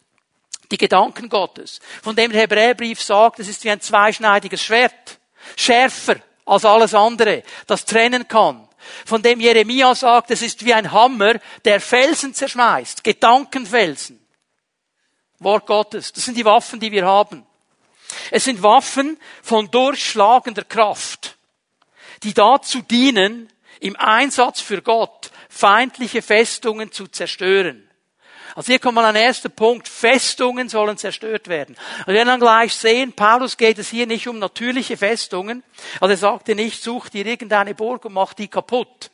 Die 0.72 0.78
Gedanken 0.78 1.30
Gottes. 1.30 1.80
Von 2.04 2.16
dem 2.16 2.32
der 2.32 2.42
Hebräerbrief 2.42 3.02
sagt, 3.02 3.40
es 3.40 3.48
ist 3.48 3.64
wie 3.64 3.72
ein 3.72 3.82
zweischneidiges 3.82 4.64
Schwert. 4.64 5.20
Schärfer 5.56 6.18
als 6.46 6.66
alles 6.66 6.94
andere, 6.94 7.44
das 7.68 7.86
trennen 7.86 8.28
kann 8.28 8.65
von 9.06 9.22
dem 9.22 9.40
Jeremia 9.40 9.94
sagt, 9.96 10.32
es 10.32 10.42
ist 10.42 10.66
wie 10.66 10.74
ein 10.74 10.92
Hammer, 10.92 11.40
der 11.64 11.80
Felsen 11.80 12.34
zerschmeißt, 12.34 13.04
Gedankenfelsen. 13.04 14.20
Wort 15.40 15.66
Gottes, 15.66 16.14
das 16.14 16.26
sind 16.26 16.38
die 16.38 16.46
Waffen, 16.46 16.80
die 16.80 16.92
wir 16.92 17.06
haben. 17.06 17.46
Es 18.32 18.46
sind 18.46 18.64
Waffen 18.64 19.18
von 19.42 19.70
durchschlagender 19.72 20.64
Kraft, 20.64 21.38
die 22.24 22.34
dazu 22.34 22.82
dienen, 22.82 23.52
im 23.80 23.96
Einsatz 23.98 24.62
für 24.62 24.82
Gott 24.82 25.32
feindliche 25.50 26.22
Festungen 26.22 26.92
zu 26.92 27.08
zerstören. 27.08 27.85
Also 28.56 28.68
hier 28.72 28.80
kommt 28.80 28.96
mal 28.96 29.06
ein 29.06 29.18
erster 29.18 29.50
Punkt. 29.50 29.90
Festungen 29.90 30.70
sollen 30.70 30.98
zerstört 30.98 31.50
werden. 31.50 31.76
Und 32.00 32.08
wir 32.08 32.16
werden 32.16 32.30
dann 32.30 32.40
gleich 32.40 32.74
sehen, 32.74 33.12
Paulus 33.12 33.58
geht 33.58 33.78
es 33.80 33.90
hier 33.90 34.08
nicht 34.08 34.30
um 34.30 34.40
natürliche 34.40 34.96
Festungen. 34.96 35.62
Also 36.00 36.14
er 36.14 36.18
sagte 36.18 36.56
nicht, 36.56 36.82
such 36.82 37.10
dir 37.10 37.26
irgendeine 37.26 37.76
Burg 37.76 38.06
und 38.06 38.14
mach 38.14 38.34
die 38.34 38.48
kaputt. 38.48 39.12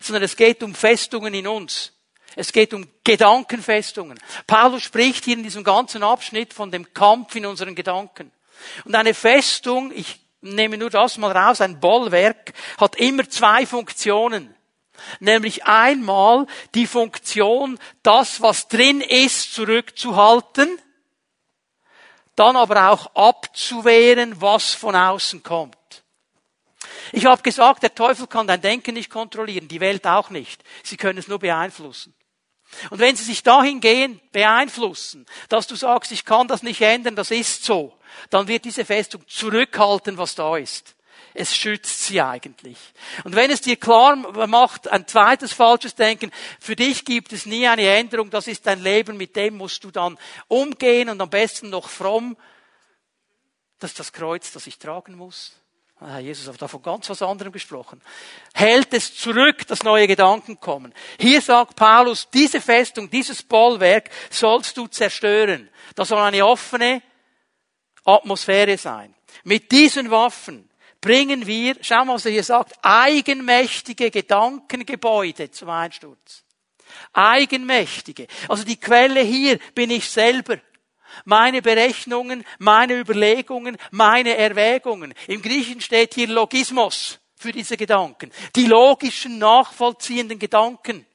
Sondern 0.00 0.22
es 0.22 0.36
geht 0.36 0.62
um 0.62 0.76
Festungen 0.76 1.34
in 1.34 1.48
uns. 1.48 1.92
Es 2.36 2.52
geht 2.52 2.72
um 2.72 2.86
Gedankenfestungen. 3.02 4.16
Paulus 4.46 4.84
spricht 4.84 5.24
hier 5.24 5.36
in 5.36 5.42
diesem 5.42 5.64
ganzen 5.64 6.04
Abschnitt 6.04 6.54
von 6.54 6.70
dem 6.70 6.94
Kampf 6.94 7.34
in 7.34 7.46
unseren 7.46 7.74
Gedanken. 7.74 8.30
Und 8.84 8.94
eine 8.94 9.12
Festung, 9.12 9.90
ich 9.92 10.20
nehme 10.40 10.78
nur 10.78 10.90
das 10.90 11.18
mal 11.18 11.32
raus, 11.32 11.60
ein 11.60 11.80
Bollwerk, 11.80 12.52
hat 12.78 12.94
immer 12.96 13.28
zwei 13.28 13.66
Funktionen. 13.66 14.54
Nämlich 15.20 15.64
einmal 15.64 16.46
die 16.74 16.86
Funktion, 16.86 17.78
das, 18.02 18.40
was 18.40 18.68
drin 18.68 19.00
ist, 19.00 19.54
zurückzuhalten, 19.54 20.78
dann 22.36 22.56
aber 22.56 22.90
auch 22.90 23.14
abzuwehren, 23.14 24.40
was 24.40 24.74
von 24.74 24.94
außen 24.94 25.42
kommt. 25.42 25.76
Ich 27.12 27.26
habe 27.26 27.42
gesagt, 27.42 27.82
der 27.82 27.94
Teufel 27.94 28.26
kann 28.26 28.46
dein 28.46 28.60
Denken 28.60 28.94
nicht 28.94 29.10
kontrollieren, 29.10 29.68
die 29.68 29.80
Welt 29.80 30.06
auch 30.06 30.30
nicht. 30.30 30.62
Sie 30.82 30.96
können 30.96 31.18
es 31.18 31.28
nur 31.28 31.38
beeinflussen. 31.38 32.14
Und 32.90 32.98
wenn 32.98 33.16
sie 33.16 33.24
sich 33.24 33.42
dahingehend 33.42 34.30
beeinflussen, 34.30 35.26
dass 35.48 35.66
du 35.66 35.74
sagst, 35.74 36.12
ich 36.12 36.24
kann 36.24 36.48
das 36.48 36.62
nicht 36.62 36.80
ändern, 36.82 37.16
das 37.16 37.30
ist 37.30 37.64
so, 37.64 37.98
dann 38.30 38.46
wird 38.46 38.66
diese 38.66 38.84
Festung 38.84 39.26
zurückhalten, 39.26 40.18
was 40.18 40.34
da 40.34 40.56
ist. 40.56 40.94
Es 41.38 41.54
schützt 41.54 42.04
sie 42.04 42.20
eigentlich. 42.20 42.76
Und 43.24 43.36
wenn 43.36 43.50
es 43.50 43.60
dir 43.60 43.76
klar 43.76 44.16
macht, 44.46 44.88
ein 44.88 45.06
zweites 45.06 45.52
falsches 45.52 45.94
Denken, 45.94 46.32
für 46.58 46.74
dich 46.74 47.04
gibt 47.04 47.32
es 47.32 47.46
nie 47.46 47.66
eine 47.68 47.86
Änderung, 47.86 48.28
das 48.30 48.48
ist 48.48 48.66
dein 48.66 48.82
Leben, 48.82 49.16
mit 49.16 49.36
dem 49.36 49.56
musst 49.56 49.84
du 49.84 49.90
dann 49.90 50.18
umgehen 50.48 51.08
und 51.08 51.20
am 51.20 51.30
besten 51.30 51.70
noch 51.70 51.88
fromm, 51.88 52.36
das 53.78 53.92
ist 53.92 54.00
das 54.00 54.12
Kreuz, 54.12 54.52
das 54.52 54.66
ich 54.66 54.78
tragen 54.78 55.14
muss. 55.14 55.52
Ah, 56.00 56.18
Jesus 56.18 56.46
hat 56.46 56.60
davon 56.60 56.82
ganz 56.82 57.08
was 57.10 57.22
anderem 57.22 57.52
gesprochen. 57.52 58.00
Hält 58.54 58.92
es 58.94 59.16
zurück, 59.16 59.66
dass 59.66 59.82
neue 59.82 60.06
Gedanken 60.06 60.60
kommen. 60.60 60.94
Hier 61.18 61.40
sagt 61.40 61.74
Paulus, 61.76 62.28
diese 62.30 62.60
Festung, 62.60 63.10
dieses 63.10 63.42
Bollwerk 63.42 64.10
sollst 64.30 64.76
du 64.76 64.86
zerstören. 64.86 65.68
Das 65.94 66.08
soll 66.08 66.20
eine 66.20 66.46
offene 66.46 67.02
Atmosphäre 68.04 68.78
sein. 68.78 69.14
Mit 69.44 69.72
diesen 69.72 70.10
Waffen 70.10 70.67
bringen 71.00 71.46
wir, 71.46 71.76
schau 71.80 72.04
mal, 72.04 72.14
was 72.14 72.26
er 72.26 72.32
hier 72.32 72.44
sagt, 72.44 72.74
eigenmächtige 72.82 74.10
Gedankengebäude 74.10 75.50
zum 75.50 75.70
Einsturz. 75.70 76.44
Eigenmächtige. 77.12 78.26
Also 78.48 78.64
die 78.64 78.78
Quelle 78.78 79.20
hier 79.20 79.58
bin 79.74 79.90
ich 79.90 80.08
selber 80.08 80.58
meine 81.24 81.62
Berechnungen, 81.62 82.44
meine 82.58 82.98
Überlegungen, 82.98 83.76
meine 83.90 84.36
Erwägungen. 84.36 85.14
Im 85.26 85.42
Griechen 85.42 85.80
steht 85.80 86.14
hier 86.14 86.28
Logismus 86.28 87.18
für 87.36 87.52
diese 87.52 87.76
Gedanken. 87.76 88.30
Die 88.56 88.66
logischen, 88.66 89.38
nachvollziehenden 89.38 90.38
Gedanken. 90.38 91.06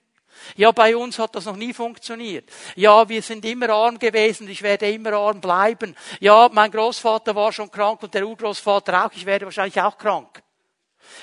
Ja, 0.55 0.71
bei 0.71 0.95
uns 0.95 1.19
hat 1.19 1.35
das 1.35 1.45
noch 1.45 1.55
nie 1.55 1.73
funktioniert. 1.73 2.49
Ja, 2.75 3.07
wir 3.07 3.21
sind 3.21 3.45
immer 3.45 3.69
arm 3.69 3.99
gewesen, 3.99 4.47
ich 4.49 4.61
werde 4.61 4.89
immer 4.89 5.13
arm 5.13 5.41
bleiben. 5.41 5.95
Ja, 6.19 6.49
mein 6.51 6.71
Großvater 6.71 7.35
war 7.35 7.51
schon 7.51 7.71
krank 7.71 8.03
und 8.03 8.13
der 8.13 8.27
Urgroßvater 8.27 9.05
auch, 9.05 9.11
ich 9.13 9.25
werde 9.25 9.45
wahrscheinlich 9.45 9.81
auch 9.81 9.97
krank. 9.97 10.43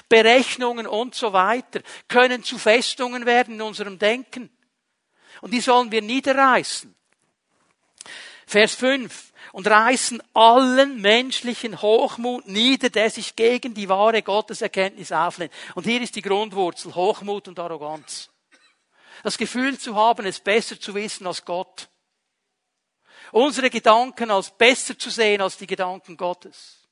Berechnungen 0.09 0.87
und 0.87 1.15
so 1.15 1.33
weiter 1.33 1.81
können 2.09 2.43
zu 2.43 2.59
Festungen 2.59 3.27
werden 3.27 3.55
in 3.55 3.63
unserem 3.63 3.99
Denken. 3.99 4.51
Und 5.41 5.53
die 5.53 5.61
sollen 5.61 5.91
wir 5.91 6.03
niederreißen. 6.03 6.95
Vers 8.47 8.75
5. 8.75 9.33
Und 9.53 9.67
reißen 9.67 10.23
allen 10.33 11.01
menschlichen 11.01 11.83
Hochmut 11.83 12.47
nieder, 12.47 12.89
der 12.89 13.11
sich 13.11 13.35
gegen 13.35 13.75
die 13.75 13.89
wahre 13.89 14.23
Gotteserkenntnis 14.23 15.11
auflehnt. 15.11 15.53
Und 15.75 15.87
hier 15.87 16.01
ist 16.01 16.15
die 16.15 16.23
Grundwurzel, 16.23 16.95
Hochmut 16.95 17.49
und 17.49 17.59
Arroganz. 17.59 18.31
Das 19.23 19.39
Gefühl 19.39 19.79
zu 19.79 19.95
haben, 19.95 20.27
es 20.27 20.41
besser 20.41 20.79
zu 20.79 20.95
wissen 20.95 21.27
als 21.27 21.45
Gott. 21.45 21.89
Unsere 23.33 23.71
Gedanken 23.71 24.31
als 24.31 24.51
besser 24.51 24.99
zu 24.99 25.11
sehen 25.11 25.41
als 25.41 25.57
die 25.57 25.67
Gedanken 25.67 26.17
Gottes. 26.17 26.89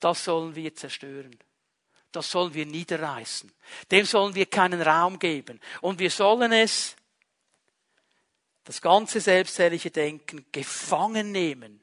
Das 0.00 0.24
sollen 0.24 0.54
wir 0.54 0.74
zerstören. 0.74 1.38
Das 2.10 2.30
sollen 2.30 2.52
wir 2.52 2.66
niederreißen. 2.66 3.52
Dem 3.90 4.04
sollen 4.04 4.34
wir 4.34 4.46
keinen 4.46 4.82
Raum 4.82 5.18
geben. 5.18 5.60
Und 5.80 5.98
wir 5.98 6.10
sollen 6.10 6.52
es 6.52 6.96
das 8.64 8.80
ganze 8.80 9.20
selbstherrliche 9.20 9.90
Denken 9.90 10.46
gefangen 10.52 11.32
nehmen, 11.32 11.80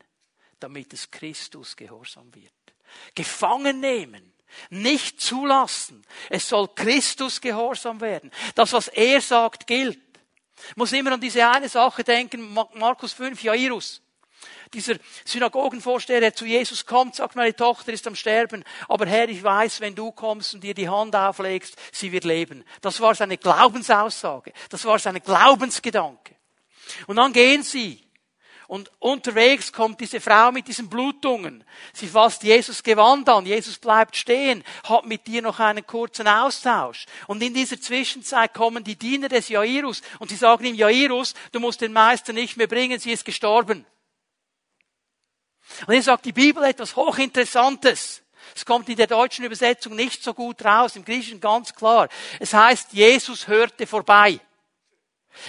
damit 0.60 0.93
es 0.93 1.10
Christus 1.10 1.76
gehorsam 1.76 2.34
wird. 2.36 2.54
Gefangen 3.16 3.80
nehmen. 3.80 4.34
Nicht 4.70 5.22
zulassen. 5.22 6.06
Es 6.30 6.50
soll 6.50 6.70
Christus 6.76 7.41
gehorsam 7.41 8.02
werden. 8.02 8.32
Das, 8.56 8.74
was 8.74 8.88
er 8.88 9.22
sagt, 9.22 9.68
gilt. 9.68 10.00
Ich 10.70 10.78
muss 10.78 10.91
immer 10.91 11.14
an 11.14 11.22
diese 11.22 11.47
eine 11.47 11.70
Sache 11.70 12.04
denken, 12.04 12.54
Markus 12.74 13.14
5, 13.14 13.41
Jairus. 13.41 14.02
Dieser 14.74 14.95
Synagogenvorsteher, 15.26 16.20
der 16.20 16.36
zu 16.36 16.45
Jesus 16.45 16.86
kommt, 16.86 17.16
sagt, 17.16 17.36
meine 17.36 17.56
Tochter 17.56 17.91
ist 17.91 18.06
am 18.06 18.16
Sterben, 18.16 18.64
aber 18.88 19.08
Herr, 19.08 19.28
ich 19.28 19.43
weiß, 19.43 19.82
wenn 19.82 19.95
du 19.95 20.12
kommst 20.12 20.54
und 20.54 20.64
ihr 20.64 20.76
die 20.76 20.88
Hand 20.88 21.16
auflegst, 21.16 21.76
sie 21.91 22.12
wird 22.12 22.24
leben. 22.24 22.64
Das 22.82 23.00
war 23.02 23.16
seine 23.16 23.38
Glaubensaussage. 23.38 24.54
Das 24.70 24.86
war 24.86 25.00
seine 25.00 25.22
Glaubensgedanke. 25.22 26.36
Und 27.08 27.16
dann 27.16 27.34
gehen 27.34 27.64
sie. 27.64 28.09
Und 28.70 28.92
unterwegs 29.00 29.74
kommt 29.74 30.00
diese 30.00 30.22
Frau 30.22 30.52
mit 30.52 30.68
diesen 30.68 30.90
Blutungen. 30.90 31.64
Sie 31.92 32.06
fasst 32.06 32.44
Jesus 32.44 32.84
Gewand 32.84 33.28
an. 33.28 33.48
Jesus 33.48 33.80
bleibt 33.80 34.16
stehen, 34.16 34.64
hat 34.84 35.08
mit 35.08 35.26
dir 35.26 35.42
noch 35.42 35.60
einen 35.60 35.88
kurzen 35.88 36.28
Austausch. 36.28 37.08
Und 37.26 37.42
in 37.42 37.56
dieser 37.56 37.82
Zwischenzeit 37.82 38.54
kommen 38.54 38.84
die 38.84 38.96
Diener 38.96 39.28
des 39.28 39.50
Jairus 39.50 40.04
und 40.20 40.30
sie 40.30 40.36
sagen 40.36 40.66
ihm, 40.66 40.76
Jairus, 40.76 41.34
du 41.52 41.60
musst 41.60 41.82
den 41.82 41.94
Meister 41.94 42.32
nicht 42.32 42.58
mehr 42.58 42.68
bringen, 42.68 43.00
sie 43.00 43.12
ist 43.12 43.26
gestorben. 43.26 43.88
Und 45.88 45.94
hier 45.94 46.04
sagt 46.04 46.26
die 46.26 46.32
Bibel 46.32 46.64
etwas 46.64 46.96
Hochinteressantes. 46.96 48.22
Es 48.56 48.66
kommt 48.68 48.88
in 48.88 48.98
der 48.98 49.08
deutschen 49.08 49.46
Übersetzung 49.46 49.96
nicht 49.96 50.22
so 50.24 50.36
gut 50.36 50.64
raus, 50.64 50.96
im 50.96 51.04
Griechischen 51.04 51.40
ganz 51.40 51.74
klar. 51.74 52.08
Es 52.40 52.54
heißt, 52.54 52.94
Jesus 52.94 53.48
hörte 53.48 53.88
vorbei. 53.88 54.40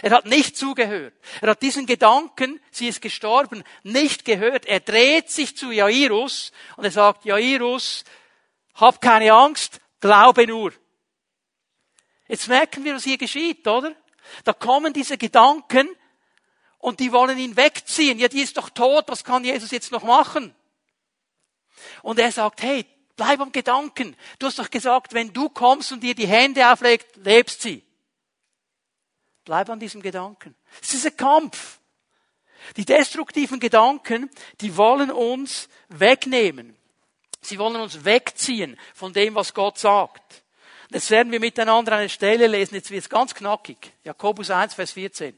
Er 0.02 0.10
hat 0.12 0.26
nicht 0.26 0.56
zugehört. 0.56 1.14
Er 1.40 1.50
hat 1.50 1.62
diesen 1.62 1.86
Gedanken, 1.86 2.60
sie 2.70 2.88
ist 2.88 3.00
gestorben, 3.00 3.64
nicht 3.82 4.24
gehört. 4.24 4.66
Er 4.66 4.80
dreht 4.80 5.30
sich 5.30 5.56
zu 5.56 5.70
Jairus 5.72 6.52
und 6.76 6.84
er 6.84 6.90
sagt, 6.90 7.24
Jairus, 7.24 8.04
hab 8.74 9.00
keine 9.00 9.32
Angst, 9.32 9.80
glaube 10.00 10.46
nur. 10.46 10.72
Jetzt 12.28 12.48
merken 12.48 12.84
wir, 12.84 12.94
was 12.94 13.04
hier 13.04 13.18
geschieht, 13.18 13.66
oder? 13.66 13.94
Da 14.44 14.52
kommen 14.52 14.92
diese 14.92 15.18
Gedanken 15.18 15.88
und 16.78 17.00
die 17.00 17.12
wollen 17.12 17.38
ihn 17.38 17.56
wegziehen. 17.56 18.18
Ja, 18.18 18.28
die 18.28 18.42
ist 18.42 18.56
doch 18.56 18.70
tot, 18.70 19.04
was 19.08 19.24
kann 19.24 19.44
Jesus 19.44 19.70
jetzt 19.70 19.90
noch 19.90 20.04
machen? 20.04 20.54
Und 22.02 22.18
er 22.18 22.30
sagt, 22.30 22.62
hey, 22.62 22.86
bleib 23.16 23.40
am 23.40 23.52
Gedanken. 23.52 24.16
Du 24.38 24.46
hast 24.46 24.58
doch 24.58 24.70
gesagt, 24.70 25.12
wenn 25.12 25.32
du 25.32 25.48
kommst 25.48 25.92
und 25.92 26.00
dir 26.00 26.14
die 26.14 26.26
Hände 26.26 26.72
auflegst, 26.72 27.08
lebst 27.16 27.62
sie. 27.62 27.84
Bleib 29.50 29.68
an 29.68 29.80
diesem 29.80 30.00
Gedanken. 30.00 30.54
Es 30.80 30.94
ist 30.94 31.06
ein 31.06 31.16
Kampf. 31.16 31.80
Die 32.76 32.84
destruktiven 32.84 33.58
Gedanken, 33.58 34.30
die 34.60 34.76
wollen 34.76 35.10
uns 35.10 35.68
wegnehmen. 35.88 36.76
Sie 37.40 37.58
wollen 37.58 37.80
uns 37.80 38.04
wegziehen 38.04 38.78
von 38.94 39.12
dem, 39.12 39.34
was 39.34 39.52
Gott 39.52 39.76
sagt. 39.76 40.44
Jetzt 40.90 41.10
werden 41.10 41.32
wir 41.32 41.40
miteinander 41.40 41.96
eine 41.96 42.08
Stelle 42.08 42.46
lesen, 42.46 42.76
jetzt 42.76 42.92
wird 42.92 43.02
es 43.02 43.08
ganz 43.08 43.34
knackig. 43.34 43.92
Jakobus 44.04 44.50
1, 44.50 44.74
Vers 44.74 44.92
14. 44.92 45.36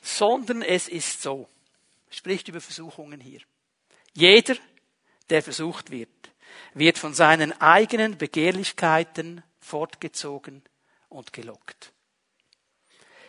Sondern 0.00 0.62
es 0.62 0.86
ist 0.86 1.22
so, 1.22 1.48
spricht 2.08 2.46
über 2.46 2.60
Versuchungen 2.60 3.18
hier. 3.18 3.40
Jeder, 4.12 4.54
der 5.28 5.42
versucht 5.42 5.90
wird, 5.90 6.08
wird 6.74 6.98
von 6.98 7.14
seinen 7.14 7.50
eigenen 7.60 8.16
Begehrlichkeiten 8.16 9.42
fortgezogen 9.68 10.62
und 11.10 11.32
gelockt. 11.32 11.92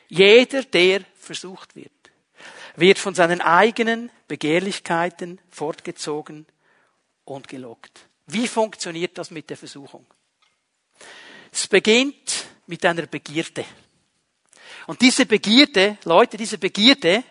Jeder, 0.08 0.64
der 0.64 1.02
versucht 1.20 1.76
wird, 1.76 1.92
wird 2.76 2.98
von 2.98 3.14
seinen 3.14 3.42
eigenen 3.42 4.10
Begehrlichkeiten 4.28 5.40
fortgezogen 5.50 6.46
und 7.26 7.48
gelockt. 7.48 8.08
Wie 8.26 8.48
funktioniert 8.48 9.18
das 9.18 9.32
mit 9.32 9.50
der 9.50 9.58
Versuchung? 9.58 10.06
Es 11.52 11.68
beginnt 11.68 12.48
mit 12.68 12.86
einer 12.86 13.06
Begierde. 13.06 13.66
Und 14.88 15.02
diese 15.02 15.26
Begierde, 15.26 15.98
Leute, 16.06 16.38
diese 16.38 16.58
Begierde 16.58 17.24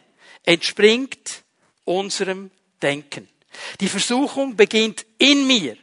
entspringt 0.45 1.45
unserem 1.85 2.51
Denken. 2.83 3.29
Die 3.81 3.89
Versuchung 3.89 4.55
beginnt 4.55 5.07
in 5.19 5.47
mir, 5.47 5.77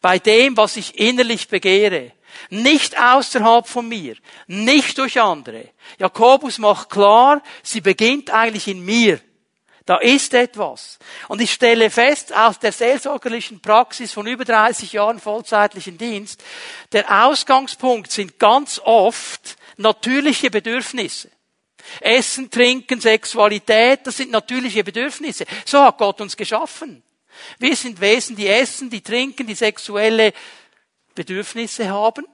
bei 0.00 0.18
dem, 0.18 0.56
was 0.56 0.76
ich 0.76 0.98
innerlich 0.98 1.48
begehre. 1.48 2.12
Nicht 2.50 2.98
außerhalb 2.98 3.66
von 3.66 3.88
mir, 3.88 4.16
nicht 4.46 4.98
durch 4.98 5.20
andere. 5.20 5.68
Jakobus 5.98 6.58
macht 6.58 6.90
klar, 6.90 7.42
sie 7.62 7.80
beginnt 7.80 8.30
eigentlich 8.30 8.68
in 8.68 8.84
mir. 8.84 9.20
Da 9.84 9.96
ist 9.96 10.32
etwas. 10.34 10.98
Und 11.28 11.40
ich 11.40 11.52
stelle 11.52 11.90
fest, 11.90 12.34
aus 12.34 12.58
der 12.58 12.70
seelsorgerlichen 12.70 13.60
Praxis 13.60 14.12
von 14.12 14.26
über 14.26 14.44
30 14.44 14.92
Jahren 14.92 15.18
vollzeitlichen 15.18 15.98
Dienst, 15.98 16.42
der 16.92 17.24
Ausgangspunkt 17.26 18.12
sind 18.12 18.38
ganz 18.38 18.80
oft 18.84 19.56
natürliche 19.76 20.50
Bedürfnisse. 20.50 21.30
Essen, 22.00 22.50
Trinken, 22.50 23.00
Sexualität, 23.00 24.06
das 24.06 24.16
sind 24.16 24.30
natürliche 24.30 24.84
Bedürfnisse. 24.84 25.46
So 25.64 25.82
hat 25.82 25.98
Gott 25.98 26.20
uns 26.20 26.36
geschaffen. 26.36 27.02
Wir 27.58 27.74
sind 27.74 28.00
Wesen, 28.00 28.36
die 28.36 28.46
essen, 28.46 28.88
die 28.88 29.00
trinken, 29.00 29.46
die 29.46 29.54
sexuelle 29.54 30.32
Bedürfnisse 31.14 31.88
haben, 31.88 32.26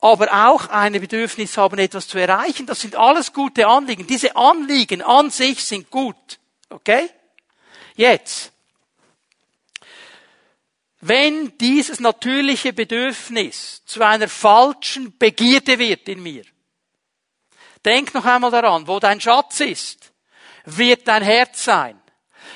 aber 0.00 0.48
auch 0.48 0.68
ein 0.68 0.92
Bedürfnis 0.92 1.56
haben, 1.56 1.78
etwas 1.78 2.06
zu 2.06 2.18
erreichen. 2.18 2.66
Das 2.66 2.80
sind 2.80 2.96
alles 2.96 3.32
gute 3.32 3.66
Anliegen. 3.66 4.06
Diese 4.06 4.36
Anliegen 4.36 5.02
an 5.02 5.30
sich 5.30 5.64
sind 5.64 5.90
gut. 5.90 6.38
Okay? 6.70 7.10
Jetzt. 7.96 8.52
Wenn 11.00 11.56
dieses 11.58 12.00
natürliche 12.00 12.72
Bedürfnis 12.72 13.84
zu 13.86 14.02
einer 14.02 14.28
falschen 14.28 15.16
Begierde 15.18 15.78
wird 15.78 16.08
in 16.08 16.22
mir, 16.22 16.44
denk 17.84 18.14
noch 18.14 18.24
einmal 18.24 18.50
daran, 18.50 18.86
wo 18.86 18.98
dein 18.98 19.20
Schatz 19.20 19.60
ist, 19.60 20.12
wird 20.64 21.06
dein 21.06 21.22
Herz 21.22 21.64
sein. 21.64 22.00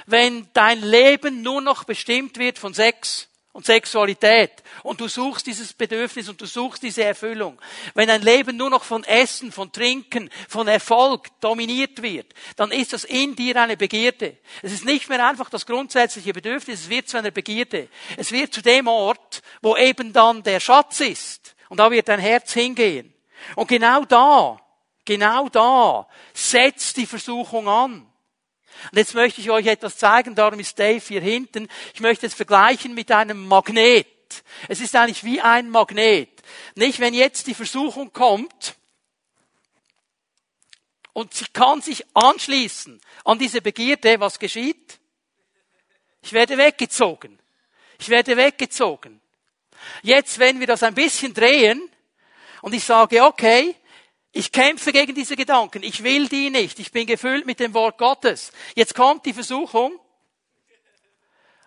wenn 0.06 0.48
dein 0.52 0.80
Leben 0.80 1.42
nur 1.42 1.60
noch 1.60 1.84
bestimmt 1.84 2.38
wird 2.38 2.58
von 2.58 2.74
Sex 2.74 3.28
und 3.52 3.66
Sexualität 3.66 4.62
und 4.82 5.00
du 5.00 5.08
suchst 5.08 5.46
dieses 5.46 5.74
Bedürfnis 5.74 6.28
und 6.28 6.40
du 6.40 6.46
suchst 6.46 6.82
diese 6.82 7.04
Erfüllung. 7.04 7.60
Wenn 7.94 8.08
dein 8.08 8.22
Leben 8.22 8.56
nur 8.56 8.70
noch 8.70 8.82
von 8.82 9.04
Essen, 9.04 9.52
von 9.52 9.70
Trinken, 9.70 10.30
von 10.48 10.68
Erfolg 10.68 11.28
dominiert 11.40 12.02
wird, 12.02 12.32
dann 12.56 12.70
ist 12.70 12.94
das 12.94 13.04
in 13.04 13.36
dir 13.36 13.56
eine 13.56 13.76
Begierde. 13.76 14.38
Es 14.62 14.72
ist 14.72 14.86
nicht 14.86 15.08
mehr 15.10 15.26
einfach 15.26 15.50
das 15.50 15.66
grundsätzliche 15.66 16.32
Bedürfnis, 16.32 16.82
es 16.82 16.88
wird 16.88 17.08
zu 17.08 17.18
einer 17.18 17.30
Begierde. 17.30 17.88
Es 18.16 18.32
wird 18.32 18.54
zu 18.54 18.62
dem 18.62 18.88
Ort, 18.88 19.42
wo 19.60 19.76
eben 19.76 20.12
dann 20.12 20.42
der 20.42 20.60
Schatz 20.60 21.00
ist. 21.00 21.54
Und 21.68 21.78
da 21.78 21.90
wird 21.90 22.08
dein 22.08 22.20
Herz 22.20 22.54
hingehen. 22.54 23.12
Und 23.56 23.68
genau 23.68 24.04
da, 24.04 24.58
genau 25.04 25.48
da 25.48 26.08
setzt 26.32 26.96
die 26.96 27.06
Versuchung 27.06 27.68
an. 27.68 28.11
Und 28.90 28.98
jetzt 28.98 29.14
möchte 29.14 29.40
ich 29.40 29.50
euch 29.50 29.66
etwas 29.66 29.96
zeigen, 29.96 30.34
darum 30.34 30.58
ist 30.60 30.78
Dave 30.78 31.04
hier 31.06 31.20
hinten. 31.20 31.68
Ich 31.94 32.00
möchte 32.00 32.26
es 32.26 32.34
vergleichen 32.34 32.94
mit 32.94 33.10
einem 33.10 33.46
Magnet. 33.46 34.06
Es 34.68 34.80
ist 34.80 34.96
eigentlich 34.96 35.24
wie 35.24 35.40
ein 35.40 35.70
Magnet. 35.70 36.30
Nicht, 36.74 37.00
wenn 37.00 37.14
jetzt 37.14 37.46
die 37.46 37.54
Versuchung 37.54 38.12
kommt 38.12 38.76
und 41.12 41.34
sie 41.34 41.46
kann 41.52 41.82
sich 41.82 42.04
anschließen 42.14 43.00
an 43.24 43.38
diese 43.38 43.60
Begierde, 43.60 44.18
was 44.20 44.38
geschieht? 44.38 44.98
Ich 46.22 46.32
werde 46.32 46.56
weggezogen. 46.56 47.38
Ich 47.98 48.08
werde 48.08 48.36
weggezogen. 48.36 49.20
Jetzt, 50.02 50.38
wenn 50.38 50.60
wir 50.60 50.66
das 50.66 50.82
ein 50.82 50.94
bisschen 50.94 51.34
drehen 51.34 51.90
und 52.62 52.72
ich 52.74 52.84
sage, 52.84 53.24
okay, 53.24 53.74
ich 54.32 54.50
kämpfe 54.50 54.92
gegen 54.92 55.14
diese 55.14 55.36
Gedanken. 55.36 55.82
Ich 55.82 56.02
will 56.02 56.26
die 56.26 56.48
nicht. 56.48 56.78
Ich 56.78 56.90
bin 56.90 57.06
gefüllt 57.06 57.44
mit 57.44 57.60
dem 57.60 57.74
Wort 57.74 57.98
Gottes. 57.98 58.50
Jetzt 58.74 58.94
kommt 58.94 59.26
die 59.26 59.34
Versuchung. 59.34 60.00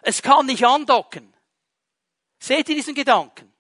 Es 0.02 0.22
kann 0.24 0.48
nicht 0.48 0.66
andocken. 0.66 1.32
Seht 2.40 2.70
ihr 2.70 2.76
diesen 2.76 2.96
Gedanken? 2.96 3.52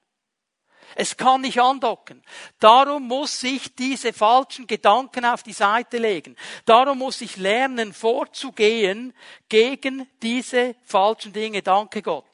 Es 0.95 1.17
kann 1.17 1.41
nicht 1.41 1.59
andocken. 1.59 2.23
Darum 2.59 3.07
muss 3.07 3.43
ich 3.43 3.75
diese 3.75 4.13
falschen 4.13 4.65
Gedanken 4.65 5.25
auf 5.25 5.43
die 5.43 5.53
Seite 5.53 5.97
legen. 5.97 6.35
Darum 6.65 6.99
muss 6.99 7.21
ich 7.21 7.35
lernen, 7.35 7.93
vorzugehen 7.93 9.13
gegen 9.49 10.09
diese 10.21 10.75
falschen 10.83 11.33
Dinge. 11.33 11.61
Danke 11.61 12.01
Gott. 12.01 12.25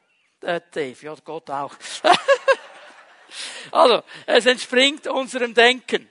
Äh, 0.42 0.62
Dave, 0.72 0.98
ja 1.02 1.16
Gott 1.24 1.50
auch. 1.50 1.76
also, 3.72 4.04
es 4.26 4.46
entspringt 4.46 5.08
unserem 5.08 5.54
Denken. 5.54 6.10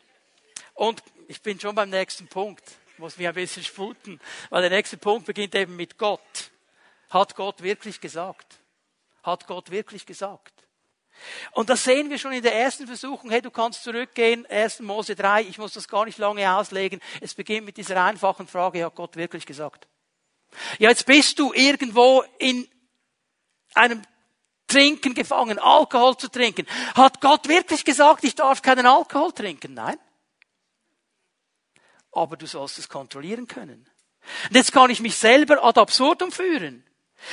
Und 0.80 1.02
ich 1.28 1.42
bin 1.42 1.60
schon 1.60 1.74
beim 1.74 1.90
nächsten 1.90 2.26
Punkt. 2.26 2.64
Muss 2.96 3.18
mich 3.18 3.28
ein 3.28 3.34
bisschen 3.34 3.62
sputen, 3.62 4.18
weil 4.48 4.62
der 4.62 4.70
nächste 4.70 4.96
Punkt 4.96 5.26
beginnt 5.26 5.54
eben 5.54 5.76
mit 5.76 5.98
Gott. 5.98 6.50
Hat 7.10 7.36
Gott 7.36 7.60
wirklich 7.62 8.00
gesagt? 8.00 8.46
Hat 9.22 9.46
Gott 9.46 9.70
wirklich 9.70 10.06
gesagt? 10.06 10.54
Und 11.52 11.68
das 11.68 11.84
sehen 11.84 12.08
wir 12.08 12.16
schon 12.16 12.32
in 12.32 12.42
der 12.42 12.54
ersten 12.54 12.86
Versuchung. 12.86 13.28
Hey, 13.28 13.42
du 13.42 13.50
kannst 13.50 13.84
zurückgehen, 13.84 14.46
1. 14.46 14.80
Mose 14.80 15.14
3, 15.14 15.42
ich 15.42 15.58
muss 15.58 15.74
das 15.74 15.86
gar 15.86 16.06
nicht 16.06 16.16
lange 16.16 16.50
auslegen. 16.50 17.02
Es 17.20 17.34
beginnt 17.34 17.66
mit 17.66 17.76
dieser 17.76 18.02
einfachen 18.02 18.48
Frage, 18.48 18.82
hat 18.82 18.94
Gott 18.94 19.16
wirklich 19.16 19.44
gesagt? 19.44 19.86
Ja, 20.78 20.88
jetzt 20.88 21.04
bist 21.04 21.38
du 21.38 21.52
irgendwo 21.52 22.24
in 22.38 22.66
einem 23.74 24.00
Trinken 24.66 25.12
gefangen, 25.12 25.58
Alkohol 25.58 26.16
zu 26.16 26.28
trinken. 26.28 26.66
Hat 26.94 27.20
Gott 27.20 27.48
wirklich 27.48 27.84
gesagt, 27.84 28.24
ich 28.24 28.34
darf 28.34 28.62
keinen 28.62 28.86
Alkohol 28.86 29.32
trinken? 29.32 29.74
Nein 29.74 29.98
aber 32.12 32.36
du 32.36 32.46
sollst 32.46 32.78
es 32.78 32.88
kontrollieren 32.88 33.46
können. 33.46 33.88
Und 34.48 34.56
jetzt 34.56 34.72
kann 34.72 34.90
ich 34.90 35.00
mich 35.00 35.16
selber 35.16 35.64
ad 35.64 35.80
absurdum 35.80 36.32
führen. 36.32 36.84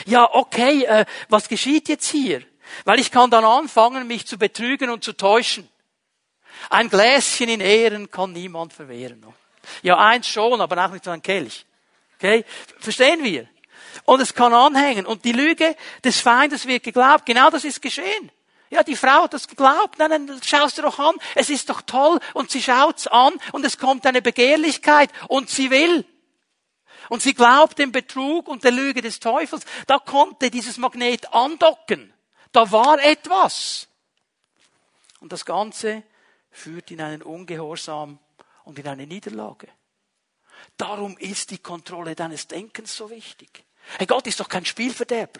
Ja, 0.05 0.29
okay, 0.33 0.83
äh, 0.83 1.05
was 1.29 1.47
geschieht 1.47 1.89
jetzt 1.89 2.09
hier? 2.09 2.43
Weil 2.83 2.99
ich 2.99 3.11
kann 3.11 3.29
dann 3.29 3.45
anfangen, 3.45 4.07
mich 4.07 4.27
zu 4.27 4.37
betrügen 4.37 4.89
und 4.89 5.03
zu 5.03 5.13
täuschen. 5.13 5.69
Ein 6.69 6.89
Gläschen 6.89 7.49
in 7.49 7.61
Ehren 7.61 8.11
kann 8.11 8.33
niemand 8.33 8.73
verwehren. 8.73 9.25
Ja, 9.83 9.97
eins 9.97 10.27
schon, 10.27 10.59
aber 10.59 10.85
auch 10.85 10.91
nicht 10.91 11.05
so 11.05 11.11
ein 11.11 11.21
Kelch. 11.21 11.65
Okay? 12.15 12.43
Verstehen 12.79 13.23
wir? 13.23 13.47
Und 14.05 14.21
es 14.21 14.33
kann 14.33 14.53
anhängen. 14.53 15.05
Und 15.05 15.23
die 15.25 15.31
Lüge 15.31 15.75
des 16.03 16.19
Feindes 16.19 16.65
wird 16.65 16.83
geglaubt. 16.83 17.25
Genau 17.25 17.49
das 17.49 17.63
ist 17.63 17.81
geschehen. 17.81 18.31
Ja, 18.69 18.83
die 18.83 18.95
Frau 18.95 19.23
hat 19.23 19.33
das 19.33 19.47
geglaubt. 19.47 19.97
Nein, 19.97 20.25
nein, 20.25 20.41
schaust 20.43 20.77
du 20.77 20.81
doch 20.81 20.99
an. 20.99 21.15
Es 21.35 21.49
ist 21.49 21.69
doch 21.69 21.81
toll. 21.81 22.19
Und 22.33 22.51
sie 22.51 22.61
schaut's 22.61 23.07
an 23.07 23.33
und 23.53 23.65
es 23.65 23.77
kommt 23.77 24.05
eine 24.05 24.21
Begehrlichkeit 24.21 25.09
und 25.27 25.49
sie 25.49 25.71
will. 25.71 26.05
Und 27.09 27.21
sie 27.21 27.33
glaubt 27.33 27.79
dem 27.79 27.91
Betrug 27.91 28.47
und 28.47 28.63
der 28.63 28.71
Lüge 28.71 29.01
des 29.01 29.19
Teufels. 29.19 29.65
Da 29.85 29.99
konnte 29.99 30.51
dieses 30.51 30.77
Magnet 30.77 31.33
andocken. 31.33 32.13
Da 32.51 32.71
war 32.71 33.01
etwas. 33.01 33.87
Und 35.19 35.31
das 35.31 35.45
Ganze 35.45 36.03
führt 36.51 36.91
in 36.91 37.01
einen 37.01 37.21
Ungehorsam 37.21 38.19
und 38.65 38.79
in 38.79 38.87
eine 38.87 39.07
Niederlage. 39.07 39.69
Darum 40.75 41.17
ist 41.17 41.51
die 41.51 41.59
Kontrolle 41.59 42.15
deines 42.15 42.47
Denkens 42.47 42.95
so 42.95 43.09
wichtig. 43.09 43.63
Hey, 43.97 44.07
Gott 44.07 44.27
ist 44.27 44.39
doch 44.39 44.49
kein 44.49 44.65
Spielverderber. 44.65 45.39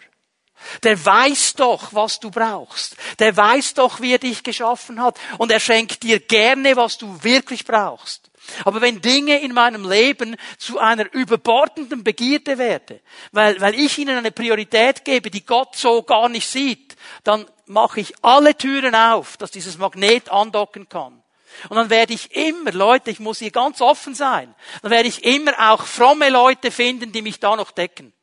Der 0.82 1.04
weiß 1.04 1.54
doch, 1.54 1.92
was 1.92 2.20
du 2.20 2.30
brauchst. 2.30 2.96
Der 3.18 3.36
weiß 3.36 3.74
doch, 3.74 4.00
wie 4.00 4.12
er 4.12 4.18
dich 4.18 4.42
geschaffen 4.42 5.00
hat. 5.00 5.18
Und 5.38 5.50
er 5.50 5.60
schenkt 5.60 6.02
dir 6.02 6.20
gerne, 6.20 6.76
was 6.76 6.98
du 6.98 7.22
wirklich 7.22 7.64
brauchst. 7.64 8.30
Aber 8.64 8.80
wenn 8.80 9.00
Dinge 9.00 9.40
in 9.40 9.52
meinem 9.52 9.88
Leben 9.88 10.36
zu 10.56 10.78
einer 10.78 11.12
überbordenden 11.12 12.02
Begierde 12.02 12.58
werden, 12.58 13.00
weil, 13.32 13.60
weil 13.60 13.74
ich 13.74 13.98
ihnen 13.98 14.16
eine 14.16 14.30
Priorität 14.30 15.04
gebe, 15.04 15.30
die 15.30 15.44
Gott 15.44 15.76
so 15.76 16.02
gar 16.02 16.28
nicht 16.28 16.48
sieht, 16.48 16.96
dann 17.24 17.46
mache 17.66 18.00
ich 18.00 18.14
alle 18.22 18.56
Türen 18.56 18.94
auf, 18.94 19.36
dass 19.36 19.50
dieses 19.50 19.76
Magnet 19.76 20.30
andocken 20.30 20.88
kann. 20.88 21.22
Und 21.68 21.76
dann 21.76 21.90
werde 21.90 22.14
ich 22.14 22.34
immer, 22.34 22.72
Leute, 22.72 23.10
ich 23.10 23.20
muss 23.20 23.38
hier 23.38 23.50
ganz 23.50 23.80
offen 23.80 24.14
sein, 24.14 24.54
dann 24.82 24.90
werde 24.90 25.08
ich 25.08 25.24
immer 25.24 25.72
auch 25.72 25.84
fromme 25.84 26.30
Leute 26.30 26.70
finden, 26.70 27.12
die 27.12 27.22
mich 27.22 27.40
da 27.40 27.56
noch 27.56 27.70
decken 27.70 28.14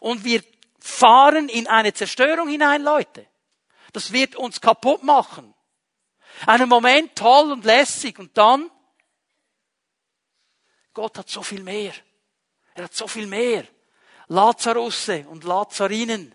und 0.00 0.24
wir 0.24 0.42
fahren 0.80 1.48
in 1.48 1.66
eine 1.66 1.92
Zerstörung 1.92 2.48
hinein, 2.48 2.82
Leute. 2.82 3.26
Das 3.92 4.12
wird 4.12 4.36
uns 4.36 4.60
kaputt 4.60 5.02
machen. 5.02 5.54
Einen 6.46 6.68
Moment 6.68 7.16
toll 7.16 7.52
und 7.52 7.64
lässig 7.64 8.18
und 8.18 8.36
dann, 8.36 8.70
Gott 10.94 11.18
hat 11.18 11.28
so 11.28 11.42
viel 11.42 11.62
mehr. 11.62 11.92
Er 12.74 12.84
hat 12.84 12.94
so 12.94 13.06
viel 13.06 13.26
mehr. 13.26 13.64
Lazarusse 14.28 15.26
und 15.28 15.44
Lazarinen. 15.44 16.34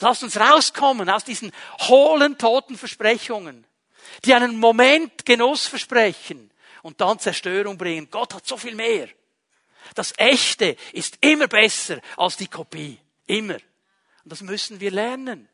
Lass 0.00 0.22
uns 0.22 0.38
rauskommen 0.38 1.08
aus 1.08 1.24
diesen 1.24 1.52
hohlen, 1.82 2.36
toten 2.38 2.76
Versprechungen, 2.76 3.66
die 4.24 4.34
einen 4.34 4.58
Moment 4.58 5.24
Genuss 5.24 5.66
versprechen 5.66 6.50
und 6.82 7.00
dann 7.00 7.18
Zerstörung 7.18 7.78
bringen. 7.78 8.08
Gott 8.10 8.34
hat 8.34 8.46
so 8.46 8.56
viel 8.56 8.74
mehr. 8.74 9.08
Das 9.94 10.14
Echte 10.16 10.76
ist 10.92 11.18
immer 11.20 11.48
besser 11.48 12.00
als 12.16 12.36
die 12.36 12.48
Kopie. 12.48 12.98
Immer. 13.26 13.56
Und 14.24 14.32
das 14.32 14.40
müssen 14.42 14.80
wir 14.80 14.90
lernen. 14.90 15.48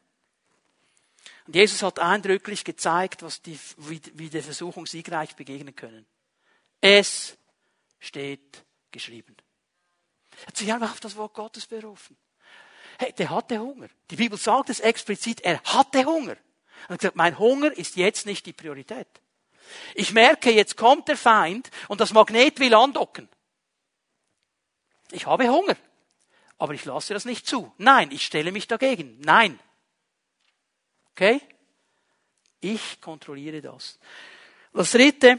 Und 1.46 1.56
Jesus 1.56 1.82
hat 1.82 1.98
eindrücklich 1.98 2.64
gezeigt, 2.64 3.22
was 3.22 3.40
die, 3.40 3.58
wie, 3.78 4.00
wie 4.14 4.28
der 4.28 4.42
Versuchung 4.42 4.86
siegreich 4.86 5.34
begegnen 5.34 5.74
können. 5.74 6.06
Es 6.80 7.36
steht 7.98 8.64
geschrieben. 8.90 9.36
Er 10.42 10.46
hat 10.46 10.56
sich 10.56 10.72
einfach 10.72 10.92
auf 10.92 11.00
das 11.00 11.16
Wort 11.16 11.34
Gottes 11.34 11.66
berufen. 11.66 12.16
Hey, 12.98 13.12
der 13.12 13.30
hatte 13.30 13.58
Hunger. 13.58 13.88
Die 14.10 14.16
Bibel 14.16 14.38
sagt 14.38 14.70
es 14.70 14.80
explizit, 14.80 15.40
er 15.40 15.62
hatte 15.62 16.04
Hunger. 16.04 16.36
Er 16.86 16.88
hat 16.90 17.00
gesagt, 17.00 17.16
mein 17.16 17.38
Hunger 17.38 17.72
ist 17.76 17.96
jetzt 17.96 18.26
nicht 18.26 18.44
die 18.46 18.52
Priorität. 18.52 19.08
Ich 19.94 20.12
merke, 20.12 20.50
jetzt 20.50 20.76
kommt 20.76 21.08
der 21.08 21.16
Feind 21.16 21.70
und 21.88 22.00
das 22.00 22.12
Magnet 22.12 22.58
will 22.58 22.74
andocken. 22.74 23.28
Ich 25.10 25.26
habe 25.26 25.48
Hunger, 25.48 25.76
aber 26.58 26.74
ich 26.74 26.84
lasse 26.84 27.14
das 27.14 27.24
nicht 27.24 27.46
zu. 27.46 27.72
Nein, 27.78 28.10
ich 28.10 28.24
stelle 28.24 28.52
mich 28.52 28.66
dagegen. 28.66 29.18
Nein. 29.20 29.58
Okay? 31.12 31.40
Ich 32.60 33.00
kontrolliere 33.00 33.60
das. 33.60 33.98
Das 34.72 34.92
dritte, 34.92 35.38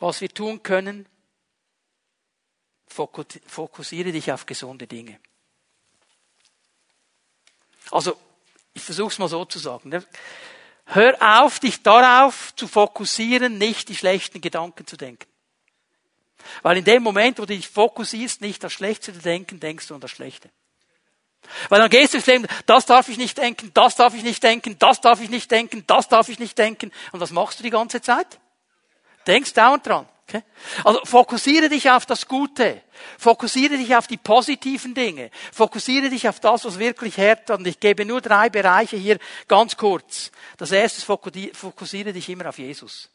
was 0.00 0.20
wir 0.20 0.28
tun 0.28 0.62
können, 0.62 1.06
fokussiere 2.86 4.12
dich 4.12 4.30
auf 4.30 4.46
gesunde 4.46 4.86
Dinge. 4.86 5.18
Also, 7.90 8.16
ich 8.72 8.82
versuche 8.82 9.12
es 9.12 9.18
mal 9.18 9.28
so 9.28 9.44
zu 9.44 9.58
sagen. 9.58 9.88
Ne? 9.88 10.04
Hör 10.86 11.16
auf, 11.42 11.60
dich 11.60 11.82
darauf 11.82 12.54
zu 12.56 12.68
fokussieren, 12.68 13.58
nicht 13.58 13.88
die 13.88 13.96
schlechten 13.96 14.40
Gedanken 14.40 14.86
zu 14.86 14.96
denken. 14.96 15.33
Weil 16.62 16.78
in 16.78 16.84
dem 16.84 17.02
Moment, 17.02 17.38
wo 17.38 17.42
du 17.42 17.54
dich 17.54 17.68
fokussierst, 17.68 18.40
nicht 18.40 18.62
das 18.62 18.72
Schlechte 18.72 19.12
zu 19.12 19.20
denken, 19.20 19.60
denkst 19.60 19.88
du 19.88 19.94
an 19.94 20.00
das 20.00 20.10
Schlechte. 20.10 20.50
Weil 21.68 21.80
dann 21.80 21.90
gehst 21.90 22.14
du 22.14 22.18
ins 22.18 22.26
Leben, 22.26 22.46
das 22.66 22.86
darf 22.86 23.08
ich 23.08 23.18
nicht 23.18 23.38
denken, 23.38 23.70
das 23.74 23.96
darf 23.96 24.14
ich 24.14 24.22
nicht 24.22 24.42
denken, 24.42 24.76
das 24.78 25.00
darf 25.00 25.20
ich 25.20 25.30
nicht 25.30 25.50
denken, 25.50 25.84
das 25.86 26.08
darf 26.08 26.28
ich 26.28 26.38
nicht 26.38 26.58
denken. 26.58 26.90
Und 27.12 27.20
was 27.20 27.30
machst 27.30 27.58
du 27.58 27.62
die 27.62 27.70
ganze 27.70 28.00
Zeit? 28.00 28.38
Denkst 29.26 29.52
dauernd 29.52 29.86
dran. 29.86 30.08
Okay? 30.26 30.42
Also 30.84 31.00
fokussiere 31.04 31.68
dich 31.68 31.90
auf 31.90 32.06
das 32.06 32.26
Gute. 32.26 32.80
Fokussiere 33.18 33.76
dich 33.76 33.94
auf 33.94 34.06
die 34.06 34.16
positiven 34.16 34.94
Dinge. 34.94 35.30
Fokussiere 35.52 36.08
dich 36.08 36.28
auf 36.28 36.40
das, 36.40 36.64
was 36.64 36.78
wirklich 36.78 37.18
hört. 37.18 37.50
Und 37.50 37.66
ich 37.66 37.78
gebe 37.78 38.04
nur 38.04 38.20
drei 38.20 38.48
Bereiche 38.48 38.96
hier 38.96 39.18
ganz 39.48 39.76
kurz. 39.76 40.30
Das 40.56 40.72
erste 40.72 40.98
ist, 40.98 41.56
fokussiere 41.56 42.12
dich 42.12 42.28
immer 42.28 42.48
auf 42.48 42.58
Jesus. 42.58 43.10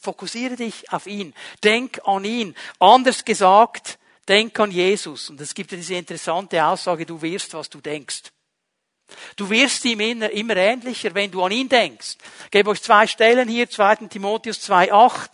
Fokussiere 0.00 0.56
dich 0.56 0.90
auf 0.90 1.06
ihn. 1.06 1.34
Denk 1.62 2.00
an 2.06 2.24
ihn. 2.24 2.54
Anders 2.78 3.22
gesagt, 3.22 3.98
denk 4.26 4.58
an 4.58 4.70
Jesus. 4.70 5.28
Und 5.28 5.40
es 5.42 5.54
gibt 5.54 5.72
ja 5.72 5.76
diese 5.76 5.94
interessante 5.94 6.64
Aussage, 6.64 7.04
du 7.04 7.20
wirst, 7.20 7.52
was 7.52 7.68
du 7.68 7.82
denkst. 7.82 8.32
Du 9.36 9.50
wirst 9.50 9.84
ihm 9.84 10.00
immer, 10.00 10.56
ähnlicher, 10.56 11.14
wenn 11.14 11.30
du 11.30 11.42
an 11.42 11.52
ihn 11.52 11.68
denkst. 11.68 12.16
Ich 12.44 12.50
gebe 12.50 12.70
euch 12.70 12.80
zwei 12.80 13.06
Stellen 13.06 13.48
hier, 13.48 13.68
2. 13.68 14.06
Timotheus 14.08 14.70
2,8. 14.70 15.32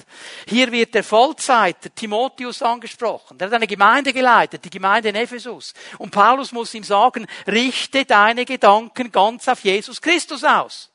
Hier 0.48 0.72
wird 0.72 0.94
der 0.94 1.04
Vollzeiter 1.04 1.94
Timotheus 1.94 2.62
angesprochen. 2.62 3.38
Der 3.38 3.48
hat 3.48 3.54
eine 3.54 3.66
Gemeinde 3.66 4.12
geleitet, 4.12 4.64
die 4.64 4.70
Gemeinde 4.70 5.10
in 5.10 5.14
Ephesus. 5.14 5.74
Und 5.98 6.10
Paulus 6.10 6.52
muss 6.52 6.74
ihm 6.74 6.84
sagen, 6.84 7.26
richte 7.46 8.04
deine 8.04 8.44
Gedanken 8.46 9.12
ganz 9.12 9.46
auf 9.46 9.60
Jesus 9.60 10.00
Christus 10.00 10.42
aus. 10.42 10.90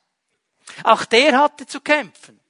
Auch 0.82 1.04
der 1.04 1.38
hatte 1.38 1.66
zu 1.66 1.80
kämpfen. 1.80 2.41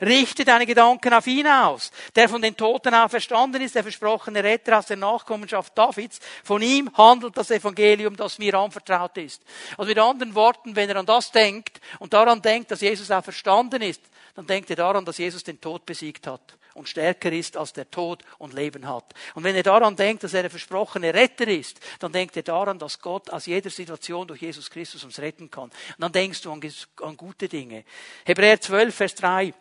Richte 0.00 0.44
deine 0.44 0.66
Gedanken 0.66 1.12
auf 1.12 1.26
ihn 1.26 1.46
aus, 1.46 1.90
der 2.14 2.28
von 2.28 2.42
den 2.42 2.56
Toten 2.56 2.94
auferstanden 2.94 3.62
ist, 3.62 3.74
der 3.74 3.82
versprochene 3.82 4.42
Retter 4.42 4.78
aus 4.78 4.86
der 4.86 4.96
Nachkommenschaft 4.96 5.76
Davids. 5.76 6.20
Von 6.44 6.62
ihm 6.62 6.90
handelt 6.94 7.36
das 7.36 7.50
Evangelium, 7.50 8.16
das 8.16 8.38
mir 8.38 8.54
anvertraut 8.54 9.16
ist. 9.18 9.42
Also 9.76 9.88
mit 9.88 9.98
anderen 9.98 10.34
Worten, 10.34 10.76
wenn 10.76 10.88
er 10.88 10.96
an 10.96 11.06
das 11.06 11.32
denkt 11.32 11.80
und 11.98 12.12
daran 12.12 12.42
denkt, 12.42 12.70
dass 12.70 12.80
Jesus 12.80 13.10
auferstanden 13.10 13.82
ist, 13.82 14.02
dann 14.34 14.46
denkt 14.46 14.68
er 14.70 14.76
daran, 14.76 15.04
dass 15.04 15.18
Jesus 15.18 15.44
den 15.44 15.60
Tod 15.60 15.86
besiegt 15.86 16.26
hat 16.26 16.56
und 16.76 16.88
stärker 16.88 17.32
ist 17.32 17.56
als 17.56 17.72
der 17.72 17.90
Tod 17.90 18.22
und 18.38 18.52
Leben 18.52 18.86
hat. 18.86 19.14
Und 19.34 19.44
wenn 19.44 19.56
er 19.56 19.62
daran 19.62 19.96
denkt, 19.96 20.22
dass 20.24 20.34
er 20.34 20.42
der 20.42 20.50
versprochene 20.50 21.14
Retter 21.14 21.48
ist, 21.48 21.80
dann 21.98 22.12
denkt 22.12 22.36
er 22.36 22.42
daran, 22.42 22.78
dass 22.78 23.00
Gott 23.00 23.30
aus 23.30 23.46
jeder 23.46 23.70
Situation 23.70 24.28
durch 24.28 24.42
Jesus 24.42 24.70
Christus 24.70 25.02
uns 25.02 25.18
retten 25.18 25.50
kann. 25.50 25.64
Und 25.64 25.74
dann 25.98 26.12
denkst 26.12 26.42
du 26.42 26.52
an, 26.52 26.60
an 27.02 27.16
gute 27.16 27.48
Dinge. 27.48 27.84
Hebräer 28.24 28.60
12, 28.60 28.94
Vers 28.94 29.14
3. 29.14 29.54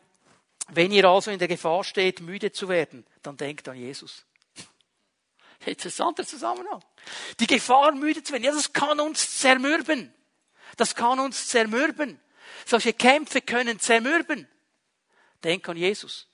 Wenn 0.69 0.91
ihr 0.91 1.05
also 1.05 1.31
in 1.31 1.39
der 1.39 1.47
Gefahr 1.47 1.83
steht, 1.83 2.21
müde 2.21 2.51
zu 2.51 2.69
werden, 2.69 3.05
dann 3.21 3.37
denkt 3.37 3.67
an 3.67 3.77
Jesus. 3.77 4.25
Interessanter 5.65 6.25
Zusammenhang. 6.25 6.83
Die 7.39 7.47
Gefahr, 7.47 7.91
müde 7.93 8.23
zu 8.23 8.33
werden, 8.33 8.43
ja, 8.43 8.51
das 8.51 8.73
kann 8.73 8.99
uns 8.99 9.39
zermürben. 9.39 10.13
Das 10.77 10.95
kann 10.95 11.19
uns 11.19 11.47
zermürben. 11.47 12.19
Solche 12.65 12.93
Kämpfe 12.93 13.41
können 13.41 13.79
zermürben. 13.79 14.47
Denk 15.43 15.69
an 15.69 15.77
Jesus. 15.77 16.27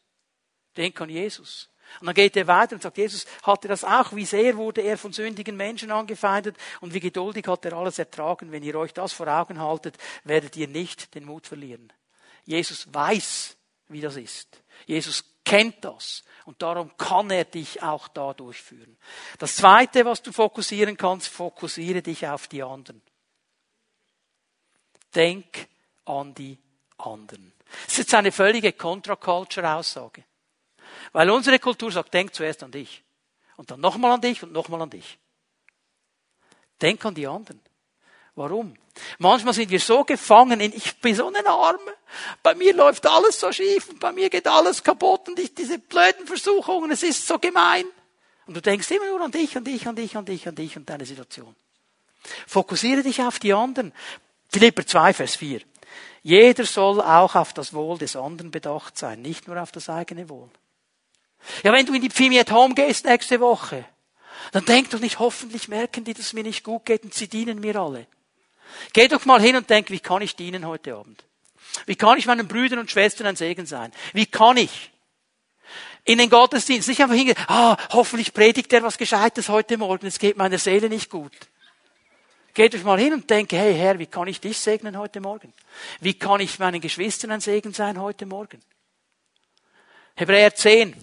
Denk 0.78 1.00
an 1.02 1.10
Jesus. 1.10 1.70
Und 2.00 2.08
dann 2.08 2.16
geht 2.16 2.38
er 2.38 2.48
weiter 2.48 2.76
und 2.76 2.82
sagt, 2.82 2.98
Jesus 2.98 3.26
hatte 3.44 3.68
das 3.68 3.84
auch. 3.84 4.14
Wie 4.14 4.26
sehr 4.26 4.56
wurde 4.56 4.82
er 4.82 4.98
von 4.98 5.12
sündigen 5.12 5.58
Menschen 5.58 5.92
angefeindet 5.92 6.56
und 6.80 6.94
wie 6.94 7.02
geduldig 7.02 7.48
hat 7.48 7.66
er 7.66 7.74
alles 7.74 8.00
ertragen. 8.00 8.52
Wenn 8.52 8.64
ihr 8.64 8.76
euch 8.76 8.94
das 8.94 9.12
vor 9.12 9.28
Augen 9.28 9.60
haltet, 9.60 9.98
werdet 10.24 10.56
ihr 10.56 10.70
nicht 10.70 11.14
den 11.16 11.26
Mut 11.26 11.48
verlieren. 11.48 11.92
Jesus 12.46 12.88
weiß, 12.94 13.58
wie 13.92 14.02
das 14.02 14.16
ist. 14.16 14.62
Jesus 14.86 15.24
kennt 15.44 15.84
das 15.84 16.24
und 16.46 16.62
darum 16.62 16.96
kann 16.98 17.30
er 17.30 17.46
dich 17.46 17.82
auch 17.82 18.08
da 18.08 18.34
durchführen. 18.34 18.98
Das 19.40 19.56
zweite, 19.56 20.06
was 20.06 20.22
du 20.22 20.32
fokussieren 20.32 20.98
kannst, 20.98 21.28
fokussiere 21.28 22.02
dich 22.02 22.28
auf 22.28 22.48
die 22.48 22.64
anderen. 22.64 23.02
Denk 25.14 25.68
an 26.06 26.34
die 26.34 26.58
anderen. 26.98 27.54
Das 27.86 27.94
ist 27.94 27.98
jetzt 28.00 28.14
eine 28.14 28.32
völlige 28.32 28.74
Contra-Culture-Aussage. 28.74 30.24
Weil 31.14 31.30
unsere 31.30 31.60
Kultur 31.60 31.92
sagt, 31.92 32.14
denk 32.14 32.34
zuerst 32.34 32.64
an 32.64 32.72
dich. 32.72 33.04
Und 33.58 33.72
dann 33.72 33.80
nochmal 33.80 34.12
an 34.12 34.22
dich 34.22 34.44
und 34.44 34.52
nochmal 34.52 34.82
an 34.82 34.90
dich. 34.90 35.18
Denk 36.82 37.04
an 37.06 37.16
die 37.16 37.28
anderen. 37.28 37.62
Warum? 38.42 38.74
Manchmal 39.20 39.54
sind 39.54 39.70
wir 39.70 39.80
so 39.80 40.04
gefangen 40.04 40.60
in, 40.60 40.74
ich 40.74 41.00
bin 41.00 41.14
so 41.14 41.28
ein 41.28 41.46
Arme, 41.46 41.94
bei 42.42 42.56
mir 42.56 42.74
läuft 42.74 43.06
alles 43.06 43.40
so 43.40 43.52
schief 43.52 43.90
und 43.90 44.00
bei 44.00 44.12
mir 44.12 44.32
geht 44.32 44.48
alles 44.48 44.84
kaputt 44.84 45.30
und 45.30 45.38
ich, 45.38 45.54
diese 45.54 45.78
blöden 45.78 46.26
Versuchungen, 46.26 46.90
es 46.90 47.04
ist 47.04 47.28
so 47.28 47.38
gemein. 47.38 47.86
Und 48.48 48.56
du 48.56 48.62
denkst 48.62 48.90
immer 48.90 49.06
nur 49.06 49.22
an 49.22 49.32
dich, 49.32 49.56
an 49.56 49.64
dich, 49.64 49.88
an 49.88 49.96
dich, 49.96 50.18
an 50.18 50.26
dich, 50.26 50.48
an 50.48 50.56
dich 50.56 50.76
und 50.76 50.90
deine 50.90 51.06
Situation. 51.06 51.56
Fokussiere 52.48 53.04
dich 53.04 53.22
auf 53.22 53.38
die 53.38 53.54
anderen. 53.54 53.94
Philipper 54.50 54.88
2, 54.88 55.14
Vers 55.14 55.36
4. 55.36 55.62
Jeder 56.24 56.66
soll 56.66 57.00
auch 57.00 57.36
auf 57.36 57.54
das 57.54 57.74
Wohl 57.74 58.00
des 58.00 58.16
anderen 58.16 58.50
bedacht 58.50 58.98
sein, 58.98 59.22
nicht 59.22 59.48
nur 59.48 59.62
auf 59.62 59.72
das 59.72 59.88
eigene 59.88 60.30
Wohl. 60.30 60.50
Ja, 61.64 61.72
wenn 61.74 61.86
du 61.86 61.94
in 61.94 62.02
die 62.02 62.10
Pfimi 62.10 62.40
at 62.40 62.52
Home 62.52 62.74
gehst 62.74 63.06
nächste 63.06 63.40
Woche, 63.40 63.86
dann 64.52 64.66
denk 64.66 64.90
doch 64.90 65.00
nicht, 65.00 65.20
hoffentlich 65.20 65.68
merken 65.68 66.04
die, 66.04 66.14
dass 66.16 66.26
es 66.26 66.34
mir 66.34 66.44
nicht 66.44 66.64
gut 66.64 66.86
geht 66.86 67.04
und 67.04 67.14
sie 67.14 67.28
dienen 67.28 67.60
mir 67.60 67.76
alle. 67.76 68.08
Geh 68.94 69.08
doch 69.08 69.26
mal 69.26 69.42
hin 69.42 69.56
und 69.56 69.70
denk, 69.70 69.90
wie 69.90 70.00
kann 70.00 70.22
ich 70.22 70.36
dienen 70.36 70.66
heute 70.66 70.96
Abend? 70.96 71.24
Wie 71.86 71.96
kann 71.96 72.18
ich 72.18 72.26
meinen 72.26 72.48
Brüdern 72.48 72.80
und 72.80 72.92
Schwestern 72.92 73.28
ein 73.28 73.36
Segen 73.36 73.66
sein? 73.66 73.92
Wie 74.14 74.26
kann 74.26 74.58
ich? 74.58 74.92
In 76.04 76.18
den 76.18 76.30
Gottesdienst 76.30 76.88
nicht 76.88 77.02
einfach 77.02 77.16
hingehen, 77.16 77.38
ah, 77.48 77.78
hoffentlich 77.92 78.34
predigt 78.34 78.74
er 78.74 78.82
was 78.82 78.98
Gescheites 78.98 79.50
heute 79.50 79.78
Morgen, 79.78 80.08
es 80.08 80.18
geht 80.18 80.36
meiner 80.36 80.58
Seele 80.58 80.90
nicht 80.90 81.10
gut. 81.10 81.32
Geht 82.54 82.76
euch 82.76 82.84
mal 82.84 83.00
hin 83.00 83.14
und 83.14 83.30
denke, 83.30 83.56
hey 83.56 83.74
Herr, 83.74 84.00
wie 84.00 84.08
kann 84.08 84.28
ich 84.28 84.42
dich 84.42 84.58
segnen 84.58 84.98
heute 84.98 85.22
Morgen? 85.22 85.54
Wie 86.02 86.16
kann 86.16 86.42
ich 86.42 86.60
meinen 86.60 86.82
Geschwistern 86.82 87.32
ein 87.32 87.40
Segen 87.40 87.74
sein 87.74 88.02
heute 88.02 88.26
Morgen? 88.26 88.62
Hebräer 90.16 90.54
10, 90.54 90.94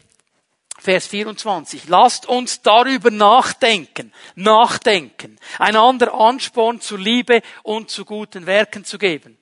Vers 0.78 1.08
24. 1.08 1.88
Lasst 1.88 2.26
uns 2.26 2.62
darüber 2.62 3.10
nachdenken, 3.10 4.12
nachdenken, 4.36 5.38
einander 5.58 6.14
Ansporn 6.14 6.80
zur 6.80 6.98
Liebe 6.98 7.42
und 7.64 7.90
zu 7.90 8.04
guten 8.04 8.46
Werken 8.46 8.84
zu 8.84 8.96
geben. 8.96 9.36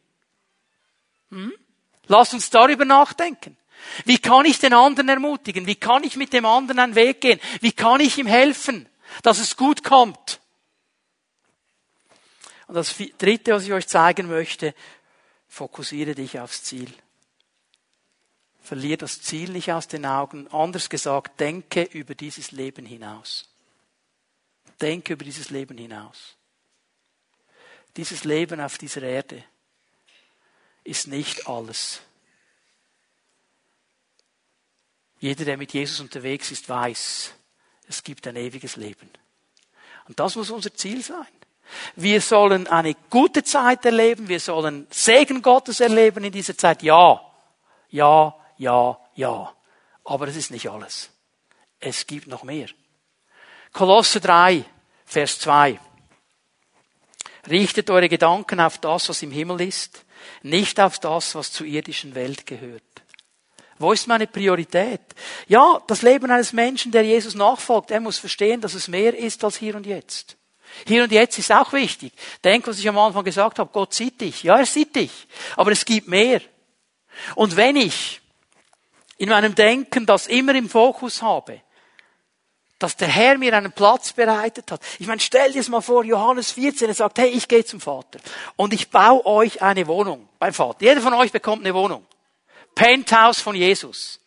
Hm? 1.31 1.53
Lasst 2.07 2.33
uns 2.33 2.49
darüber 2.49 2.87
nachdenken. 2.87 3.57
Wie 4.07 4.19
kann 4.19 4.47
ich 4.47 4.59
den 4.59 4.73
anderen 4.73 5.11
ermutigen? 5.11 5.67
Wie 5.67 5.75
kann 5.75 6.05
ich 6.05 6.17
mit 6.17 6.33
dem 6.33 6.47
anderen 6.47 6.79
einen 6.79 6.95
Weg 6.95 7.21
gehen? 7.21 7.39
Wie 7.61 7.73
kann 7.73 8.01
ich 8.01 8.17
ihm 8.17 8.27
helfen, 8.27 8.89
dass 9.23 9.39
es 9.39 9.57
gut 9.57 9.85
kommt? 9.85 10.41
Und 12.67 12.75
das 12.75 12.95
dritte, 13.19 13.53
was 13.53 13.65
ich 13.65 13.73
euch 13.73 13.87
zeigen 13.87 14.29
möchte, 14.29 14.75
fokussiere 15.49 16.15
dich 16.15 16.41
aufs 16.41 16.63
Ziel. 16.63 16.93
Verlier 18.67 18.97
das 18.97 19.23
Ziel 19.23 19.51
nicht 19.53 19.71
aus 19.71 19.87
den 19.87 20.05
Augen. 20.05 20.49
Anders 20.49 20.91
gesagt, 20.91 21.39
denke 21.39 21.83
über 21.85 22.17
dieses 22.17 22.51
Leben 22.51 22.85
hinaus. 22.85 23.49
Denke 24.81 25.13
über 25.13 25.25
dieses 25.25 25.51
Leben 25.51 25.79
hinaus. 25.79 26.35
Dieses 27.97 28.25
Leben 28.25 28.61
auf 28.61 28.77
dieser 28.77 29.03
Erde 29.03 29.45
ist 30.83 31.07
nicht 31.07 31.47
alles. 31.47 32.01
Jeder, 35.21 35.45
der 35.45 35.57
mit 35.59 35.73
Jesus 35.73 36.01
unterwegs 36.01 36.51
ist, 36.51 36.69
weiß, 36.69 37.35
es 37.87 38.03
gibt 38.03 38.27
ein 38.27 38.35
ewiges 38.35 38.75
Leben. 38.75 39.09
Und 40.09 40.19
das 40.19 40.35
muss 40.35 40.51
unser 40.51 40.75
Ziel 40.75 41.05
sein. 41.05 41.27
Wir 41.95 42.21
sollen 42.21 42.67
eine 42.67 42.97
gute 43.11 43.45
Zeit 43.45 43.85
erleben, 43.85 44.27
wir 44.29 44.41
sollen 44.41 44.89
Segen 44.91 45.41
Gottes 45.41 45.79
erleben 45.79 46.25
in 46.25 46.33
dieser 46.33 46.59
Zeit. 46.59 46.83
Ja, 46.83 47.21
ja, 47.91 48.35
ja, 48.57 48.99
ja. 49.15 49.53
Aber 50.05 50.29
es 50.29 50.37
ist 50.37 50.51
nicht 50.51 50.69
alles. 50.69 51.11
Es 51.81 52.07
gibt 52.07 52.27
noch 52.27 52.43
mehr. 52.43 52.69
Kolosse 53.73 54.21
3, 54.21 54.65
Vers 55.05 55.39
2. 55.41 55.79
Richtet 57.51 57.91
eure 57.91 58.09
Gedanken 58.09 58.61
auf 58.61 58.79
das, 58.79 59.09
was 59.09 59.23
im 59.23 59.31
Himmel 59.31 59.61
ist, 59.61 60.05
nicht 60.43 60.81
auf 60.81 60.99
das, 60.99 61.35
was 61.35 61.53
zur 61.53 61.67
irdischen 61.67 62.15
Welt 62.15 62.47
gehört. 62.47 62.83
Wo 63.79 63.93
ist 63.93 64.07
meine 64.07 64.27
Priorität? 64.27 65.03
Ja, 65.47 65.83
das 65.87 66.03
Leben 66.03 66.31
eines 66.31 66.53
Menschen, 66.53 66.93
der 66.93 67.05
Jesus 67.05 67.35
nachfolgt, 67.35 67.91
er 67.91 68.01
muss 68.01 68.19
verstehen, 68.19 68.61
dass 68.61 68.75
es 68.75 68.89
mehr 68.89 69.17
ist 69.17 69.45
als 69.45 69.59
hier 69.59 69.77
und 69.77 69.87
jetzt. 69.87 70.37
Hier 70.87 71.05
und 71.05 71.13
jetzt 71.13 71.39
ist 71.39 71.53
auch 71.53 71.73
wichtig. 71.73 72.13
Denk, 72.43 72.67
was 72.67 72.79
ich 72.79 72.89
am 72.89 72.99
Anfang 72.99 73.25
gesagt 73.25 73.59
habe, 73.59 73.71
Gott 73.73 73.95
sieht 73.95 74.21
dich. 74.21 74.43
Ja, 74.43 74.59
er 74.59 74.67
sieht 74.67 74.97
dich. 74.97 75.27
Aber 75.57 75.73
es 75.73 75.85
gibt 75.85 76.09
mehr. 76.09 76.41
Und 77.35 77.57
wenn 77.57 77.77
ich 77.77 78.21
in 79.19 79.29
meinem 79.29 79.55
Denken 79.55 80.07
das 80.07 80.27
immer 80.27 80.55
im 80.55 80.69
Fokus 80.69 81.23
habe, 81.23 81.61
dass 82.79 82.97
der 82.97 83.09
Herr 83.09 83.39
mir 83.39 83.57
einen 83.57 83.73
Platz 83.73 84.13
bereitet 84.13 84.71
hat. 84.71 84.81
Ich 84.99 85.07
meine, 85.07 85.21
stell 85.21 85.53
dir 85.53 85.61
es 85.61 85.69
mal 85.69 85.81
vor, 85.81 86.05
Johannes 86.05 86.53
14, 86.53 86.89
er 86.89 86.95
sagt, 86.95 87.19
hey, 87.19 87.29
ich 87.29 87.49
gehe 87.49 87.65
zum 87.65 87.81
Vater 87.81 88.19
und 88.57 88.75
ich 88.75 88.91
baue 88.91 89.25
euch 89.25 89.63
eine 89.63 89.87
Wohnung 89.87 90.29
beim 90.39 90.53
Vater. 90.53 90.85
Jeder 90.85 91.01
von 91.01 91.15
euch 91.15 91.33
bekommt 91.33 91.65
eine 91.65 91.75
Wohnung. 91.75 92.07
Penthouse 92.75 93.41
von 93.41 93.57
Jesus. 93.57 94.21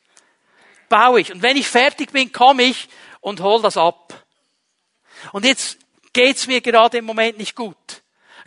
Baue 0.87 1.21
ich. 1.21 1.31
Und 1.31 1.43
wenn 1.43 1.57
ich 1.57 1.67
fertig 1.67 2.11
bin, 2.11 2.31
komme 2.31 2.63
ich 2.63 2.89
und 3.21 3.41
hol 3.41 3.61
das 3.61 3.77
ab. 3.77 4.25
Und 5.31 5.45
jetzt 5.45 5.77
geht's 6.13 6.47
mir 6.47 6.61
gerade 6.61 6.97
im 6.97 7.05
Moment 7.05 7.37
nicht 7.37 7.55
gut. 7.55 7.77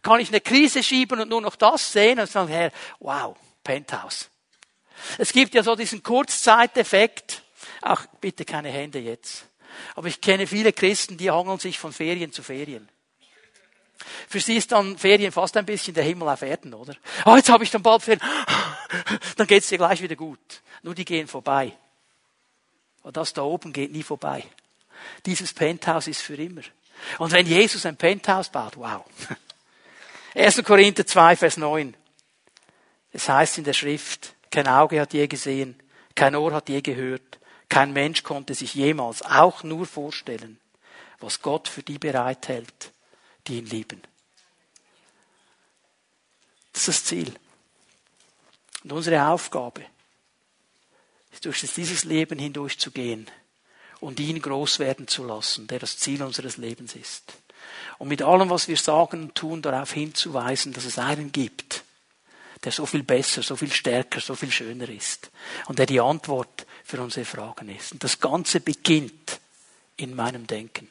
Kann 0.03 0.19
ich 0.19 0.31
eine 0.31 0.41
Krise 0.41 0.83
schieben 0.83 1.21
und 1.21 1.29
nur 1.29 1.41
noch 1.41 1.55
das 1.55 1.93
sehen 1.93 2.19
und 2.19 2.29
sagen, 2.29 2.49
Herr, 2.49 2.73
wow, 2.99 3.37
Penthouse. 3.63 4.32
Es 5.19 5.33
gibt 5.33 5.55
ja 5.55 5.63
so 5.63 5.77
diesen 5.77 6.03
Kurzzeiteffekt 6.03 7.43
Ach, 7.83 8.07
bitte 8.21 8.45
keine 8.45 8.71
Hände 8.71 9.01
jetzt. 9.01 9.47
Aber 9.97 10.07
ich 10.07 10.21
kenne 10.21 10.47
viele 10.47 10.73
Christen, 10.73 11.17
die 11.17 11.31
hangeln 11.31 11.59
sich 11.59 11.79
von 11.79 11.93
Ferien 11.93 12.33
zu 12.33 12.43
Ferien. 12.43 12.89
Für 14.29 14.41
sie 14.41 14.57
ist 14.57 14.73
dann 14.73 14.99
Ferien 14.99 15.33
fast 15.33 15.57
ein 15.57 15.67
bisschen 15.67 15.95
der 15.95 16.05
Himmel 16.05 16.29
auf 16.29 16.43
Erden, 16.43 16.75
oder? 16.75 16.95
Ah, 17.25 17.33
oh, 17.33 17.37
jetzt 17.37 17.51
habe 17.51 17.65
ich 17.65 17.71
dann 17.71 17.83
bald 17.83 18.03
Ferien. 18.03 18.23
Dann 19.37 19.47
geht's 19.47 19.69
dir 19.69 19.79
gleich 19.79 20.03
wieder 20.03 20.17
gut. 20.17 20.39
Nur 20.83 20.95
die 20.95 21.05
gehen 21.05 21.27
vorbei. 21.27 21.73
Und 23.03 23.17
das 23.17 23.33
da 23.33 23.43
oben 23.43 23.73
geht 23.73 23.91
nie 23.91 24.03
vorbei. 24.03 24.45
Dieses 25.25 25.55
Penthouse 25.55 26.09
ist 26.09 26.21
für 26.21 26.35
immer. 26.35 26.63
Und 27.19 27.33
wenn 27.33 27.47
Jesus 27.47 27.87
ein 27.87 27.97
Penthouse 27.97 28.51
baut, 28.51 28.77
wow. 28.77 29.05
1. 30.35 30.63
Korinther 30.63 31.07
2, 31.07 31.37
Vers 31.37 31.57
9. 31.57 31.97
Es 33.13 33.29
heißt 33.29 33.59
in 33.59 33.65
der 33.65 33.73
Schrift, 33.73 34.35
kein 34.53 34.69
Auge 34.69 35.01
hat 35.01 35.15
je 35.15 35.27
gesehen, 35.27 35.75
kein 36.15 36.37
Ohr 36.37 36.53
hat 36.53 36.69
je 36.69 36.83
gehört, 36.83 37.39
kein 37.69 37.93
Mensch 37.93 38.23
konnte 38.23 38.55
sich 38.55 38.75
jemals 38.75 39.23
auch 39.23 39.63
nur 39.63 39.87
vorstellen, 39.87 40.61
was 41.21 41.41
Gott 41.41 41.69
für 41.69 41.83
die 41.83 41.99
bereithält, 41.99 42.93
die 43.47 43.59
ihn 43.59 43.67
lieben. 43.67 44.03
Das 46.73 46.83
ist 46.83 46.89
das 46.89 47.05
Ziel. 47.07 47.33
Und 48.85 48.93
unsere 48.93 49.27
Aufgabe 49.27 49.85
ist, 51.33 51.47
durch 51.47 51.61
dieses 51.61 52.05
Leben 52.05 52.39
hindurch 52.39 52.79
zu 52.79 52.91
gehen 52.91 53.31
und 54.01 54.21
ihn 54.21 54.43
groß 54.43 54.81
werden 54.81 55.09
zu 55.09 55.25
lassen, 55.25 55.67
der 55.67 55.79
das 55.79 55.97
Ziel 55.97 56.23
unseres 56.23 56.59
Lebens 56.59 56.95
ist. 56.95 57.33
Und 57.99 58.09
mit 58.09 58.21
allem, 58.21 58.51
was 58.51 58.69
wir 58.69 58.77
sagen 58.77 59.23
und 59.23 59.35
tun, 59.35 59.63
darauf 59.63 59.93
hinzuweisen, 59.93 60.73
dass 60.73 60.85
es 60.85 60.99
einen 60.99 61.33
gibt, 61.33 61.85
der 62.63 62.73
so 62.73 62.87
viel 62.87 63.03
besser, 63.03 63.43
so 63.43 63.57
viel 63.57 63.73
stärker, 63.73 64.21
so 64.21 64.35
viel 64.35 64.51
schöner 64.51 64.89
ist 64.89 65.31
und 65.67 65.79
der 65.79 65.87
die 65.87 66.01
Antwort 66.01 66.67
für 66.85 67.01
unsere 67.01 67.27
Fragen 67.27 67.69
ist. 67.69 67.93
Und 67.93 68.05
das 68.05 68.21
Ganze 68.21 68.61
beginnt 68.61 69.41
in 69.97 70.15
meinem 70.15 70.47
Denken, 70.47 70.89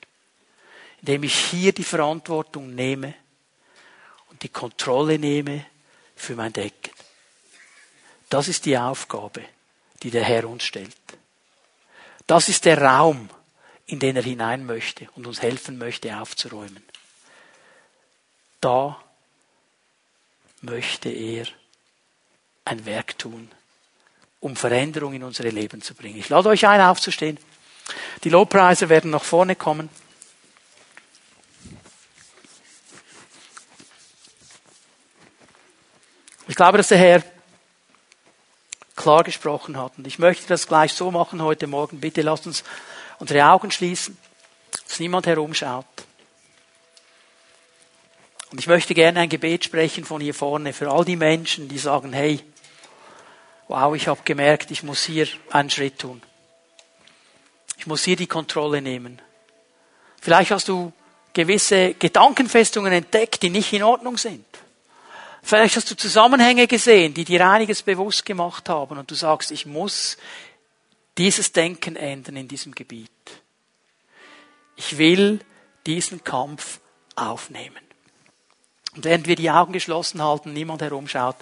indem 1.02 1.24
ich 1.24 1.36
hier 1.36 1.74
die 1.74 1.84
Verantwortung 1.84 2.76
nehme 2.76 3.14
und 4.30 4.44
die 4.44 4.50
Kontrolle 4.50 5.18
nehme 5.18 5.66
für 6.16 6.36
mein 6.36 6.54
Denken. 6.54 6.92
Das 8.30 8.48
ist 8.48 8.66
die 8.66 8.78
Aufgabe, 8.78 9.42
die 10.04 10.12
der 10.12 10.24
Herr 10.24 10.48
uns 10.48 10.64
stellt. 10.64 10.96
Das 12.28 12.50
ist 12.50 12.66
der 12.66 12.82
Raum, 12.82 13.30
in 13.86 14.00
den 14.00 14.16
er 14.16 14.24
hinein 14.24 14.66
möchte 14.66 15.10
und 15.16 15.28
uns 15.28 15.42
helfen 15.42 15.78
möchte 15.78 16.18
aufzuräumen. 16.18 16.84
Da 18.62 19.02
möchte 20.62 21.10
er 21.10 21.46
ein 22.66 22.86
Werk 22.86 23.18
tun, 23.18 23.50
um 24.40 24.56
Veränderung 24.56 25.14
in 25.14 25.24
unsere 25.24 25.50
Leben 25.50 25.82
zu 25.82 25.94
bringen. 25.94 26.18
Ich 26.18 26.30
lade 26.30 26.50
euch 26.50 26.68
ein, 26.68 26.82
aufzustehen. 26.82 27.38
Die 28.24 28.30
Lobpreise 28.30 28.90
werden 28.90 29.12
nach 29.12 29.24
vorne 29.24 29.56
kommen. 29.56 29.90
Ich 36.48 36.56
glaube, 36.56 36.78
dass 36.78 36.90
der 36.90 36.98
Herr 36.98 37.24
klar 38.96 39.24
gesprochen 39.24 39.78
hat. 39.78 39.94
Und 39.98 40.06
ich 40.06 40.20
möchte 40.20 40.48
das 40.48 40.68
gleich 40.68 40.94
so 40.94 41.10
machen 41.12 41.42
heute 41.42 41.66
Morgen. 41.66 42.00
Bitte 42.00 42.22
lasst 42.22 42.46
uns 42.46 42.64
unsere 43.20 43.46
Augen 43.46 43.72
schließen, 43.72 44.18
dass 44.88 45.00
niemand 45.00 45.26
herumschaut. 45.28 45.86
Und 48.52 48.60
ich 48.60 48.68
möchte 48.68 48.94
gerne 48.94 49.22
ein 49.22 49.30
Gebet 49.30 49.64
sprechen 49.64 50.04
von 50.04 50.22
hier 50.22 50.34
vorne 50.34 50.74
für 50.74 50.92
all 50.92 51.06
die 51.06 51.16
Menschen, 51.16 51.70
die 51.70 51.78
sagen, 51.78 52.12
hey, 52.12 52.42
wow, 53.72 53.96
ich 53.96 54.08
habe 54.08 54.22
gemerkt, 54.26 54.70
ich 54.70 54.84
muss 54.84 55.04
hier 55.06 55.28
einen 55.50 55.70
Schritt 55.70 56.00
tun. 56.00 56.22
Ich 57.78 57.88
muss 57.88 58.04
hier 58.04 58.18
die 58.18 58.28
Kontrolle 58.28 58.82
nehmen. 58.82 59.22
Vielleicht 60.22 60.52
hast 60.52 60.68
du 60.68 60.92
gewisse 61.34 61.94
Gedankenfestungen 61.94 62.92
entdeckt, 62.92 63.42
die 63.42 63.50
nicht 63.50 63.72
in 63.72 63.84
Ordnung 63.84 64.18
sind. 64.18 64.46
Vielleicht 65.42 65.78
hast 65.78 65.90
du 65.90 65.96
Zusammenhänge 65.96 66.68
gesehen, 66.68 67.14
die 67.14 67.24
dir 67.24 67.48
einiges 67.48 67.82
bewusst 67.82 68.26
gemacht 68.26 68.68
haben 68.68 68.98
und 68.98 69.10
du 69.10 69.16
sagst, 69.16 69.52
ich 69.52 69.66
muss 69.66 70.18
dieses 71.18 71.54
Denken 71.54 71.96
ändern 71.96 72.36
in 72.36 72.48
diesem 72.48 72.76
Gebiet. 72.76 73.10
Ich 74.76 74.98
will 74.98 75.40
diesen 75.86 76.24
Kampf 76.24 76.82
aufnehmen. 77.16 77.91
Und 78.96 79.06
während 79.06 79.28
wir 79.28 79.38
die 79.38 79.50
Augen 79.50 79.72
geschlossen 79.72 80.22
halten, 80.22 80.52
niemand 80.54 80.82
herumschaut, 80.82 81.38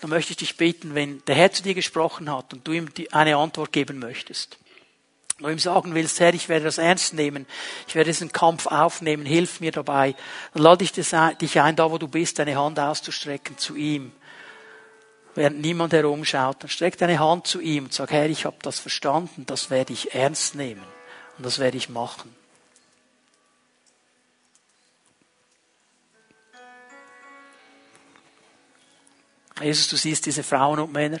dann 0.00 0.10
möchte 0.10 0.32
ich 0.32 0.36
dich 0.36 0.56
bitten, 0.56 0.94
wenn 0.94 1.22
der 1.26 1.36
Herr 1.36 1.52
zu 1.52 1.62
dir 1.62 1.74
gesprochen 1.74 2.30
hat 2.30 2.52
und 2.52 2.66
du 2.66 2.72
ihm 2.72 2.88
eine 3.12 3.36
Antwort 3.36 3.72
geben 3.72 4.00
möchtest, 4.00 4.58
du 5.38 5.48
ihm 5.48 5.60
sagen 5.60 5.94
willst, 5.94 6.18
Herr, 6.18 6.34
ich 6.34 6.48
werde 6.48 6.64
das 6.64 6.78
ernst 6.78 7.14
nehmen, 7.14 7.46
ich 7.86 7.94
werde 7.94 8.10
diesen 8.10 8.32
Kampf 8.32 8.66
aufnehmen, 8.66 9.24
hilf 9.24 9.60
mir 9.60 9.70
dabei, 9.70 10.16
dann 10.54 10.62
lade 10.62 10.82
ich 10.82 10.92
dich 10.92 11.14
ein, 11.14 11.76
da 11.76 11.90
wo 11.90 11.98
du 11.98 12.08
bist, 12.08 12.40
deine 12.40 12.56
Hand 12.56 12.80
auszustrecken 12.80 13.58
zu 13.58 13.76
ihm. 13.76 14.10
Während 15.36 15.60
niemand 15.60 15.92
herumschaut, 15.92 16.64
dann 16.64 16.70
streck 16.70 16.98
deine 16.98 17.20
Hand 17.20 17.46
zu 17.46 17.60
ihm 17.60 17.84
und 17.84 17.92
sag, 17.92 18.10
Herr, 18.10 18.28
ich 18.28 18.44
habe 18.44 18.56
das 18.62 18.80
verstanden, 18.80 19.46
das 19.46 19.70
werde 19.70 19.92
ich 19.92 20.14
ernst 20.14 20.56
nehmen 20.56 20.82
und 21.36 21.46
das 21.46 21.60
werde 21.60 21.76
ich 21.76 21.88
machen. 21.88 22.34
Jesus, 29.62 29.88
du 29.88 29.96
siehst 29.96 30.26
diese 30.26 30.42
Frauen 30.42 30.78
und 30.78 30.92
Männer, 30.92 31.20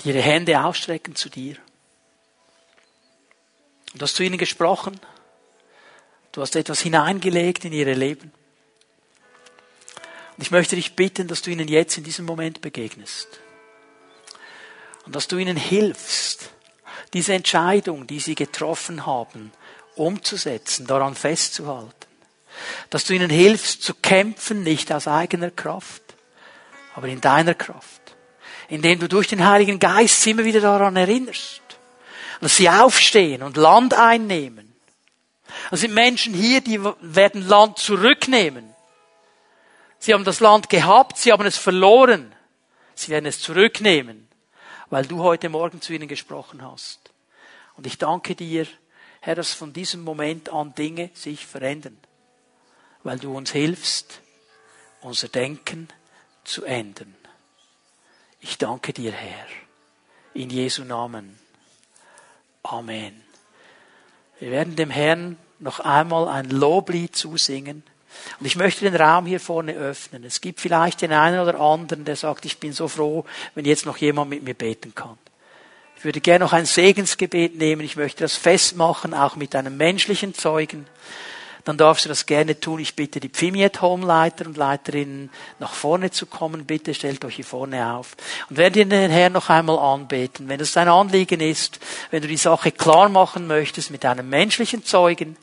die 0.00 0.08
ihre 0.08 0.20
Hände 0.20 0.62
ausstrecken 0.62 1.14
zu 1.14 1.28
dir. 1.28 1.56
Du 3.94 4.02
hast 4.02 4.16
zu 4.16 4.22
ihnen 4.22 4.38
gesprochen. 4.38 4.98
Du 6.32 6.40
hast 6.40 6.56
etwas 6.56 6.80
hineingelegt 6.80 7.64
in 7.64 7.72
ihre 7.72 7.92
Leben. 7.92 8.32
Und 10.36 10.42
ich 10.42 10.50
möchte 10.50 10.76
dich 10.76 10.96
bitten, 10.96 11.28
dass 11.28 11.42
du 11.42 11.50
ihnen 11.50 11.68
jetzt 11.68 11.98
in 11.98 12.04
diesem 12.04 12.24
Moment 12.24 12.62
begegnest. 12.62 13.40
Und 15.04 15.14
dass 15.14 15.28
du 15.28 15.36
ihnen 15.36 15.56
hilfst, 15.56 16.50
diese 17.12 17.34
Entscheidung, 17.34 18.06
die 18.06 18.20
sie 18.20 18.34
getroffen 18.34 19.04
haben, 19.04 19.52
umzusetzen, 19.96 20.86
daran 20.86 21.14
festzuhalten. 21.14 22.11
Dass 22.90 23.04
du 23.04 23.14
ihnen 23.14 23.30
hilfst 23.30 23.82
zu 23.82 23.94
kämpfen, 23.94 24.62
nicht 24.62 24.92
aus 24.92 25.08
eigener 25.08 25.50
Kraft, 25.50 26.02
aber 26.94 27.08
in 27.08 27.20
deiner 27.20 27.54
Kraft. 27.54 28.00
Indem 28.68 28.98
du 29.00 29.08
durch 29.08 29.28
den 29.28 29.46
Heiligen 29.46 29.78
Geist 29.78 30.26
immer 30.26 30.44
wieder 30.44 30.60
daran 30.60 30.96
erinnerst. 30.96 31.62
Dass 32.40 32.56
sie 32.56 32.68
aufstehen 32.68 33.42
und 33.42 33.56
Land 33.56 33.94
einnehmen. 33.94 34.74
Es 35.70 35.80
sind 35.80 35.94
Menschen 35.94 36.34
hier, 36.34 36.60
die 36.60 36.82
werden 36.82 37.46
Land 37.46 37.78
zurücknehmen. 37.78 38.72
Sie 39.98 40.12
haben 40.12 40.24
das 40.24 40.40
Land 40.40 40.68
gehabt, 40.68 41.18
sie 41.18 41.32
haben 41.32 41.46
es 41.46 41.56
verloren. 41.56 42.34
Sie 42.94 43.10
werden 43.10 43.26
es 43.26 43.40
zurücknehmen, 43.40 44.28
weil 44.90 45.06
du 45.06 45.22
heute 45.22 45.48
Morgen 45.48 45.80
zu 45.80 45.92
ihnen 45.92 46.08
gesprochen 46.08 46.62
hast. 46.62 47.12
Und 47.76 47.86
ich 47.86 47.98
danke 47.98 48.34
dir, 48.34 48.66
Herr, 49.20 49.34
dass 49.34 49.54
von 49.54 49.72
diesem 49.72 50.02
Moment 50.02 50.48
an 50.50 50.74
Dinge 50.74 51.10
sich 51.14 51.46
verändern, 51.46 51.96
weil 53.02 53.18
du 53.18 53.36
uns 53.36 53.50
hilfst, 53.52 54.20
unser 55.00 55.28
Denken 55.28 55.88
zu 56.44 56.64
ändern. 56.64 57.14
Ich 58.40 58.58
danke 58.58 58.92
dir, 58.92 59.12
Herr, 59.12 59.46
in 60.34 60.50
Jesu 60.50 60.84
Namen. 60.84 61.38
Amen. 62.62 63.22
Wir 64.38 64.50
werden 64.50 64.76
dem 64.76 64.90
Herrn 64.90 65.36
noch 65.58 65.80
einmal 65.80 66.28
ein 66.28 66.50
Loblied 66.50 67.14
zusingen. 67.14 67.84
Und 68.40 68.46
ich 68.46 68.56
möchte 68.56 68.84
den 68.84 69.00
Raum 69.00 69.26
hier 69.26 69.40
vorne 69.40 69.74
öffnen. 69.74 70.24
Es 70.24 70.40
gibt 70.40 70.60
vielleicht 70.60 71.02
den 71.02 71.12
einen 71.12 71.40
oder 71.40 71.58
anderen, 71.60 72.04
der 72.04 72.16
sagt, 72.16 72.44
ich 72.44 72.58
bin 72.58 72.72
so 72.72 72.88
froh, 72.88 73.24
wenn 73.54 73.64
jetzt 73.64 73.86
noch 73.86 73.96
jemand 73.96 74.30
mit 74.30 74.42
mir 74.42 74.54
beten 74.54 74.94
kann. 74.94 75.16
Ich 75.96 76.04
würde 76.04 76.20
gerne 76.20 76.44
noch 76.44 76.52
ein 76.52 76.66
Segensgebet 76.66 77.56
nehmen. 77.56 77.82
Ich 77.82 77.96
möchte 77.96 78.24
das 78.24 78.36
festmachen, 78.36 79.14
auch 79.14 79.36
mit 79.36 79.54
einem 79.54 79.76
menschlichen 79.76 80.34
Zeugen 80.34 80.86
dann 81.64 81.76
darfst 81.76 82.04
du 82.04 82.08
das 82.08 82.26
gerne 82.26 82.58
tun. 82.58 82.80
Ich 82.80 82.96
bitte 82.96 83.20
die 83.20 83.28
Pfimiet 83.28 83.80
Home 83.80 84.04
Leiter 84.04 84.46
und 84.46 84.56
Leiterinnen 84.56 85.30
nach 85.60 85.72
vorne 85.72 86.10
zu 86.10 86.26
kommen. 86.26 86.64
Bitte 86.64 86.92
stellt 86.92 87.24
euch 87.24 87.36
hier 87.36 87.44
vorne 87.44 87.94
auf. 87.94 88.16
Und 88.50 88.56
werdet 88.56 88.76
ihr 88.76 88.84
den 88.86 89.10
Herrn 89.10 89.32
noch 89.32 89.48
einmal 89.48 89.78
anbeten. 89.78 90.48
Wenn 90.48 90.60
es 90.60 90.72
dein 90.72 90.88
Anliegen 90.88 91.40
ist, 91.40 91.78
wenn 92.10 92.22
du 92.22 92.28
die 92.28 92.36
Sache 92.36 92.72
klar 92.72 93.08
machen 93.08 93.46
möchtest 93.46 93.90
mit 93.90 94.04
einem 94.04 94.28
menschlichen 94.28 94.84
Zeugen 94.84 95.36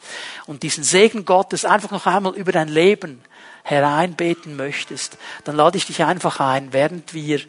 und 0.46 0.64
diesen 0.64 0.84
Segen 0.84 1.24
Gottes 1.24 1.64
einfach 1.64 1.92
noch 1.92 2.06
einmal 2.06 2.36
über 2.36 2.52
dein 2.52 2.68
Leben 2.68 3.22
hereinbeten 3.64 4.56
möchtest, 4.56 5.18
dann 5.46 5.56
lade 5.56 5.78
ich 5.78 5.86
dich 5.86 6.04
einfach 6.04 6.40
ein, 6.40 6.74
während 6.74 7.14
wir 7.14 7.40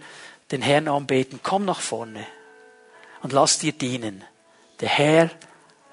den 0.52 0.62
Herrn 0.62 0.88
anbeten, 0.88 1.40
komm 1.42 1.64
nach 1.64 1.80
vorne 1.80 2.26
und 3.22 3.32
lass 3.32 3.58
dir 3.58 3.72
dienen. 3.72 4.24
Der 4.80 4.88
Herr 4.88 5.30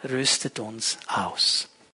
rüstet 0.04 0.60
uns 0.60 0.98
aus. 1.08 1.70